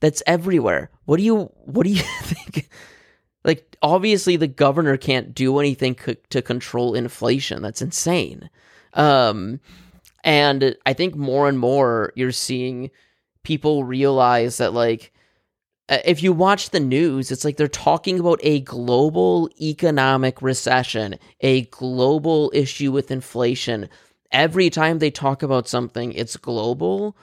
That's 0.00 0.24
everywhere. 0.26 0.90
What 1.04 1.18
do 1.18 1.22
you? 1.22 1.44
What 1.66 1.84
do 1.84 1.90
you 1.90 2.02
think? 2.22 2.68
Like 3.44 3.76
obviously 3.82 4.36
the 4.36 4.46
governor 4.46 4.96
can't 4.96 5.34
do 5.34 5.58
anything 5.58 5.96
to 6.30 6.42
control 6.42 6.94
inflation. 6.94 7.62
That's 7.62 7.82
insane. 7.82 8.50
Um, 8.94 9.60
and 10.24 10.76
I 10.86 10.92
think 10.92 11.16
more 11.16 11.48
and 11.48 11.58
more 11.58 12.12
you're 12.14 12.32
seeing 12.32 12.90
people 13.42 13.84
realize 13.84 14.58
that 14.58 14.72
like 14.72 15.12
uh, 15.88 15.98
if 16.04 16.22
you 16.22 16.32
watch 16.32 16.70
the 16.70 16.80
news, 16.80 17.30
it's 17.30 17.44
like 17.44 17.56
they're 17.56 17.68
talking 17.68 18.20
about 18.20 18.40
a 18.42 18.60
global 18.60 19.50
economic 19.60 20.40
recession, 20.40 21.18
a 21.40 21.62
global 21.62 22.50
issue 22.54 22.92
with 22.92 23.10
inflation. 23.10 23.88
Every 24.30 24.70
time 24.70 24.98
they 24.98 25.10
talk 25.10 25.42
about 25.42 25.68
something, 25.68 26.12
it's 26.12 26.36
global. 26.36 27.16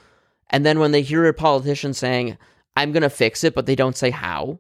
And 0.50 0.66
then 0.66 0.80
when 0.80 0.92
they 0.92 1.02
hear 1.02 1.26
a 1.26 1.34
politician 1.34 1.94
saying, 1.94 2.38
I'm 2.76 2.92
going 2.92 3.04
to 3.04 3.10
fix 3.10 3.44
it, 3.44 3.56
but 3.56 3.66
they 3.66 3.76
don't 3.76 3.98
say 3.98 4.10
how, 4.10 4.60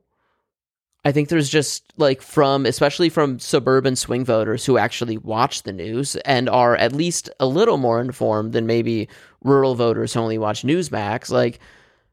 I 1.05 1.11
think 1.13 1.29
there's 1.29 1.49
just 1.49 1.93
like 1.97 2.21
from, 2.21 2.65
especially 2.65 3.09
from 3.09 3.39
suburban 3.39 3.95
swing 3.95 4.25
voters 4.25 4.65
who 4.65 4.77
actually 4.77 5.17
watch 5.17 5.63
the 5.63 5.71
news 5.71 6.17
and 6.17 6.49
are 6.49 6.75
at 6.75 6.91
least 6.91 7.29
a 7.39 7.45
little 7.45 7.77
more 7.77 8.01
informed 8.01 8.51
than 8.51 8.67
maybe 8.67 9.07
rural 9.43 9.75
voters 9.75 10.13
who 10.13 10.19
only 10.19 10.37
watch 10.37 10.63
Newsmax. 10.63 11.29
Like, 11.29 11.59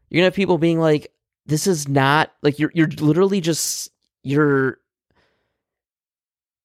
you're 0.09 0.21
gonna 0.21 0.27
have 0.27 0.35
people 0.35 0.59
being 0.59 0.79
like, 0.79 1.13
"This 1.47 1.67
is 1.67 1.89
not 1.89 2.33
like 2.43 2.61
you're 2.61 2.71
you're 2.75 2.89
literally 2.89 3.41
just 3.41 3.91
you're 4.23 4.79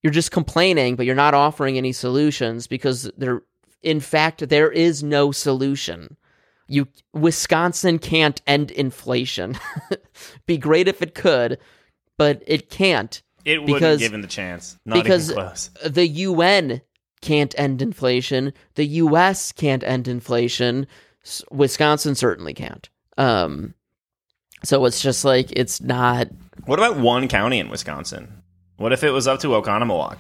you're 0.04 0.14
just 0.14 0.32
complaining, 0.32 0.96
but 0.96 1.08
you're 1.08 1.16
not 1.16 1.34
offering 1.34 1.78
any 1.78 1.92
solutions 1.92 2.68
because 2.68 3.10
there, 3.18 3.42
in 3.82 4.00
fact, 4.00 4.48
there 4.50 4.72
is 4.72 5.02
no 5.02 5.32
solution." 5.32 6.18
You 6.68 6.88
Wisconsin 7.14 7.98
can't 8.00 8.42
end 8.46 8.70
inflation. 8.72 9.58
Be 10.46 10.58
great 10.58 10.88
if 10.88 11.02
it 11.02 11.16
could 11.16 11.58
but 12.18 12.44
it 12.48 12.70
can't. 12.70 13.22
It 13.46 13.62
wouldn't 13.62 13.80
because, 13.80 14.00
given 14.00 14.22
the 14.22 14.28
chance. 14.28 14.78
Not 14.86 15.04
because 15.04 15.32
even 15.32 15.44
close. 15.44 15.70
the 15.84 16.08
UN 16.08 16.82
can't 17.22 17.58
end 17.58 17.82
inflation. 17.82 18.54
The 18.76 18.86
US 18.86 19.52
can't 19.52 19.84
end 19.84 20.08
inflation. 20.08 20.88
Wisconsin 21.52 22.16
certainly 22.16 22.54
can't. 22.54 22.90
Um, 23.18 23.74
so 24.64 24.86
it's 24.86 25.02
just 25.02 25.26
like 25.26 25.52
it's 25.52 25.82
not. 25.82 26.28
What 26.66 26.80
about 26.80 26.98
one 26.98 27.28
county 27.28 27.60
in 27.60 27.70
Wisconsin? 27.70 28.42
What 28.78 28.94
if 28.94 29.04
it 29.04 29.12
was 29.12 29.28
up 29.28 29.40
to 29.42 29.50
Oconomowoc? 29.50 30.18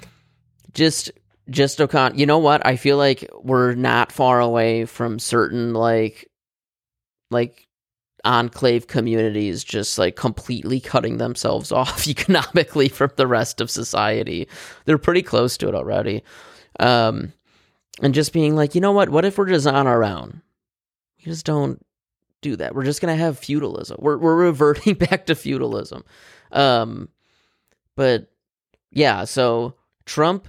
Just, 0.74 1.12
just 1.50 1.80
Ocon. 1.80 2.18
You 2.18 2.26
know 2.28 2.38
what? 2.38 2.66
I 2.66 2.76
feel 2.76 2.98
like 2.98 3.28
we're 3.42 3.74
not 3.74 4.12
far 4.12 4.40
away 4.40 4.86
from 4.86 5.18
certain 5.18 5.74
like, 5.74 6.30
like 7.32 7.68
enclave 8.24 8.88
communities 8.88 9.64
just 9.64 9.98
like 9.98 10.16
completely 10.16 10.80
cutting 10.80 11.18
themselves 11.18 11.72
off 11.72 12.08
economically 12.08 12.90
from 12.90 13.12
the 13.16 13.28
rest 13.28 13.62
of 13.62 13.70
society. 13.70 14.48
They're 14.86 14.98
pretty 14.98 15.22
close 15.22 15.58
to 15.58 15.68
it 15.68 15.76
already. 15.76 16.24
Um, 16.80 17.34
and 18.02 18.14
just 18.14 18.34
being 18.34 18.56
like, 18.56 18.76
you 18.76 18.82
know 18.82 18.92
what? 18.92 19.10
What 19.10 19.26
if 19.26 19.38
we're 19.38 19.48
just 19.48 19.68
on 19.68 19.88
our 19.88 20.04
own? 20.04 20.42
We 21.18 21.26
just 21.32 21.46
don't 21.46 21.86
do 22.42 22.56
that. 22.56 22.74
We're 22.74 22.86
just 22.86 23.02
gonna 23.02 23.16
have 23.16 23.38
feudalism. 23.38 23.98
We're 24.00 24.18
we're 24.18 24.36
reverting 24.36 24.94
back 25.10 25.28
to 25.28 25.36
feudalism. 25.36 26.04
Um, 26.52 27.10
but 27.96 28.32
yeah, 28.92 29.26
so 29.26 29.76
Trump 30.06 30.48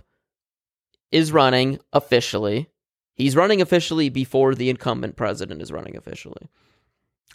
is 1.11 1.33
running 1.33 1.79
officially. 1.93 2.68
He's 3.14 3.37
running 3.37 3.61
officially 3.61 4.09
before 4.09 4.55
the 4.55 4.70
incumbent 4.70 5.16
president 5.16 5.61
is 5.61 5.70
running 5.70 5.97
officially. 5.97 6.49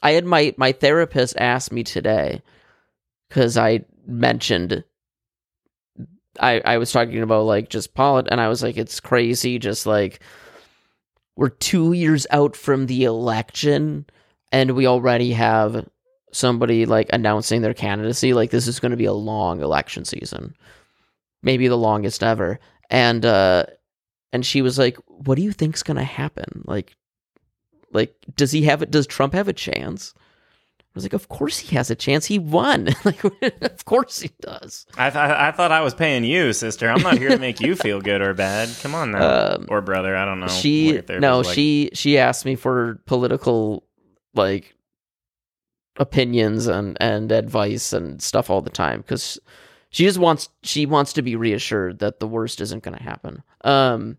I 0.04 0.12
had 0.12 0.26
my 0.26 0.54
my 0.58 0.72
therapist 0.72 1.36
ask 1.38 1.72
me 1.72 1.84
today 1.84 2.42
because 3.30 3.58
I 3.58 3.86
mentioned 4.06 4.84
I 6.40 6.62
I 6.64 6.78
was 6.78 6.92
talking 6.92 7.22
about 7.22 7.46
like 7.46 7.70
just 7.70 7.94
polit 7.94 8.28
and 8.30 8.40
I 8.40 8.48
was 8.48 8.64
like 8.64 8.78
it's 8.78 9.00
crazy 9.00 9.60
just 9.60 9.86
like 9.86 10.20
we're 11.36 11.50
2 11.50 11.94
years 11.94 12.26
out 12.32 12.56
from 12.56 12.88
the 12.88 13.04
election 13.04 14.06
and 14.52 14.72
we 14.72 14.88
already 14.88 15.34
have 15.34 15.88
somebody 16.32 16.86
like 16.86 17.10
announcing 17.14 17.62
their 17.62 17.74
candidacy 17.74 18.34
like 18.34 18.52
this 18.52 18.68
is 18.68 18.80
going 18.80 18.92
to 18.92 18.98
be 18.98 19.06
a 19.06 19.14
long 19.14 19.62
election 19.62 20.06
season. 20.06 20.56
Maybe 21.44 21.68
the 21.68 21.78
longest 21.78 22.24
ever. 22.24 22.60
And 22.90 23.26
uh 23.26 23.66
and 24.32 24.46
she 24.46 24.62
was 24.62 24.78
like 24.78 24.98
what 25.08 25.36
do 25.36 25.42
you 25.42 25.52
think's 25.52 25.84
going 25.84 25.98
to 25.98 26.04
happen? 26.04 26.64
Like 26.66 26.96
like, 27.98 28.16
does 28.36 28.52
he 28.52 28.64
have 28.64 28.82
it? 28.82 28.92
Does 28.92 29.08
Trump 29.08 29.34
have 29.34 29.48
a 29.48 29.54
chance? 29.54 30.14
I 30.18 30.98
was 30.98 31.04
like, 31.04 31.14
of 31.14 31.28
course 31.28 31.60
he 31.60 31.76
has 31.76 31.92
a 31.92 31.96
chance. 31.96 32.26
He 32.26 32.40
won. 32.40 32.90
like, 33.06 33.24
of 33.24 33.86
course 33.86 34.20
he 34.20 34.32
does. 34.42 34.86
I, 34.98 35.10
th- 35.10 35.16
I 35.18 35.52
thought 35.52 35.72
I 35.72 35.82
was 35.82 35.94
paying 35.94 36.24
you, 36.24 36.54
sister. 36.54 36.90
I'm 36.90 37.04
not 37.04 37.18
here 37.18 37.30
to 37.30 37.38
make 37.38 37.60
you 37.60 37.76
feel 37.76 38.02
good 38.02 38.22
or 38.22 38.34
bad. 38.34 38.70
Come 38.82 38.96
on 38.96 39.12
now, 39.12 39.56
um, 39.56 39.68
or 39.70 39.82
brother. 39.82 40.16
I 40.16 40.26
don't 40.26 40.40
know. 40.40 40.48
She 40.48 41.02
no, 41.10 41.42
like. 41.42 41.54
she 41.54 41.92
she 41.94 42.18
asked 42.18 42.46
me 42.46 42.56
for 42.56 43.02
political 43.06 43.84
like 44.34 44.76
opinions 45.98 46.68
and 46.68 46.98
and 47.00 47.32
advice 47.32 47.94
and 47.94 48.22
stuff 48.22 48.50
all 48.50 48.62
the 48.62 48.70
time 48.70 49.02
because 49.02 49.40
she 49.90 50.06
just 50.06 50.20
wants 50.20 50.50
she 50.64 50.86
wants 50.86 51.14
to 51.14 51.22
be 51.22 51.36
reassured 51.36 52.00
that 52.00 52.20
the 52.20 52.28
worst 52.28 52.62
isn't 52.62 52.84
going 52.84 52.98
to 52.98 53.04
happen. 53.04 53.44
Um, 53.64 54.18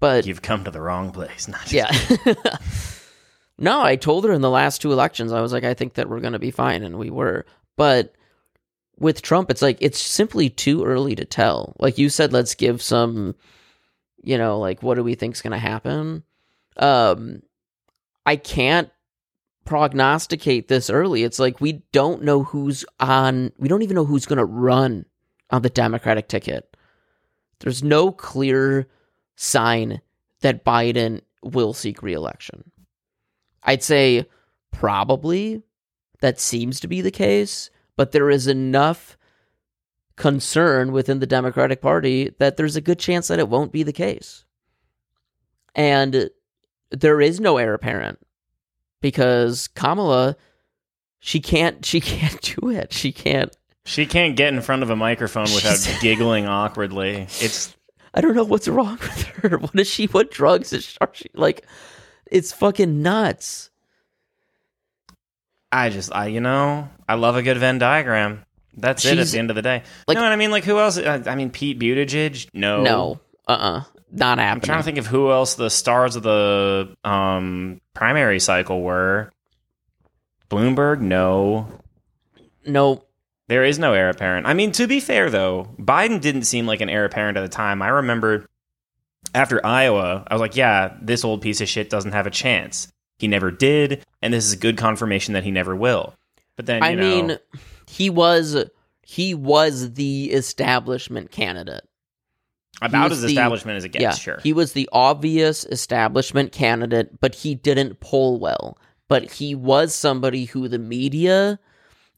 but 0.00 0.26
you've 0.26 0.42
come 0.42 0.64
to 0.64 0.70
the 0.70 0.80
wrong 0.80 1.10
place. 1.12 1.48
yeah. 1.68 1.90
no, 3.58 3.82
I 3.82 3.96
told 3.96 4.24
her 4.24 4.32
in 4.32 4.40
the 4.40 4.50
last 4.50 4.80
two 4.82 4.92
elections, 4.92 5.32
I 5.32 5.40
was 5.40 5.52
like, 5.52 5.64
I 5.64 5.74
think 5.74 5.94
that 5.94 6.08
we're 6.08 6.20
going 6.20 6.32
to 6.32 6.38
be 6.38 6.50
fine, 6.50 6.82
and 6.82 6.98
we 6.98 7.10
were. 7.10 7.46
But 7.76 8.14
with 8.98 9.22
Trump, 9.22 9.50
it's 9.50 9.62
like 9.62 9.78
it's 9.80 10.00
simply 10.00 10.50
too 10.50 10.84
early 10.84 11.14
to 11.14 11.24
tell. 11.24 11.74
Like 11.78 11.98
you 11.98 12.08
said, 12.08 12.32
let's 12.32 12.54
give 12.54 12.82
some, 12.82 13.34
you 14.22 14.38
know, 14.38 14.58
like 14.58 14.82
what 14.82 14.96
do 14.96 15.04
we 15.04 15.14
think's 15.14 15.42
going 15.42 15.52
to 15.52 15.58
happen? 15.58 16.24
Um, 16.76 17.42
I 18.26 18.36
can't 18.36 18.90
prognosticate 19.64 20.68
this 20.68 20.90
early. 20.90 21.22
It's 21.22 21.38
like 21.38 21.60
we 21.60 21.84
don't 21.92 22.22
know 22.22 22.42
who's 22.42 22.84
on. 23.00 23.52
We 23.58 23.68
don't 23.68 23.82
even 23.82 23.94
know 23.94 24.04
who's 24.04 24.26
going 24.26 24.38
to 24.38 24.44
run 24.44 25.06
on 25.50 25.62
the 25.62 25.70
Democratic 25.70 26.28
ticket. 26.28 26.76
There's 27.60 27.82
no 27.82 28.10
clear 28.10 28.88
sign 29.36 30.00
that 30.40 30.64
Biden 30.64 31.20
will 31.42 31.72
seek 31.72 32.02
reelection. 32.02 32.70
I'd 33.64 33.82
say 33.82 34.26
probably 34.70 35.62
that 36.20 36.40
seems 36.40 36.80
to 36.80 36.88
be 36.88 37.00
the 37.00 37.10
case, 37.10 37.70
but 37.96 38.12
there 38.12 38.30
is 38.30 38.46
enough 38.46 39.16
concern 40.16 40.92
within 40.92 41.18
the 41.18 41.26
Democratic 41.26 41.80
Party 41.80 42.30
that 42.38 42.56
there's 42.56 42.76
a 42.76 42.80
good 42.80 42.98
chance 42.98 43.28
that 43.28 43.38
it 43.38 43.48
won't 43.48 43.72
be 43.72 43.82
the 43.82 43.92
case. 43.92 44.44
And 45.74 46.30
there 46.90 47.20
is 47.20 47.40
no 47.40 47.56
heir 47.56 47.74
apparent 47.74 48.18
because 49.00 49.68
Kamala 49.68 50.36
she 51.18 51.40
can't 51.40 51.84
she 51.84 52.00
can't 52.02 52.40
do 52.40 52.70
it. 52.70 52.92
She 52.92 53.12
can't 53.12 53.54
she 53.84 54.06
can't 54.06 54.36
get 54.36 54.54
in 54.54 54.62
front 54.62 54.82
of 54.82 54.90
a 54.90 54.96
microphone 54.96 55.52
without 55.54 55.98
giggling 56.00 56.46
awkwardly. 56.46 57.26
It's 57.40 57.74
I 58.14 58.20
don't 58.20 58.34
know 58.34 58.44
what's 58.44 58.68
wrong 58.68 58.98
with 59.00 59.22
her. 59.22 59.58
What 59.58 59.78
is 59.78 59.88
she? 59.88 60.06
What 60.06 60.30
drugs 60.30 60.72
is 60.72 60.84
she? 60.84 61.26
Like, 61.34 61.66
it's 62.30 62.52
fucking 62.52 63.02
nuts. 63.02 63.70
I 65.70 65.90
just, 65.90 66.14
I, 66.14 66.26
you 66.26 66.40
know, 66.40 66.88
I 67.08 67.14
love 67.14 67.36
a 67.36 67.42
good 67.42 67.58
Venn 67.58 67.78
diagram. 67.78 68.44
That's 68.76 69.02
She's, 69.02 69.12
it 69.12 69.18
at 69.18 69.26
the 69.28 69.38
end 69.38 69.50
of 69.50 69.56
the 69.56 69.62
day. 69.62 69.82
Like, 70.06 70.14
you 70.16 70.20
know 70.20 70.22
what 70.22 70.32
I 70.32 70.36
mean? 70.36 70.50
Like, 70.50 70.64
who 70.64 70.78
else? 70.78 70.98
I 70.98 71.34
mean, 71.34 71.50
Pete 71.50 71.78
Buttigieg? 71.78 72.48
No. 72.52 72.82
No. 72.82 73.20
Uh 73.46 73.52
uh-uh. 73.52 73.78
uh. 73.78 73.84
Not 74.10 74.38
happening. 74.38 74.52
I'm 74.52 74.60
trying 74.60 74.78
to 74.78 74.84
think 74.84 74.98
of 74.98 75.06
who 75.06 75.32
else 75.32 75.56
the 75.56 75.68
stars 75.68 76.14
of 76.14 76.22
the 76.22 76.96
um, 77.02 77.80
primary 77.94 78.38
cycle 78.38 78.80
were. 78.82 79.32
Bloomberg? 80.48 81.00
No. 81.00 81.66
No. 82.64 83.04
There 83.48 83.64
is 83.64 83.78
no 83.78 83.92
heir 83.92 84.10
apparent. 84.10 84.46
I 84.46 84.54
mean, 84.54 84.70
to 84.72 84.86
be 84.86 85.00
fair 85.00 85.30
though, 85.30 85.68
Biden 85.78 86.20
didn't 86.20 86.44
seem 86.44 86.66
like 86.66 86.80
an 86.80 86.88
heir 86.88 87.04
apparent 87.04 87.36
at 87.36 87.42
the 87.42 87.48
time. 87.48 87.82
I 87.82 87.88
remember 87.88 88.46
after 89.34 89.64
Iowa, 89.66 90.24
I 90.26 90.34
was 90.34 90.40
like, 90.40 90.56
yeah, 90.56 90.96
this 91.02 91.24
old 91.24 91.42
piece 91.42 91.60
of 91.60 91.68
shit 91.68 91.90
doesn't 91.90 92.12
have 92.12 92.26
a 92.26 92.30
chance. 92.30 92.88
He 93.18 93.28
never 93.28 93.50
did, 93.50 94.04
and 94.22 94.32
this 94.32 94.44
is 94.44 94.52
a 94.52 94.56
good 94.56 94.76
confirmation 94.76 95.34
that 95.34 95.44
he 95.44 95.50
never 95.50 95.74
will. 95.74 96.14
But 96.56 96.66
then, 96.66 96.82
I 96.82 96.94
know, 96.94 97.02
mean, 97.02 97.38
he 97.88 98.10
was 98.10 98.64
he 99.02 99.34
was 99.34 99.94
the 99.94 100.30
establishment 100.32 101.30
candidate. 101.30 101.82
About 102.82 103.12
as 103.12 103.22
the, 103.22 103.28
establishment 103.28 103.76
as 103.76 103.84
it 103.84 103.90
gets, 103.90 104.02
yeah, 104.02 104.12
sure. 104.12 104.40
He 104.42 104.52
was 104.52 104.72
the 104.72 104.88
obvious 104.92 105.64
establishment 105.64 106.52
candidate, 106.52 107.20
but 107.20 107.34
he 107.34 107.54
didn't 107.54 108.00
poll 108.00 108.38
well. 108.38 108.78
But 109.06 109.30
he 109.30 109.54
was 109.54 109.94
somebody 109.94 110.46
who 110.46 110.66
the 110.66 110.78
media 110.78 111.60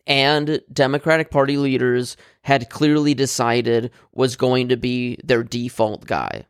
and 0.06 0.62
Democratic 0.72 1.30
Party 1.30 1.56
leaders 1.56 2.16
had 2.42 2.70
clearly 2.70 3.12
decided 3.12 3.90
was 4.12 4.36
going 4.36 4.68
to 4.68 4.76
be 4.76 5.18
their 5.24 5.42
default 5.42 6.06
guy. 6.06 6.46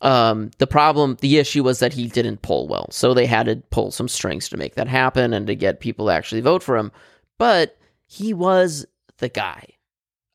Um, 0.00 0.50
the 0.58 0.66
problem, 0.66 1.16
the 1.20 1.38
issue 1.38 1.64
was 1.64 1.80
that 1.80 1.92
he 1.92 2.06
didn't 2.08 2.42
poll 2.42 2.68
well, 2.68 2.86
so 2.90 3.14
they 3.14 3.26
had 3.26 3.46
to 3.46 3.56
pull 3.70 3.90
some 3.90 4.06
strings 4.08 4.48
to 4.48 4.56
make 4.56 4.76
that 4.76 4.86
happen 4.88 5.32
and 5.32 5.46
to 5.48 5.56
get 5.56 5.80
people 5.80 6.06
to 6.06 6.12
actually 6.12 6.40
vote 6.40 6.62
for 6.62 6.76
him. 6.76 6.92
But 7.36 7.76
he 8.06 8.32
was 8.32 8.86
the 9.18 9.28
guy. 9.28 9.64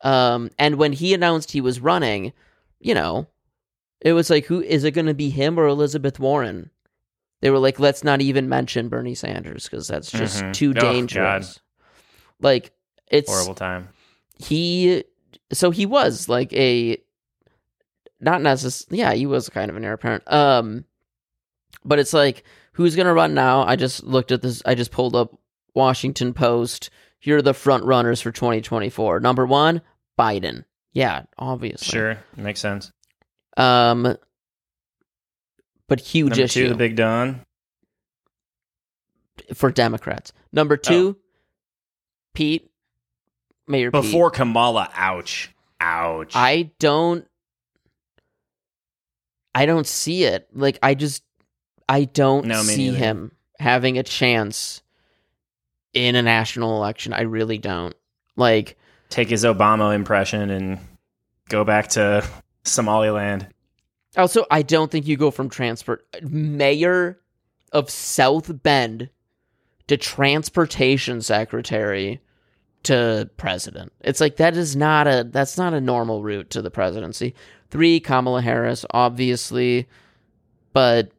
Um, 0.01 0.49
and 0.59 0.75
when 0.75 0.91
he 0.91 1.13
announced 1.13 1.51
he 1.51 1.61
was 1.61 1.79
running, 1.79 2.33
you 2.81 2.93
know, 2.93 3.27
it 4.01 4.11
was 4.11 4.29
like, 4.29 4.45
who 4.45 4.61
is 4.61 4.83
it 4.83 4.91
going 4.91 5.05
to 5.05 5.13
be 5.13 5.29
him 5.29 5.57
or 5.57 5.65
Elizabeth 5.67 6.19
Warren? 6.19 6.69
They 7.39 7.49
were 7.49 7.59
like, 7.59 7.79
let's 7.79 8.03
not 8.03 8.21
even 8.21 8.49
mention 8.49 8.89
Bernie 8.89 9.15
Sanders 9.15 9.63
because 9.69 9.87
that's 9.87 10.11
just 10.11 10.43
Mhm. 10.43 10.53
too 10.53 10.71
Oh, 10.71 10.79
dangerous. 10.81 11.59
like 12.41 12.73
it's 13.09 13.29
Horrible 13.29 13.55
time. 13.55 13.89
he 14.37 15.03
so 15.53 15.71
he 15.71 15.85
was 15.85 16.27
like 16.27 16.51
a 16.53 16.97
not 18.23 18.41
necessarily 18.41 18.99
yeah 18.99 19.13
he 19.13 19.25
was 19.25 19.49
kind 19.49 19.69
of 19.69 19.77
an 19.77 19.83
heir 19.85 19.93
apparent 19.93 20.23
um 20.31 20.85
but 21.85 21.99
it's 21.99 22.13
like 22.13 22.43
who's 22.73 22.95
gonna 22.95 23.13
run 23.13 23.33
now? 23.33 23.63
I 23.63 23.75
just 23.75 24.03
looked 24.03 24.31
at 24.31 24.41
this 24.41 24.61
i 24.65 24.73
just 24.75 24.91
pulled 24.91 25.15
up 25.15 25.37
washington 25.75 26.33
post. 26.33 26.89
Here 27.19 27.37
are 27.37 27.41
the 27.41 27.53
front 27.53 27.83
runners 27.85 28.21
for 28.21 28.31
2024 28.31 29.19
number 29.19 29.45
one 29.45 29.81
biden. 30.19 30.65
Yeah 30.93 31.23
obviously. 31.37 31.85
Sure, 31.91 32.17
makes 32.37 32.59
sense. 32.59 32.91
um 33.57 34.17
but 35.87 35.99
huge 35.99 36.29
Number 36.31 36.43
issue. 36.43 36.63
two, 36.63 36.69
the 36.69 36.75
Big 36.75 36.95
Don. 36.95 37.41
for 39.53 39.69
democrats. 39.71 40.31
Number 40.51 40.77
two 40.77 41.17
pete 42.33 42.69
mayor 43.67 43.91
pete. 43.91 44.01
Before 44.01 44.31
Kamala, 44.31 44.89
ouch, 44.95 45.53
ouch. 45.79 46.31
I 46.35 46.71
don't 46.79 47.27
I 49.55 49.65
don't 49.65 49.87
see 49.87 50.23
it. 50.23 50.47
Like 50.53 50.79
I 50.81 50.95
just 50.95 51.23
I 51.87 52.05
don't 52.05 52.45
No, 52.45 52.61
see 52.61 52.85
neither. 52.89 52.97
him 52.97 53.31
having 53.59 53.97
a 53.97 54.03
chance 54.03 54.81
in 55.93 56.15
a 56.15 56.21
national 56.21 56.75
election. 56.77 57.13
I 57.13 57.21
really 57.21 57.57
don't. 57.57 57.95
Like 58.35 58.77
take 59.09 59.29
his 59.29 59.43
Obama 59.43 59.93
impression 59.93 60.49
and 60.49 60.79
go 61.49 61.63
back 61.63 61.89
to 61.89 62.27
Somaliland. 62.63 63.47
also 64.17 64.45
I 64.49 64.61
don't 64.63 64.89
think 64.89 65.05
you 65.07 65.17
go 65.17 65.29
from 65.31 65.49
transport 65.49 66.05
mayor 66.23 67.19
of 67.71 67.89
South 67.89 68.63
Bend 68.63 69.09
to 69.87 69.97
transportation 69.97 71.21
secretary 71.21 72.21
to 72.83 73.29
president. 73.37 73.91
It's 74.01 74.19
like 74.21 74.37
that 74.37 74.57
is 74.57 74.75
not 74.75 75.07
a 75.07 75.27
that's 75.29 75.57
not 75.57 75.73
a 75.73 75.81
normal 75.81 76.23
route 76.23 76.49
to 76.51 76.61
the 76.61 76.71
presidency. 76.71 77.35
Three, 77.73 77.99
Kamala 77.99 78.39
Harris, 78.43 78.85
obviously, 78.91 79.87
but 80.73 81.11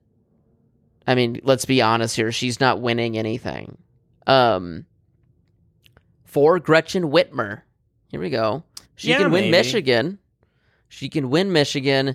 I 1.05 1.17
mean, 1.17 1.41
let's 1.43 1.65
be 1.65 1.83
honest 1.83 2.15
here, 2.15 2.31
she's 2.31 2.61
not 2.61 2.81
winning 2.81 3.19
anything. 3.19 3.77
Um 4.29 4.87
four, 6.25 6.61
Gretchen 6.61 7.11
Whitmer. 7.11 7.63
Here 8.07 8.21
we 8.21 8.31
go. 8.31 8.63
She 8.95 9.09
Yeah, 9.09 9.19
can 9.19 9.33
win 9.33 9.43
maybe. 9.45 9.51
Michigan. 9.51 10.19
She 10.89 11.09
can 11.09 11.29
win 11.29 11.51
Michigan. 11.53 12.15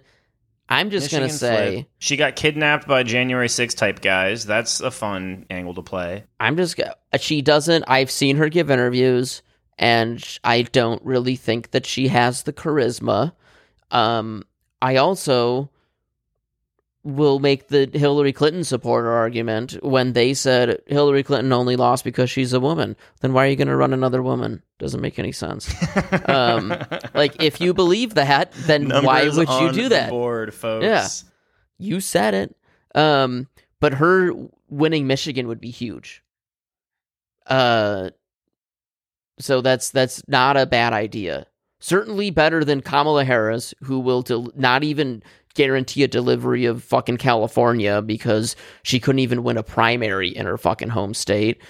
I'm 0.69 0.89
just 0.89 1.11
gonna 1.11 1.27
say 1.27 1.73
flip. 1.73 1.87
she 1.97 2.15
got 2.15 2.37
kidnapped 2.37 2.87
by 2.87 3.03
January 3.03 3.49
6 3.49 3.73
type 3.73 3.99
guys. 3.99 4.45
That's 4.45 4.79
a 4.79 4.89
fun 4.91 5.47
angle 5.49 5.73
to 5.73 5.81
play. 5.81 6.23
I'm 6.39 6.55
just 6.55 6.79
she 7.19 7.41
doesn't 7.41 7.83
I've 7.89 8.09
seen 8.09 8.37
her 8.37 8.47
give 8.47 8.71
interviews 8.71 9.41
and 9.77 10.23
I 10.45 10.61
don't 10.61 11.03
really 11.03 11.35
think 11.35 11.71
that 11.71 11.85
she 11.85 12.07
has 12.07 12.43
the 12.43 12.53
charisma. 12.53 13.33
Um 13.91 14.43
I 14.81 14.95
also 14.97 15.69
will 17.03 17.39
make 17.39 17.69
the 17.69 17.89
Hillary 17.93 18.33
Clinton 18.33 18.63
supporter 18.63 19.09
argument 19.09 19.77
when 19.81 20.13
they 20.13 20.33
said 20.33 20.81
Hillary 20.87 21.23
Clinton 21.23 21.51
only 21.53 21.75
lost 21.75 22.03
because 22.03 22.29
she's 22.29 22.53
a 22.53 22.59
woman. 22.59 22.95
Then 23.21 23.33
why 23.33 23.45
are 23.45 23.49
you 23.49 23.55
going 23.55 23.69
to 23.69 23.75
run 23.75 23.93
another 23.93 24.21
woman? 24.21 24.61
Doesn't 24.79 24.99
make 25.01 25.17
any 25.17 25.31
sense. 25.31 25.73
Um, 26.27 26.73
Like 27.13 27.41
if 27.41 27.61
you 27.61 27.73
believe 27.73 28.15
that, 28.15 28.51
then 28.51 28.89
why 28.89 29.27
would 29.29 29.49
you 29.49 29.71
do 29.71 29.89
that? 29.89 30.09
Board, 30.09 30.53
folks. 30.53 30.83
Yeah. 30.85 31.07
You 31.77 32.01
said 32.01 32.33
it. 32.33 32.55
Um, 32.95 33.47
but 33.79 33.93
her 33.93 34.31
winning 34.69 35.07
Michigan 35.07 35.47
would 35.47 35.61
be 35.61 35.71
huge. 35.71 36.21
Uh, 37.47 38.09
so 39.39 39.61
that's 39.61 39.89
that's 39.91 40.21
not 40.27 40.57
a 40.57 40.65
bad 40.65 40.93
idea. 40.93 41.47
Certainly 41.79 42.31
better 42.31 42.63
than 42.65 42.81
Kamala 42.81 43.23
Harris, 43.23 43.73
who 43.83 43.99
will 43.99 44.21
del- 44.21 44.51
not 44.55 44.83
even 44.83 45.23
guarantee 45.53 46.03
a 46.03 46.07
delivery 46.07 46.65
of 46.65 46.83
fucking 46.83 47.17
California 47.17 48.01
because 48.01 48.55
she 48.83 48.99
couldn't 48.99 49.19
even 49.19 49.43
win 49.43 49.57
a 49.57 49.63
primary 49.63 50.29
in 50.29 50.45
her 50.45 50.57
fucking 50.57 50.89
home 50.89 51.13
state 51.13 51.61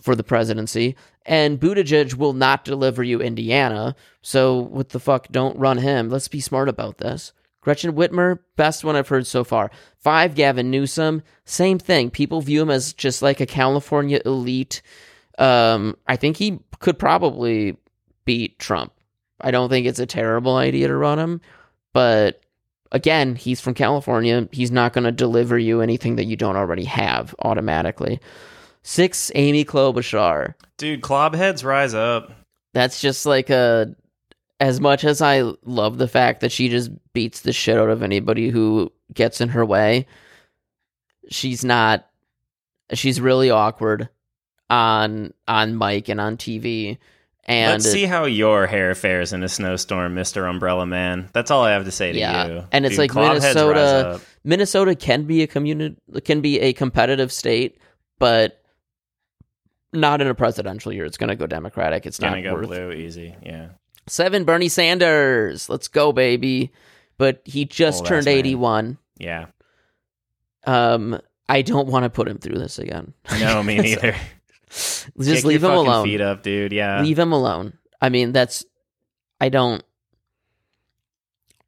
for 0.00 0.14
the 0.16 0.24
presidency. 0.24 0.96
And 1.24 1.60
Buttigieg 1.60 2.14
will 2.14 2.32
not 2.32 2.64
deliver 2.64 3.02
you 3.02 3.20
Indiana. 3.20 3.94
So 4.22 4.58
what 4.58 4.88
the 4.88 5.00
fuck? 5.00 5.28
Don't 5.30 5.58
run 5.58 5.78
him. 5.78 6.08
Let's 6.08 6.28
be 6.28 6.40
smart 6.40 6.68
about 6.68 6.98
this. 6.98 7.32
Gretchen 7.60 7.92
Whitmer, 7.92 8.40
best 8.56 8.82
one 8.82 8.96
I've 8.96 9.08
heard 9.08 9.26
so 9.26 9.44
far. 9.44 9.70
Five, 9.98 10.34
Gavin 10.34 10.70
Newsom, 10.70 11.22
same 11.44 11.78
thing. 11.78 12.10
People 12.10 12.40
view 12.40 12.60
him 12.60 12.70
as 12.70 12.92
just 12.92 13.22
like 13.22 13.40
a 13.40 13.46
California 13.46 14.20
elite. 14.26 14.82
Um, 15.38 15.96
I 16.08 16.16
think 16.16 16.36
he 16.36 16.58
could 16.80 16.98
probably 16.98 17.76
beat 18.24 18.58
Trump. 18.58 18.92
I 19.42 19.50
don't 19.50 19.68
think 19.68 19.86
it's 19.86 19.98
a 19.98 20.06
terrible 20.06 20.56
idea 20.56 20.88
to 20.88 20.96
run 20.96 21.18
him, 21.18 21.40
but 21.92 22.42
again, 22.92 23.34
he's 23.34 23.60
from 23.60 23.74
California. 23.74 24.48
He's 24.52 24.70
not 24.70 24.92
going 24.92 25.04
to 25.04 25.12
deliver 25.12 25.58
you 25.58 25.80
anything 25.80 26.16
that 26.16 26.26
you 26.26 26.36
don't 26.36 26.56
already 26.56 26.84
have 26.84 27.34
automatically. 27.40 28.20
Six, 28.82 29.32
Amy 29.34 29.64
Klobuchar. 29.64 30.54
Dude, 30.76 31.02
clobheads 31.02 31.64
rise 31.64 31.94
up. 31.94 32.32
That's 32.74 33.00
just 33.00 33.26
like 33.26 33.50
a. 33.50 33.94
As 34.60 34.80
much 34.80 35.02
as 35.02 35.20
I 35.20 35.42
love 35.64 35.98
the 35.98 36.06
fact 36.06 36.40
that 36.40 36.52
she 36.52 36.68
just 36.68 36.92
beats 37.12 37.40
the 37.40 37.52
shit 37.52 37.78
out 37.78 37.90
of 37.90 38.00
anybody 38.00 38.48
who 38.48 38.92
gets 39.12 39.40
in 39.40 39.48
her 39.48 39.64
way, 39.64 40.06
she's 41.28 41.64
not. 41.64 42.08
She's 42.92 43.20
really 43.20 43.50
awkward 43.50 44.08
on 44.70 45.34
on 45.48 45.76
mic 45.76 46.08
and 46.08 46.20
on 46.20 46.36
TV. 46.36 46.98
And 47.44 47.72
Let's 47.72 47.90
see 47.90 48.04
how 48.04 48.24
your 48.26 48.66
hair 48.68 48.94
fares 48.94 49.32
in 49.32 49.42
a 49.42 49.48
snowstorm, 49.48 50.14
Mr. 50.14 50.48
Umbrella 50.48 50.86
Man. 50.86 51.28
That's 51.32 51.50
all 51.50 51.64
I 51.64 51.72
have 51.72 51.84
to 51.86 51.90
say 51.90 52.12
to 52.12 52.18
Yeah. 52.18 52.46
you. 52.46 52.64
And 52.70 52.86
it's 52.86 52.92
Dude, 52.92 52.98
like 53.00 53.14
Minnesota- 53.16 54.20
Minnesota 54.44 54.94
can 54.94 55.24
be 55.24 55.42
a 55.42 55.46
community 55.48 55.96
can 56.24 56.40
be 56.40 56.60
a 56.60 56.72
competitive 56.72 57.32
state, 57.32 57.78
but 58.20 58.62
not 59.92 60.20
in 60.20 60.28
a 60.28 60.34
presidential 60.34 60.92
year. 60.92 61.04
It's 61.04 61.16
going 61.18 61.28
to 61.28 61.36
go 61.36 61.46
Democratic. 61.46 62.06
It's 62.06 62.18
Gonna 62.18 62.36
not 62.36 62.42
go 62.44 62.54
worth 62.54 62.66
blue 62.68 62.92
easy. 62.92 63.34
Yeah. 63.42 63.68
seven. 64.06 64.44
Bernie 64.44 64.68
Sanders, 64.68 65.68
let's 65.68 65.88
go, 65.88 66.12
baby! 66.12 66.70
But 67.18 67.42
he 67.44 67.64
just 67.64 68.06
turned 68.06 68.20
ass 68.20 68.24
man. 68.26 68.36
eighty-one. 68.36 68.98
Yeah. 69.18 69.46
Um, 70.64 71.20
I 71.48 71.62
don't 71.62 71.88
want 71.88 72.04
to 72.04 72.10
put 72.10 72.28
him 72.28 72.38
through 72.38 72.58
this 72.58 72.78
again. 72.78 73.14
No, 73.40 73.62
me 73.62 73.78
neither. 73.80 74.14
Just 74.72 75.08
Kick 75.18 75.44
leave 75.44 75.64
him 75.64 75.70
alone. 75.72 76.04
Feet 76.04 76.20
up, 76.20 76.42
dude. 76.42 76.72
Yeah. 76.72 77.02
Leave 77.02 77.18
him 77.18 77.32
alone. 77.32 77.74
I 78.00 78.08
mean, 78.08 78.32
that's. 78.32 78.64
I 79.40 79.48
don't. 79.48 79.82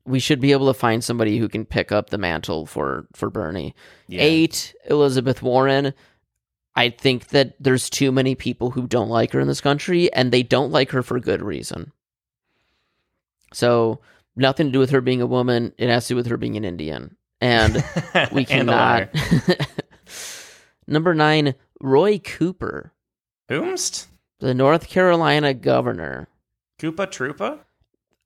We 0.07 0.19
should 0.21 0.41
be 0.41 0.53
able 0.53 0.67
to 0.67 0.75
find 0.75 1.03
somebody 1.03 1.39
who 1.39 1.49
can 1.49 1.65
pick 1.65 1.91
up 1.93 2.11
the 2.11 2.19
mantle 2.19 2.67
for 2.67 3.07
for 3.15 3.31
Bernie. 3.31 3.75
yeah. 4.09 4.23
Eight, 4.23 4.75
Elizabeth 4.87 5.43
Warren. 5.43 5.93
I 6.77 6.91
think 6.91 7.29
that 7.29 7.55
there's 7.61 7.89
too 7.89 8.11
many 8.11 8.35
people 8.35 8.71
who 8.71 8.87
don't 8.87 9.09
like 9.09 9.33
her 9.33 9.41
in 9.41 9.47
this 9.49 9.61
country, 9.61 10.13
and 10.13 10.33
they 10.33 10.43
don't 10.43 10.73
like 10.73 10.91
her 10.91 11.03
for 11.03 11.21
good 11.21 11.41
reason. 11.41 11.93
So, 13.53 14.01
nothing 14.35 14.67
to 14.67 14.73
do 14.73 14.79
with 14.81 14.91
her 14.91 15.01
being 15.01 15.23
a 15.23 15.27
woman. 15.27 15.73
It 15.79 15.89
has 15.89 16.09
to 16.09 16.15
do 16.15 16.17
with 16.17 16.27
her 16.27 16.37
being 16.37 16.57
an 16.57 16.65
Indian. 16.65 17.17
And 17.41 17.75
we 18.33 18.41
And 18.41 18.69
cannot. 18.69 19.09
Number 20.87 21.15
nine, 21.15 21.55
Roy 21.85 22.19
Cooper, 22.19 22.93
Whomst? 23.51 24.07
the 24.41 24.55
North 24.55 24.89
Carolina 24.89 25.53
governor. 25.53 26.29
Koopa 26.81 27.07
Troopa? 27.07 27.59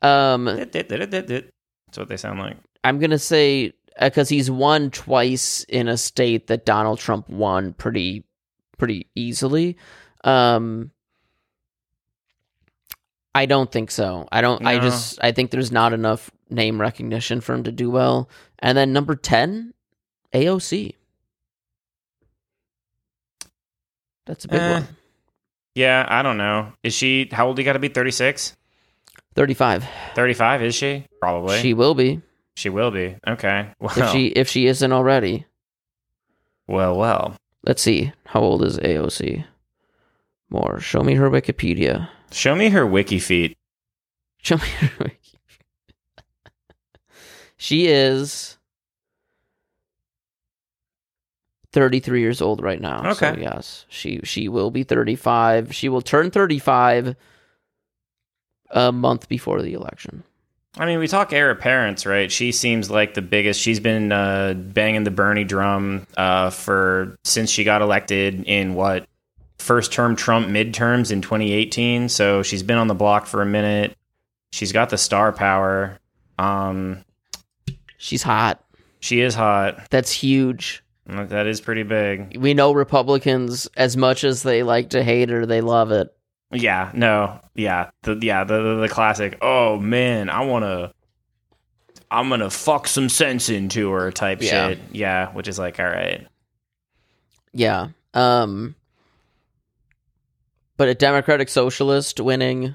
Um, 0.00 0.44
Dit, 0.44 0.70
dit, 0.72 0.88
dit, 0.88 1.10
dit, 1.10 1.26
dit. 1.26 1.50
That's 1.86 1.98
what 1.98 2.08
they 2.08 2.16
sound 2.16 2.38
like. 2.38 2.56
I'm 2.84 3.00
gonna 3.00 3.18
say 3.18 3.72
because 4.00 4.28
he's 4.28 4.48
won 4.50 4.90
twice 4.92 5.64
in 5.68 5.88
a 5.88 5.96
state 5.96 6.46
that 6.46 6.64
Donald 6.64 7.00
Trump 7.00 7.28
won 7.28 7.72
pretty 7.72 8.24
pretty 8.78 9.08
easily. 9.16 9.76
Um, 10.22 10.92
I 13.34 13.46
don't 13.46 13.70
think 13.70 13.90
so. 13.90 14.28
I 14.30 14.40
don't. 14.40 14.64
I 14.64 14.76
No. 14.76 14.82
just 14.82 15.18
I 15.22 15.32
think 15.32 15.50
there's 15.50 15.72
not 15.72 15.92
enough 15.92 16.30
name 16.48 16.80
recognition 16.80 17.40
for 17.40 17.54
him 17.54 17.64
to 17.64 17.72
do 17.72 17.90
well. 17.90 18.28
And 18.60 18.78
then 18.78 18.92
number 18.92 19.16
ten, 19.16 19.74
AOC. 20.32 20.94
That's 24.28 24.44
a 24.44 24.48
big 24.48 24.60
Eh. 24.60 24.72
one. 24.74 24.88
Yeah, 25.74 26.06
I 26.08 26.22
don't 26.22 26.38
know. 26.38 26.72
Is 26.84 26.94
she 26.94 27.28
how 27.32 27.46
old 27.48 27.56
do 27.56 27.62
you 27.62 27.64
got 27.66 27.72
to 27.72 27.78
be? 27.80 27.88
36? 27.88 28.56
35. 29.34 29.84
35 30.14 30.62
is 30.62 30.74
she? 30.74 31.06
Probably. 31.20 31.56
She 31.56 31.62
She 31.62 31.74
will 31.74 31.94
be 31.94 32.20
she 32.54 32.68
will 32.68 32.90
be. 32.90 33.16
Okay. 33.26 33.70
Well. 33.80 33.96
if 33.98 34.10
she 34.10 34.26
if 34.28 34.48
she 34.48 34.66
isn't 34.66 34.92
already. 34.92 35.46
well, 36.66 36.96
well. 36.96 37.36
Let's 37.64 37.80
see. 37.82 38.12
How 38.26 38.40
old 38.40 38.62
is 38.64 38.78
AOC? 38.78 39.44
More. 40.50 40.80
Show 40.80 41.02
me 41.02 41.14
her 41.14 41.30
Wikipedia. 41.30 42.08
Show 42.32 42.54
me 42.54 42.68
her 42.70 42.86
wiki 42.86 43.18
feet. 43.18 43.56
Show 44.42 44.56
me 44.56 44.68
her 44.80 44.90
wiki. 45.00 45.38
she 47.56 47.86
is 47.86 48.57
33 51.72 52.20
years 52.20 52.40
old 52.40 52.62
right 52.62 52.80
now. 52.80 53.12
So 53.12 53.26
Okay. 53.28 53.42
yes, 53.42 53.84
she 53.88 54.20
she 54.24 54.48
will 54.48 54.70
be 54.70 54.82
35. 54.84 55.74
She 55.74 55.88
will 55.88 56.00
turn 56.02 56.30
35 56.30 57.14
a 58.70 58.92
month 58.92 59.28
before 59.28 59.62
the 59.62 59.74
election. 59.74 60.22
I 60.76 60.86
mean, 60.86 60.98
we 60.98 61.08
talk 61.08 61.32
heir 61.32 61.50
apparents, 61.50 62.06
right? 62.06 62.30
She 62.30 62.52
seems 62.52 62.90
like 62.90 63.14
the 63.14 63.22
biggest. 63.22 63.60
She's 63.60 63.80
been 63.80 64.12
uh, 64.12 64.54
banging 64.54 65.04
the 65.04 65.10
Bernie 65.10 65.44
drum 65.44 66.06
uh, 66.16 66.50
for 66.50 67.16
since 67.24 67.50
she 67.50 67.64
got 67.64 67.82
elected 67.82 68.44
in 68.44 68.74
what 68.74 69.06
first 69.58 69.92
term 69.92 70.14
Trump 70.14 70.46
midterms 70.48 71.10
in 71.10 71.20
2018. 71.20 72.08
So 72.08 72.42
she's 72.42 72.62
been 72.62 72.78
on 72.78 72.86
the 72.86 72.94
block 72.94 73.26
for 73.26 73.42
a 73.42 73.46
minute. 73.46 73.96
She's 74.52 74.70
got 74.72 74.90
the 74.90 74.98
star 74.98 75.32
power. 75.32 75.98
Um, 76.38 77.04
She's 78.00 78.22
hot. 78.22 78.62
she 79.00 79.20
is 79.20 79.34
hot. 79.34 79.88
That's 79.90 80.12
huge. 80.12 80.84
That 81.08 81.46
is 81.46 81.60
pretty 81.60 81.84
big. 81.84 82.36
We 82.38 82.52
know 82.54 82.72
Republicans 82.72 83.66
as 83.76 83.96
much 83.96 84.24
as 84.24 84.42
they 84.42 84.62
like 84.62 84.90
to 84.90 85.02
hate 85.02 85.30
her, 85.30 85.46
they 85.46 85.62
love 85.62 85.90
it. 85.90 86.14
Yeah, 86.52 86.90
no, 86.94 87.40
yeah, 87.54 87.90
the 88.02 88.18
yeah 88.22 88.44
the 88.44 88.60
the, 88.62 88.74
the 88.82 88.88
classic. 88.88 89.38
Oh 89.42 89.78
man, 89.78 90.28
I 90.30 90.44
want 90.44 90.64
to. 90.64 90.92
I'm 92.10 92.28
gonna 92.30 92.50
fuck 92.50 92.86
some 92.88 93.08
sense 93.08 93.48
into 93.48 93.90
her 93.90 94.10
type 94.10 94.40
Yeah. 94.42 94.68
shit. 94.68 94.78
Yeah, 94.92 95.30
which 95.32 95.48
is 95.48 95.58
like 95.58 95.78
all 95.80 95.86
right. 95.86 96.26
Yeah. 97.52 97.88
Um 98.14 98.74
but 100.76 100.88
a 100.88 100.94
Democratic 100.94 101.48
Socialist 101.48 102.20
winning 102.20 102.74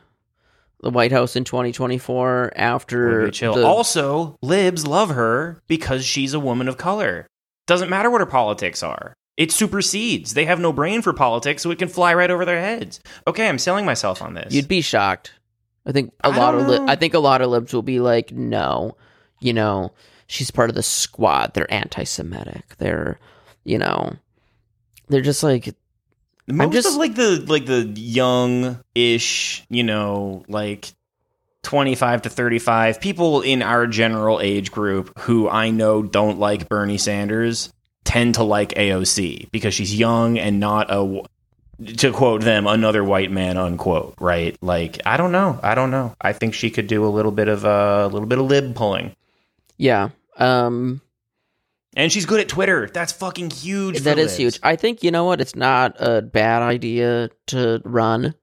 the 0.82 0.90
White 0.90 1.12
House 1.14 1.36
in 1.36 1.46
2024 1.46 2.52
after 2.56 3.32
the- 3.32 3.66
Also, 3.66 4.38
libs 4.42 4.86
love 4.86 5.10
her 5.12 5.62
because 5.68 6.04
she's 6.04 6.34
a 6.34 6.40
woman 6.40 6.68
of 6.68 6.78
color. 6.78 7.26
Doesn't 7.66 7.90
matter 7.90 8.10
what 8.10 8.22
her 8.22 8.26
politics 8.28 8.84
are. 8.84 9.14
It 9.38 9.52
supersedes. 9.52 10.34
They 10.36 10.46
have 10.46 10.60
no 10.60 10.72
brain 10.74 11.02
for 11.02 11.12
politics, 11.14 11.64
so 11.64 11.72
it 11.72 11.80
can 11.80 11.88
fly 11.88 12.14
right 12.14 12.30
over 12.30 12.46
their 12.46 12.60
heads. 12.62 13.00
Okay, 13.26 13.48
I'm 13.50 13.58
selling 13.58 13.86
myself 13.86 14.22
on 14.22 14.34
this. 14.36 14.54
you'd 14.54 14.68
be 14.68 14.82
shocked. 14.82 15.34
I 15.86 15.92
think 15.92 16.14
a 16.24 16.28
I 16.28 16.38
lot 16.38 16.56
of 16.56 16.68
li- 16.68 16.86
I 16.88 16.96
think 16.96 17.14
a 17.14 17.20
lot 17.20 17.42
of 17.42 17.50
libs 17.50 17.74
will 17.74 17.82
be 17.82 18.00
like, 18.00 18.32
no, 18.32 18.96
you 19.40 19.52
know, 19.54 19.92
she's 20.28 20.52
part 20.52 20.70
of 20.70 20.76
the 20.76 20.84
squad. 20.84 21.54
They're 21.54 21.72
anti-Semitic. 21.74 22.76
They're, 22.78 23.20
you 23.64 23.78
know, 23.80 24.14
they're 25.10 25.22
just 25.22 25.42
like, 25.44 25.74
Most 26.48 26.74
just- 26.74 26.88
of 26.90 26.96
like 26.96 27.16
the 27.16 27.44
like 27.48 27.66
the 27.66 27.84
young-ish, 27.96 29.66
you 29.70 29.84
know, 29.84 30.44
like 30.48 30.92
25 31.64 32.24
to 32.24 32.30
35 32.30 33.00
people 33.02 33.42
in 33.42 33.62
our 33.62 33.88
general 33.88 34.40
age 34.42 34.72
group 34.72 35.18
who 35.20 35.50
I 35.50 35.72
know 35.72 36.04
don't 36.04 36.40
like 36.40 36.70
Bernie 36.70 36.98
Sanders 36.98 37.72
tend 38.04 38.36
to 38.36 38.44
like 38.44 38.70
AOC 38.70 39.50
because 39.52 39.74
she's 39.74 39.98
young 39.98 40.38
and 40.38 40.60
not 40.60 40.88
a 40.90 41.24
to 41.98 42.12
quote 42.12 42.42
them 42.42 42.68
another 42.68 43.04
white 43.04 43.32
man 43.32 43.58
unquote, 43.58 44.16
right? 44.20 44.58
Like 44.62 45.00
I 45.06 45.18
don't 45.18 45.32
know. 45.32 45.60
I 45.64 45.74
don't 45.76 45.92
know. 45.92 46.16
I 46.22 46.34
think 46.34 46.54
she 46.54 46.70
could 46.70 46.88
do 46.88 47.06
a 47.06 47.08
little 47.10 47.32
bit 47.32 47.48
of 47.48 47.66
uh, 47.66 48.02
a 48.04 48.08
little 48.08 48.28
bit 48.28 48.40
of 48.40 48.46
lib 48.46 48.76
pulling. 48.76 49.16
yeah, 49.78 50.10
um, 50.38 51.02
And 51.96 52.12
she's 52.12 52.26
good 52.26 52.40
at 52.40 52.50
Twitter. 52.50 52.90
That's 52.94 53.12
fucking 53.14 53.52
huge. 53.52 53.98
for 53.98 54.04
that 54.04 54.20
is 54.20 54.38
huge. 54.38 54.60
I 54.64 54.76
think 54.76 55.02
you 55.04 55.12
know 55.12 55.24
what? 55.24 55.42
It's 55.42 55.56
not 55.56 55.96
a 56.00 56.22
bad 56.22 56.62
idea 56.62 57.30
to 57.48 57.82
run 57.86 58.36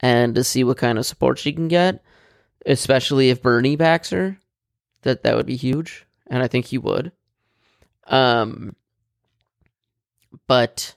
and 0.00 0.34
to 0.34 0.44
see 0.44 0.62
what 0.64 0.76
kind 0.76 0.98
of 0.98 1.06
support 1.06 1.38
she 1.38 1.52
can 1.52 1.68
get, 1.68 2.04
especially 2.66 3.30
if 3.30 3.42
Bernie 3.42 3.76
backs 3.76 4.10
her. 4.10 4.38
That 5.02 5.22
that 5.22 5.36
would 5.36 5.46
be 5.46 5.56
huge, 5.56 6.06
and 6.26 6.42
I 6.42 6.48
think 6.48 6.66
he 6.66 6.78
would. 6.78 7.12
Um, 8.08 8.74
but 10.46 10.94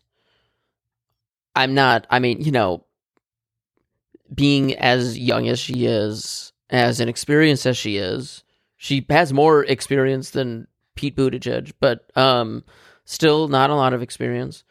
I'm 1.55 1.74
not. 1.74 2.07
I 2.09 2.20
mean, 2.20 2.41
you 2.41 2.51
know, 2.51 2.86
being 4.34 4.76
as 4.76 5.20
young 5.20 5.47
as 5.47 5.59
she 5.59 5.86
is, 5.86 6.51
as 6.70 6.99
inexperienced 6.99 7.66
as 7.66 7.78
she 7.78 7.97
is, 7.97 8.43
she 8.78 9.05
has 9.09 9.34
more 9.34 9.64
experience 9.66 10.32
than 10.32 10.68
Pete 10.95 11.16
Buttigieg, 11.16 11.74
but 11.80 12.09
um, 12.18 12.64
still 13.05 13.47
not 13.47 13.70
a 13.70 13.76
lot 13.76 13.93
of 13.93 14.01
experience. 14.01 14.64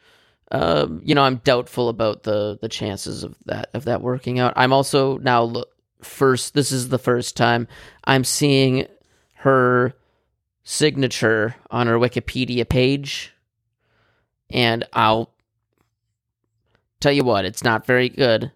Um, 0.51 1.01
you 1.05 1.15
know, 1.15 1.23
I'm 1.23 1.37
doubtful 1.37 1.87
about 1.87 2.23
the 2.23 2.57
the 2.61 2.67
chances 2.67 3.23
of 3.23 3.37
that 3.45 3.69
of 3.73 3.85
that 3.85 4.01
working 4.01 4.39
out. 4.39 4.53
I'm 4.57 4.73
also 4.73 5.17
now 5.19 5.63
first. 6.03 6.53
This 6.53 6.71
is 6.71 6.89
the 6.89 6.99
first 6.99 7.35
time 7.37 7.67
I'm 8.05 8.23
seeing 8.23 8.87
her 9.35 9.93
signature 10.63 11.55
on 11.69 11.87
her 11.87 11.97
Wikipedia 11.97 12.67
page, 12.67 13.33
and 14.49 14.85
I'll 14.93 15.31
tell 16.99 17.11
you 17.11 17.23
what, 17.23 17.45
it's 17.45 17.63
not 17.63 17.85
very 17.85 18.09
good. 18.09 18.51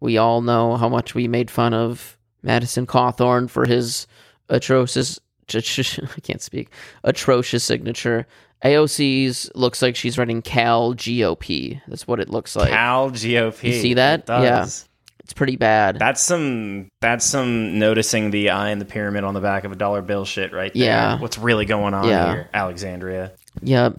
We 0.00 0.18
all 0.18 0.40
know 0.40 0.76
how 0.76 0.88
much 0.88 1.14
we 1.14 1.28
made 1.28 1.50
fun 1.50 1.74
of 1.74 2.18
Madison 2.42 2.86
Cawthorn 2.86 3.48
for 3.48 3.66
his 3.66 4.06
atrocious. 4.48 5.20
I 5.54 6.20
can't 6.22 6.40
speak. 6.40 6.70
Atrocious 7.04 7.62
signature. 7.62 8.26
AOC's 8.64 9.50
looks 9.54 9.82
like 9.82 9.96
she's 9.96 10.16
writing 10.16 10.40
Cal 10.40 10.94
GOP. 10.94 11.80
That's 11.88 12.06
what 12.06 12.20
it 12.20 12.30
looks 12.30 12.56
like. 12.56 12.70
Cal 12.70 13.10
GOP. 13.10 13.62
You 13.64 13.72
see 13.74 13.94
that? 13.94 14.26
Does. 14.26 14.88
It's 15.24 15.32
pretty 15.32 15.56
bad. 15.56 15.98
That's 15.98 16.20
some 16.20 16.90
that's 17.00 17.24
some 17.24 17.78
noticing 17.78 18.30
the 18.32 18.50
eye 18.50 18.70
in 18.70 18.78
the 18.78 18.84
pyramid 18.84 19.24
on 19.24 19.34
the 19.34 19.40
back 19.40 19.64
of 19.64 19.72
a 19.72 19.76
dollar 19.76 20.02
bill 20.02 20.24
shit 20.24 20.52
right 20.52 20.72
there. 20.74 20.84
Yeah. 20.84 21.18
What's 21.20 21.38
really 21.38 21.64
going 21.64 21.94
on 21.94 22.08
Yeah. 22.08 22.32
here, 22.32 22.50
Alexandria? 22.52 23.32
Yep. 23.62 23.96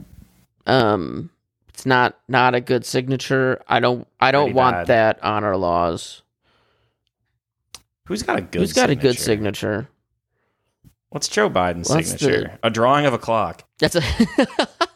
Um 0.67 1.29
it's 1.69 1.85
not 1.85 2.17
not 2.27 2.55
a 2.55 2.61
good 2.61 2.85
signature. 2.85 3.61
I 3.67 3.79
don't 3.79 4.07
I 4.19 4.31
don't 4.31 4.47
Pretty 4.47 4.57
want 4.57 4.75
bad. 4.75 4.87
that 4.87 5.23
on 5.23 5.43
our 5.43 5.55
laws. 5.57 6.21
Who's 8.07 8.21
got 8.23 8.37
a 8.37 8.41
good 8.41 8.59
Who's 8.59 8.73
got 8.73 8.89
a 8.89 8.95
good 8.95 9.17
signature? 9.17 9.87
signature? 9.87 9.89
What's 11.09 11.27
Joe 11.29 11.49
Biden's 11.49 11.89
What's 11.89 12.11
the- 12.11 12.17
signature? 12.19 12.59
A 12.63 12.69
drawing 12.69 13.05
of 13.05 13.13
a 13.13 13.17
clock. 13.17 13.63
That's 13.79 13.95
a 13.95 14.01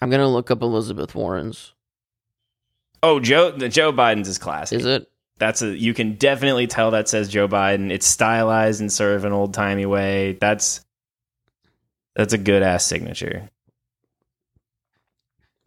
I'm 0.00 0.10
gonna 0.10 0.28
look 0.28 0.50
up 0.50 0.62
Elizabeth 0.62 1.14
Warren's. 1.14 1.72
Oh, 3.02 3.20
Joe 3.20 3.50
the 3.50 3.68
Joe 3.68 3.92
Biden's 3.92 4.28
is 4.28 4.38
classic. 4.38 4.80
Is 4.80 4.86
it? 4.86 5.10
That's 5.38 5.62
a 5.62 5.76
you 5.76 5.94
can 5.94 6.14
definitely 6.14 6.66
tell 6.66 6.90
that 6.92 7.08
says 7.08 7.28
Joe 7.28 7.48
Biden. 7.48 7.90
It's 7.90 8.06
stylized 8.06 8.80
in 8.80 8.88
sort 8.88 9.16
of 9.16 9.24
an 9.24 9.32
old 9.32 9.54
timey 9.54 9.86
way. 9.86 10.38
That's 10.40 10.84
that's 12.14 12.32
a 12.32 12.38
good 12.38 12.62
ass 12.62 12.84
signature. 12.84 13.50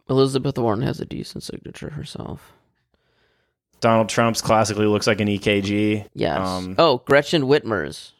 Elizabeth 0.08 0.58
Warren 0.58 0.82
has 0.82 1.00
a 1.00 1.04
decent 1.06 1.44
signature 1.44 1.90
herself. 1.90 2.52
Donald 3.80 4.08
Trump's 4.08 4.42
classically 4.42 4.86
looks 4.86 5.06
like 5.06 5.20
an 5.20 5.28
EKG. 5.28 6.06
Yes. 6.14 6.46
Um, 6.46 6.74
oh, 6.78 6.98
Gretchen 7.06 7.42
Whitmer's. 7.42 8.12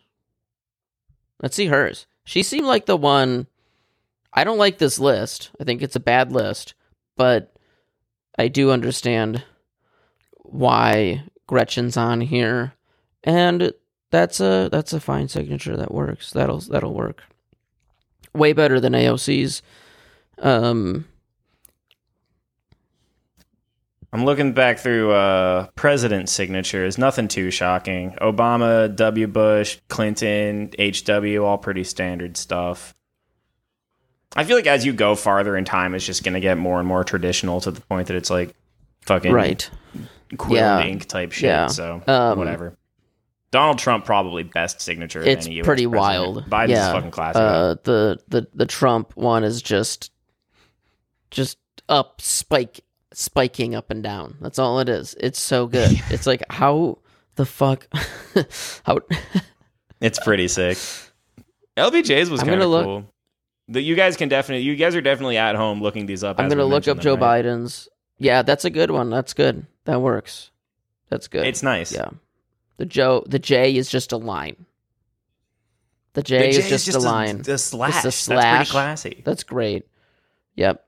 Let's 1.43 1.57
see 1.57 1.67
hers. 1.67 2.07
She 2.25 2.43
seemed 2.43 2.67
like 2.67 2.87
the 2.87 2.97
one. 2.97 3.47
I 4.33 4.45
don't 4.45 4.59
like 4.59 4.79
this 4.79 4.99
list. 4.99 5.51
I 5.61 5.65
think 5.65 5.83
it's 5.83 5.97
a 5.97 6.01
bad 6.01 6.33
list, 6.33 6.75
but 7.17 7.55
I 8.39 8.49
do 8.49 8.71
understand 8.71 9.45
why 10.39 11.25
Gretchen's 11.47 11.97
on 11.97 12.21
here, 12.21 12.75
and 13.25 13.73
that's 14.11 14.41
a 14.41 14.69
that's 14.71 14.93
a 14.93 15.01
fine 15.01 15.29
signature 15.29 15.77
that 15.77 15.93
works. 15.93 16.33
That'll 16.33 16.61
that'll 16.61 16.95
work. 16.95 17.23
Way 18.33 18.53
better 18.53 18.79
than 18.79 18.93
AOC's. 18.93 19.63
Um, 20.39 21.07
I'm 24.13 24.25
looking 24.25 24.53
back 24.53 24.79
through 24.79 25.13
uh, 25.13 25.69
president 25.77 26.29
signatures. 26.29 26.99
Nothing 26.99 27.29
too 27.29 27.51
shocking. 27.51 28.17
Obama, 28.21 28.95
W. 28.95 29.27
Bush, 29.27 29.79
Clinton, 29.89 30.71
HW, 30.79 31.45
all 31.45 31.59
pretty 31.59 31.85
standard 31.85 32.37
stuff. 32.37 32.95
I 34.37 34.45
feel 34.45 34.57
like 34.57 34.67
as 34.67 34.87
you 34.87 34.93
go 34.93 35.15
farther 35.17 35.57
in 35.57 35.65
time, 35.65 35.95
it's 35.95 36.07
just 36.07 36.23
going 36.23 36.35
to 36.35 36.41
get 36.41 36.57
more 36.57 36.79
and 36.79 36.87
more 36.87 37.03
traditional 37.05 37.61
to 37.63 37.71
the 37.71 37.81
point 37.81 38.09
that 38.09 38.17
it's 38.17 38.31
like 38.31 38.55
fucking 39.03 39.33
right. 39.33 39.69
quill 40.37 40.61
Yeah. 40.61 40.83
ink 40.83 41.07
type 41.07 41.33
shit. 41.33 41.49
Yeah. 41.49 41.67
So 41.67 42.03
Um, 42.07 42.39
whatever. 42.39 42.77
Donald 43.51 43.79
Trump 43.79 44.05
probably 44.05 44.45
best 44.45 44.81
signature. 44.81 45.23
It's 45.23 45.47
pretty 45.47 45.87
president. 45.87 45.93
wild. 45.95 46.45
Biden's 46.49 46.71
yeah. 46.71 46.93
fucking 46.93 47.11
classic. 47.11 47.41
Uh, 47.43 47.75
the 47.83 48.19
the 48.29 48.47
the 48.55 48.67
Trump 48.67 49.17
one 49.17 49.43
is 49.43 49.61
just 49.61 50.13
just 51.33 51.59
up 51.89 52.21
spike 52.21 52.81
spiking 53.13 53.75
up 53.75 53.91
and 53.91 54.05
down. 54.05 54.37
That's 54.41 54.61
all 54.61 54.79
it 54.79 54.89
is. 54.89 55.17
It's 55.19 55.41
so 55.41 55.67
good. 55.67 55.91
it's 56.11 56.29
like 56.29 56.45
how 56.49 56.99
the 57.35 57.45
fuck 57.45 57.89
how 58.85 59.01
It's 60.01 60.21
pretty 60.21 60.47
sick. 60.47 60.79
LBJ's 61.77 62.31
was 62.31 62.43
kind 62.43 62.63
of 62.63 62.85
cool. 62.85 63.05
The, 63.71 63.81
you 63.81 63.95
guys 63.95 64.17
can 64.17 64.29
definitely, 64.29 64.65
you 64.65 64.75
guys 64.77 64.95
are 64.97 65.01
definitely 65.01 65.37
at 65.39 65.55
home 65.55 65.81
looking 65.81 66.07
these 66.07 66.25
up. 66.25 66.39
I'm 66.39 66.49
gonna 66.49 66.65
look 66.65 66.89
up 66.89 66.97
mention 66.97 67.03
Joe 67.03 67.17
right? 67.17 67.45
Biden's. 67.45 67.89
Yeah, 68.19 68.43
that's 68.43 68.65
a 68.65 68.71
good 68.71 68.91
one. 68.91 69.09
That's 69.11 69.33
good. 69.33 69.65
That 69.85 70.03
works. 70.03 70.51
That's 71.09 71.29
good. 71.29 71.47
It's 71.47 71.63
nice. 71.63 71.93
yeah. 71.93 72.11
The 72.77 72.87
Joe 72.87 73.23
the 73.27 73.39
J 73.39 73.77
is 73.77 73.89
just 73.89 74.13
a 74.13 74.17
line. 74.17 74.67
The 76.15 76.23
The 76.23 76.25
J, 76.25 76.53
J 76.53 76.59
is 76.59 76.85
just, 76.85 76.97
a 76.97 76.99
line. 76.99 77.43
A, 77.47 77.59
slash. 77.59 78.03
Just 78.03 78.27
a 78.29 78.35
That's 78.35 78.57
pretty 78.57 78.71
classy. 78.71 79.23
That's 79.25 79.45
great. 79.45 79.87
Yep. 80.57 80.85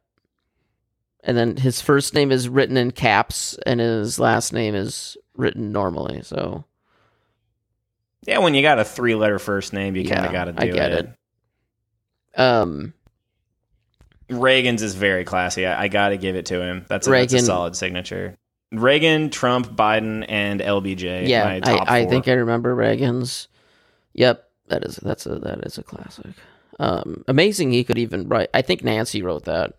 And 1.25 1.37
then 1.37 1.57
his 1.57 1.81
first 1.81 2.15
name 2.15 2.33
is 2.33 2.49
written 2.49 2.77
in 2.77 2.91
caps 2.91 3.57
and 3.65 3.79
his 3.79 4.19
last 4.19 4.53
name 4.53 4.75
is 4.75 5.17
written 5.37 5.71
normally. 5.71 6.23
So 6.23 6.65
Yeah, 8.27 8.39
when 8.39 8.55
you 8.55 8.63
got 8.63 8.81
a 8.81 8.85
three-letter 8.85 9.39
first 9.39 9.73
name, 9.73 9.95
you 9.95 10.09
kind 10.09 10.27
of 10.27 10.33
got 10.33 10.45
to 10.47 10.55
I 10.57 10.67
do 10.67 10.73
get 10.73 10.91
it. 10.93 11.05
it. 11.05 11.11
Um 12.37 12.95
Reagan's 14.29 14.83
is 14.83 14.95
very 14.95 15.25
classy. 15.25 15.67
I, 15.67 15.85
I 15.85 15.89
got 15.89 16.11
to 16.11 16.17
give 16.17 16.37
it 16.37 16.47
to 16.47 16.61
him. 16.63 16.87
That's 16.89 17.07
a, 17.07 17.11
that's 17.11 17.35
a 17.35 17.39
solid 17.41 17.77
signature. 17.77 18.39
Reagan, 18.73 19.29
Trump, 19.29 19.73
Biden, 19.77 20.25
and 20.29 20.61
LBJ. 20.61 21.29
yeah, 21.29 21.45
my 21.45 21.61
top 21.61 21.91
I, 21.91 22.01
I 22.01 22.07
think 22.07 22.29
I 22.29 22.33
remember 22.33 22.75
Reagan's. 22.75 23.49
Yep, 24.15 24.49
that 24.69 24.85
is 24.85 24.97
that's 24.97 25.27
a 25.27 25.39
that 25.41 25.67
is 25.67 25.77
a 25.79 25.83
classic. 25.83 26.33
Um 26.79 27.25
amazing 27.29 27.73
he 27.73 27.85
could 27.85 27.99
even 27.99 28.29
write 28.29 28.49
I 28.55 28.63
think 28.63 28.83
Nancy 28.83 29.21
wrote 29.23 29.45
that. 29.45 29.75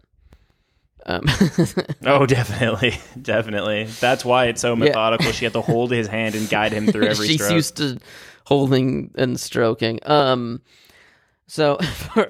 Um 1.07 1.23
Oh, 2.05 2.25
definitely, 2.27 2.93
definitely. 3.21 3.85
That's 3.99 4.23
why 4.23 4.45
it's 4.45 4.61
so 4.61 4.75
methodical. 4.75 5.31
She 5.31 5.45
had 5.45 5.53
to 5.53 5.61
hold 5.61 5.91
his 5.91 6.07
hand 6.07 6.35
and 6.35 6.47
guide 6.49 6.71
him 6.71 6.85
through 6.87 7.05
every 7.07 7.27
She's 7.27 7.37
stroke. 7.37 7.53
used 7.53 7.77
to 7.77 7.97
holding 8.45 9.11
and 9.15 9.39
stroking. 9.39 9.99
Um 10.03 10.61
so 11.47 11.77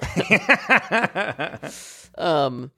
Um, 2.16 2.70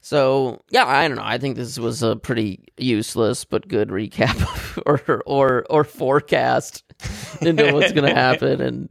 so 0.00 0.62
yeah, 0.70 0.86
I 0.86 1.08
don't 1.08 1.16
know. 1.16 1.22
I 1.24 1.38
think 1.38 1.56
this 1.56 1.78
was 1.78 2.02
a 2.02 2.16
pretty 2.16 2.64
useless 2.76 3.44
but 3.44 3.66
good 3.68 3.88
recap 3.88 4.82
or 4.86 5.22
or 5.26 5.66
or 5.70 5.84
forecast 5.84 6.84
into 7.40 7.72
what's 7.72 7.92
going 7.92 8.08
to 8.08 8.14
happen 8.14 8.60
and 8.60 8.90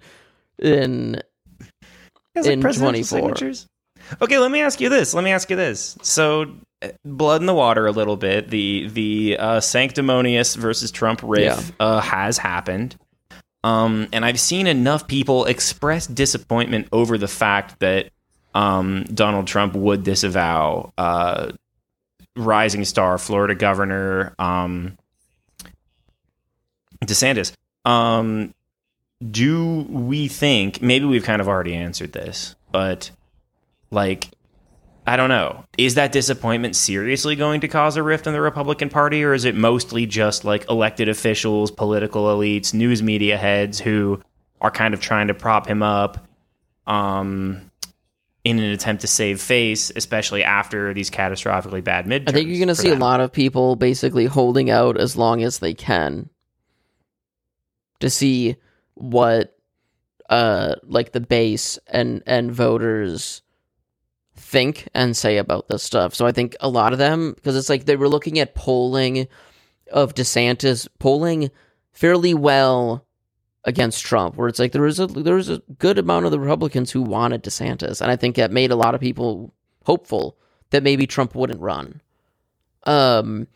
in 0.59 1.21
in 2.36 2.61
24. 2.61 3.03
signatures? 3.03 3.67
Okay, 4.21 4.38
let 4.39 4.51
me 4.51 4.61
ask 4.61 4.81
you 4.81 4.89
this. 4.89 5.13
Let 5.13 5.23
me 5.23 5.31
ask 5.31 5.49
you 5.49 5.55
this. 5.55 5.97
So, 6.03 6.53
uh, 6.81 6.89
blood 7.05 7.41
in 7.41 7.47
the 7.47 7.55
water 7.55 7.88
a 7.88 7.91
little 7.91 8.17
bit. 8.17 8.49
The 8.49 8.88
the 8.89 9.38
uh, 9.39 9.59
sanctimonious 9.61 10.55
versus 10.55 10.91
Trump 10.91 11.21
riff 11.23 11.43
Yeah. 11.43 11.61
uh, 11.79 12.01
has 12.01 12.38
happened. 12.38 12.97
Um, 13.66 14.09
and 14.13 14.24
I've 14.24 14.39
seen 14.39 14.68
enough 14.68 15.07
people 15.07 15.45
express 15.45 16.05
disappointment 16.05 16.88
over 16.91 17.18
the 17.18 17.28
fact 17.28 17.80
that 17.80 18.11
um, 18.53 19.05
Donald 19.05 19.47
Trump 19.47 19.74
would 19.74 20.03
disavow 20.03 20.93
uh, 20.99 21.51
rising 22.36 22.86
star 22.86 23.18
Florida 23.18 23.55
governor 23.55 24.36
um, 24.38 24.99
DeSantis. 27.03 27.53
Um, 27.86 28.53
do 29.32 29.88
we 29.89 30.28
think 30.28 30.84
maybe 30.84 31.05
we've 31.05 31.24
kind 31.24 31.41
of 31.41 31.47
already 31.47 31.74
answered 31.74 32.11
this, 32.11 32.55
but 32.72 33.09
like 33.89 34.28
I 35.08 35.18
don't 35.18 35.30
know. 35.30 35.66
Is 35.78 35.95
that 35.95 36.12
disappointment 36.12 36.76
seriously 36.76 37.36
going 37.36 37.62
to 37.62 37.68
cause 37.68 37.95
a 37.95 38.03
rift 38.03 38.26
in 38.26 38.34
the 38.34 38.41
Republican 38.41 38.89
Party, 38.89 39.24
or 39.24 39.34
is 39.34 39.45
it 39.45 39.56
mostly 39.56 40.06
just 40.08 40.43
like 40.43 40.68
elected 40.70 41.10
officials, 41.10 41.70
political 41.70 42.26
elites, 42.26 42.74
news 42.74 43.03
media 43.03 43.38
heads 43.38 43.80
who 43.80 44.20
are 44.62 44.72
kind 44.72 44.93
of 44.93 45.01
trying 45.01 45.28
to 45.28 45.36
prop 45.36 45.68
him 45.68 45.84
up 45.84 46.28
um, 46.88 47.70
in 48.43 48.58
an 48.58 48.72
attempt 48.72 49.01
to 49.01 49.08
save 49.08 49.39
face, 49.39 49.91
especially 49.95 50.43
after 50.43 50.91
these 50.93 51.12
catastrophically 51.12 51.84
bad 51.84 52.06
midterms? 52.06 52.30
I 52.30 52.32
think 52.32 52.49
you're 52.49 52.58
going 52.58 52.70
to 52.70 52.76
see 52.76 52.89
a 52.89 52.95
lot 52.95 53.20
of 53.20 53.32
people 53.32 53.76
basically 53.76 54.26
holding 54.26 54.72
out 54.72 54.97
as 54.97 55.16
long 55.16 55.43
as 55.43 55.60
they 55.60 55.76
can 55.76 56.30
to 57.99 58.10
see 58.10 58.56
what 58.95 59.58
uh 60.30 60.76
like 60.84 61.12
the 61.12 61.20
base 61.20 61.78
and 61.88 62.24
and 62.26 62.51
voters 62.51 63.43
think 64.46 64.88
and 64.93 65.18
say 65.18 65.38
about 65.38 65.68
this 65.68 65.82
stuff. 65.82 66.14
So 66.14 66.28
I 66.28 66.32
think 66.32 66.56
a 66.60 66.70
lot 66.70 66.93
of 66.93 67.00
them 67.00 67.34
because 67.34 67.58
it's 67.58 67.70
like 67.70 67.86
they 67.86 67.96
were 67.96 68.08
looking 68.08 68.38
at 68.38 68.54
polling 68.54 69.28
of 69.91 70.14
DeSantis 70.14 70.88
polling 71.00 71.50
fairly 71.93 72.36
well 72.36 73.06
against 73.64 74.06
Trump 74.06 74.36
where 74.36 74.48
it's 74.48 74.60
like 74.60 74.72
there 74.72 74.84
was 74.84 75.00
a 75.00 75.08
there 75.08 75.36
was 75.36 75.50
a 75.50 75.64
good 75.80 75.98
amount 75.98 76.26
of 76.26 76.32
the 76.32 76.39
Republicans 76.39 76.91
who 76.91 77.02
wanted 77.02 77.43
DeSantis 77.43 78.02
and 78.02 78.12
I 78.12 78.16
think 78.16 78.36
that 78.36 78.52
made 78.52 78.70
a 78.70 78.76
lot 78.76 78.93
of 78.93 79.02
people 79.02 79.52
hopeful 79.84 80.38
that 80.70 80.84
maybe 80.84 81.08
Trump 81.08 81.34
wouldn't 81.34 81.60
run. 81.60 82.02
Um 82.84 83.48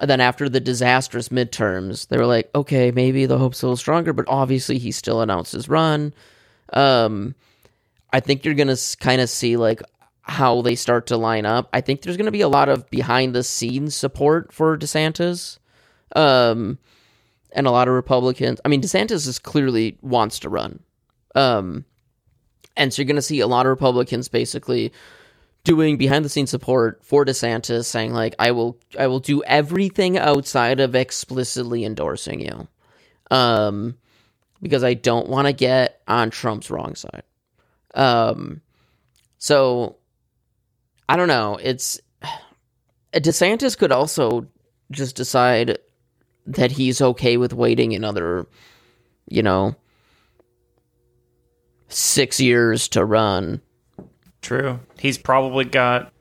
and 0.00 0.08
then 0.08 0.20
after 0.20 0.48
the 0.48 0.60
disastrous 0.60 1.28
midterms, 1.28 2.08
they 2.08 2.16
were 2.16 2.26
like, 2.26 2.48
okay, 2.54 2.90
maybe 2.90 3.26
the 3.26 3.36
hope's 3.36 3.62
a 3.62 3.66
little 3.66 3.76
stronger, 3.76 4.12
but 4.12 4.26
obviously 4.28 4.78
he 4.78 4.92
still 4.92 5.20
announced 5.20 5.52
his 5.52 5.68
run. 5.68 6.14
Um, 6.72 7.34
I 8.12 8.20
think 8.20 8.44
you're 8.44 8.54
gonna 8.54 8.76
kind 9.00 9.20
of 9.20 9.28
see 9.28 9.56
like 9.56 9.82
how 10.28 10.62
they 10.62 10.74
start 10.74 11.06
to 11.06 11.16
line 11.16 11.46
up. 11.46 11.68
I 11.72 11.80
think 11.80 12.02
there's 12.02 12.16
gonna 12.16 12.30
be 12.30 12.42
a 12.42 12.48
lot 12.48 12.68
of 12.68 12.88
behind 12.90 13.34
the 13.34 13.42
scenes 13.42 13.96
support 13.96 14.52
for 14.52 14.76
DeSantis, 14.76 15.58
um, 16.14 16.78
and 17.52 17.66
a 17.66 17.70
lot 17.70 17.88
of 17.88 17.94
Republicans. 17.94 18.60
I 18.64 18.68
mean, 18.68 18.82
DeSantis 18.82 19.26
is 19.26 19.38
clearly 19.38 19.98
wants 20.02 20.38
to 20.40 20.48
run, 20.48 20.80
um, 21.34 21.84
and 22.76 22.92
so 22.92 23.02
you're 23.02 23.08
gonna 23.08 23.22
see 23.22 23.40
a 23.40 23.46
lot 23.46 23.66
of 23.66 23.70
Republicans 23.70 24.28
basically 24.28 24.92
doing 25.64 25.96
behind 25.96 26.24
the 26.24 26.28
scenes 26.28 26.50
support 26.50 27.04
for 27.04 27.24
DeSantis 27.24 27.84
saying 27.84 28.12
like 28.12 28.34
I 28.38 28.52
will 28.52 28.78
I 28.98 29.06
will 29.06 29.20
do 29.20 29.42
everything 29.44 30.16
outside 30.16 30.80
of 30.80 30.94
explicitly 30.94 31.84
endorsing 31.84 32.40
you. 32.40 32.68
Um 33.30 33.98
because 34.62 34.82
I 34.82 34.94
don't 34.94 35.28
want 35.28 35.46
to 35.46 35.52
get 35.52 36.00
on 36.08 36.30
Trump's 36.30 36.70
wrong 36.70 36.94
side. 36.94 37.22
Um 37.94 38.62
so 39.36 39.96
I 41.08 41.16
don't 41.16 41.28
know, 41.28 41.58
it's 41.62 42.00
DeSantis 43.12 43.76
could 43.76 43.92
also 43.92 44.46
just 44.90 45.16
decide 45.16 45.78
that 46.46 46.72
he's 46.72 47.00
okay 47.00 47.36
with 47.36 47.52
waiting 47.52 47.94
another 47.94 48.46
you 49.28 49.42
know 49.42 49.74
6 51.88 52.40
years 52.40 52.88
to 52.88 53.04
run 53.04 53.60
True. 54.40 54.80
He's 54.98 55.18
probably 55.18 55.64
got 55.64 56.12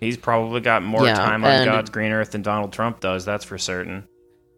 he's 0.00 0.16
probably 0.16 0.60
got 0.60 0.82
more 0.82 1.04
Yeah, 1.04 1.14
time 1.14 1.44
on 1.44 1.64
God's 1.64 1.90
green 1.90 2.12
earth 2.12 2.32
than 2.32 2.42
Donald 2.42 2.72
Trump 2.72 3.00
does, 3.00 3.24
that's 3.24 3.44
for 3.44 3.58
certain. 3.58 4.06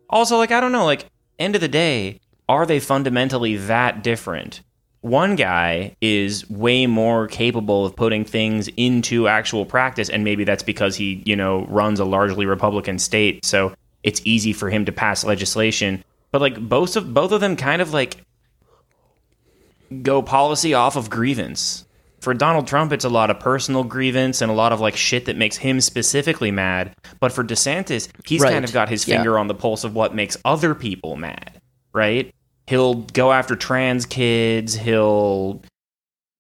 Also, 0.09 0.39
like 0.39 0.51
I 0.51 0.61
don't 0.61 0.73
know, 0.73 0.85
like 0.85 1.07
end 1.39 1.55
of 1.55 1.61
the 1.61 1.69
day, 1.69 2.21
are 2.49 2.67
they 2.67 2.81
fundamentally 2.81 3.57
that 3.57 4.03
different? 4.03 4.63
One 5.03 5.35
guy 5.35 5.97
is 6.03 6.49
way 6.51 6.87
more 6.87 7.27
capable 7.27 7.87
of 7.87 7.97
putting 7.97 8.25
things 8.25 8.69
into 8.77 9.29
actual 9.29 9.65
practice 9.65 10.11
and 10.11 10.25
maybe 10.25 10.45
that's 10.45 10.63
because 10.63 10.95
he, 10.95 11.23
you 11.25 11.37
know, 11.37 11.65
runs 11.67 12.01
a 12.01 12.05
largely 12.05 12.45
Republican 12.45 12.99
state, 12.99 13.45
so 13.47 13.73
it's 14.03 14.21
easy 14.25 14.53
for 14.53 14.69
him 14.69 14.85
to 14.85 14.93
pass 14.93 15.25
legislation. 15.25 16.05
But 16.33 16.43
like 16.43 16.61
both 16.69 16.97
of 16.97 17.15
both 17.15 17.33
of 17.33 17.41
them 17.41 17.57
kind 17.57 17.81
of 17.81 17.95
like 17.95 18.19
go 20.03 20.23
policy 20.23 20.75
off 20.75 20.97
of 20.97 21.11
grievance. 21.11 21.87
For 22.21 22.35
Donald 22.35 22.67
Trump, 22.67 22.93
it's 22.93 23.05
a 23.07 23.09
lot 23.09 23.31
of 23.31 23.41
personal 23.41 23.83
grievance 23.83 24.43
and 24.43 24.51
a 24.51 24.55
lot 24.55 24.73
of 24.73 24.81
like 24.81 24.95
shit 24.97 25.25
that 25.25 25.37
makes 25.39 25.57
him 25.57 25.81
specifically 25.81 26.51
mad. 26.51 26.95
But 27.19 27.33
for 27.33 27.43
DeSantis, 27.43 28.09
he's 28.27 28.43
Right. 28.43 28.53
kind 28.53 28.65
of 28.65 28.73
got 28.75 28.91
his 28.91 29.09
Yeah. 29.09 29.17
finger 29.17 29.39
on 29.39 29.49
the 29.49 29.55
pulse 29.55 29.83
of 29.85 29.95
what 29.95 30.15
makes 30.15 30.37
other 30.45 30.75
people 30.75 31.17
mad, 31.17 31.53
right? 31.95 32.35
He'll 32.71 32.95
go 32.95 33.33
after 33.33 33.57
trans 33.57 34.07
kids. 34.07 34.77
He'll. 34.77 35.61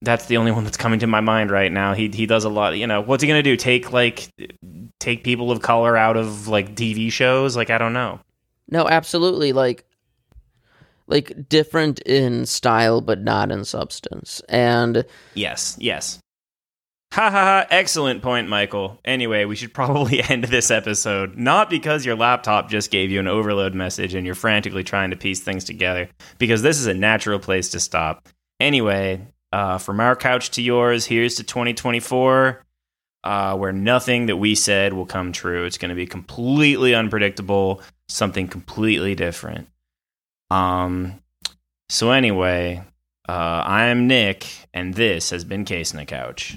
That's 0.01 0.27
the 0.27 0.37
only 0.37 0.53
one 0.53 0.63
that's 0.63 0.77
coming 0.77 1.01
to 1.01 1.09
my 1.09 1.21
mind 1.21 1.51
right 1.51 1.73
now. 1.73 1.93
He 1.93 2.09
he 2.09 2.27
does 2.27 2.45
a 2.45 2.49
lot. 2.49 2.79
You 2.79 2.87
know, 2.87 3.01
what's 3.01 3.21
he 3.21 3.27
gonna 3.27 3.43
do? 3.43 3.57
Take 3.57 3.93
like 3.93 4.29
take 5.01 5.25
people 5.25 5.51
of 5.51 5.61
color 5.61 5.97
out 5.97 6.17
of 6.17 6.47
like 6.47 6.77
TV 6.77 7.11
shows? 7.11 7.57
Like 7.57 7.71
I 7.71 7.79
don't 7.79 7.93
know. 7.93 8.21
No, 8.69 8.87
absolutely. 8.87 9.53
Like, 9.53 9.85
like 11.09 11.49
different 11.49 11.99
in 12.03 12.47
style, 12.47 13.01
but 13.01 13.21
not 13.21 13.51
in 13.51 13.65
substance. 13.65 14.41
And 14.49 15.05
Yes, 15.35 15.77
yes. 15.81 16.21
Ha 17.13 17.23
ha 17.23 17.31
ha. 17.31 17.67
Excellent 17.71 18.23
point, 18.23 18.49
Michael. 18.49 19.01
Anyway, 19.05 19.45
we 19.45 19.57
should 19.57 19.75
probably 19.75 20.23
end 20.29 20.45
this 20.45 20.71
episode. 20.71 21.37
Not 21.37 21.69
because 21.69 22.07
your 22.07 22.15
laptop 22.17 22.71
just 22.71 22.91
gave 22.91 23.11
you 23.11 23.19
an 23.21 23.27
overload 23.27 23.75
message 23.75 24.15
and 24.15 24.25
you're 24.25 24.35
frantically 24.37 24.85
trying 24.85 25.11
to 25.11 25.17
piece 25.17 25.41
things 25.41 25.65
together, 25.65 26.09
because 26.39 26.63
this 26.63 26.79
is 26.79 26.87
a 26.87 26.95
natural 26.95 27.39
place 27.41 27.71
to 27.71 27.81
stop. 27.81 28.29
Anyway, 28.61 29.27
uh, 29.53 29.79
from 29.79 29.99
our 30.01 30.15
couch 30.15 30.51
to 30.53 30.63
yours, 30.63 31.07
here's 31.07 31.35
to 31.37 31.43
2024. 31.45 32.65
uh, 33.25 33.57
where 33.57 33.73
nothing 33.73 34.27
that 34.27 34.37
we 34.37 34.55
said 34.55 34.95
will 34.95 35.05
come 35.05 35.33
true. 35.33 35.65
It's 35.67 35.77
going 35.79 35.91
to 35.91 35.95
be 35.95 36.07
completely 36.07 36.95
unpredictable, 36.95 37.83
something 38.09 38.49
completely 38.49 39.15
different. 39.15 39.69
Um. 40.51 41.21
So 41.91 42.13
anyway, 42.13 42.83
uh, 43.29 43.63
I'm 43.67 44.07
Nick, 44.07 44.47
and 44.73 44.95
this 44.95 45.31
has 45.31 45.45
been 45.45 45.65
Case 45.65 45.93
in 45.93 45.99
the 45.99 46.05
Couch. 46.07 46.57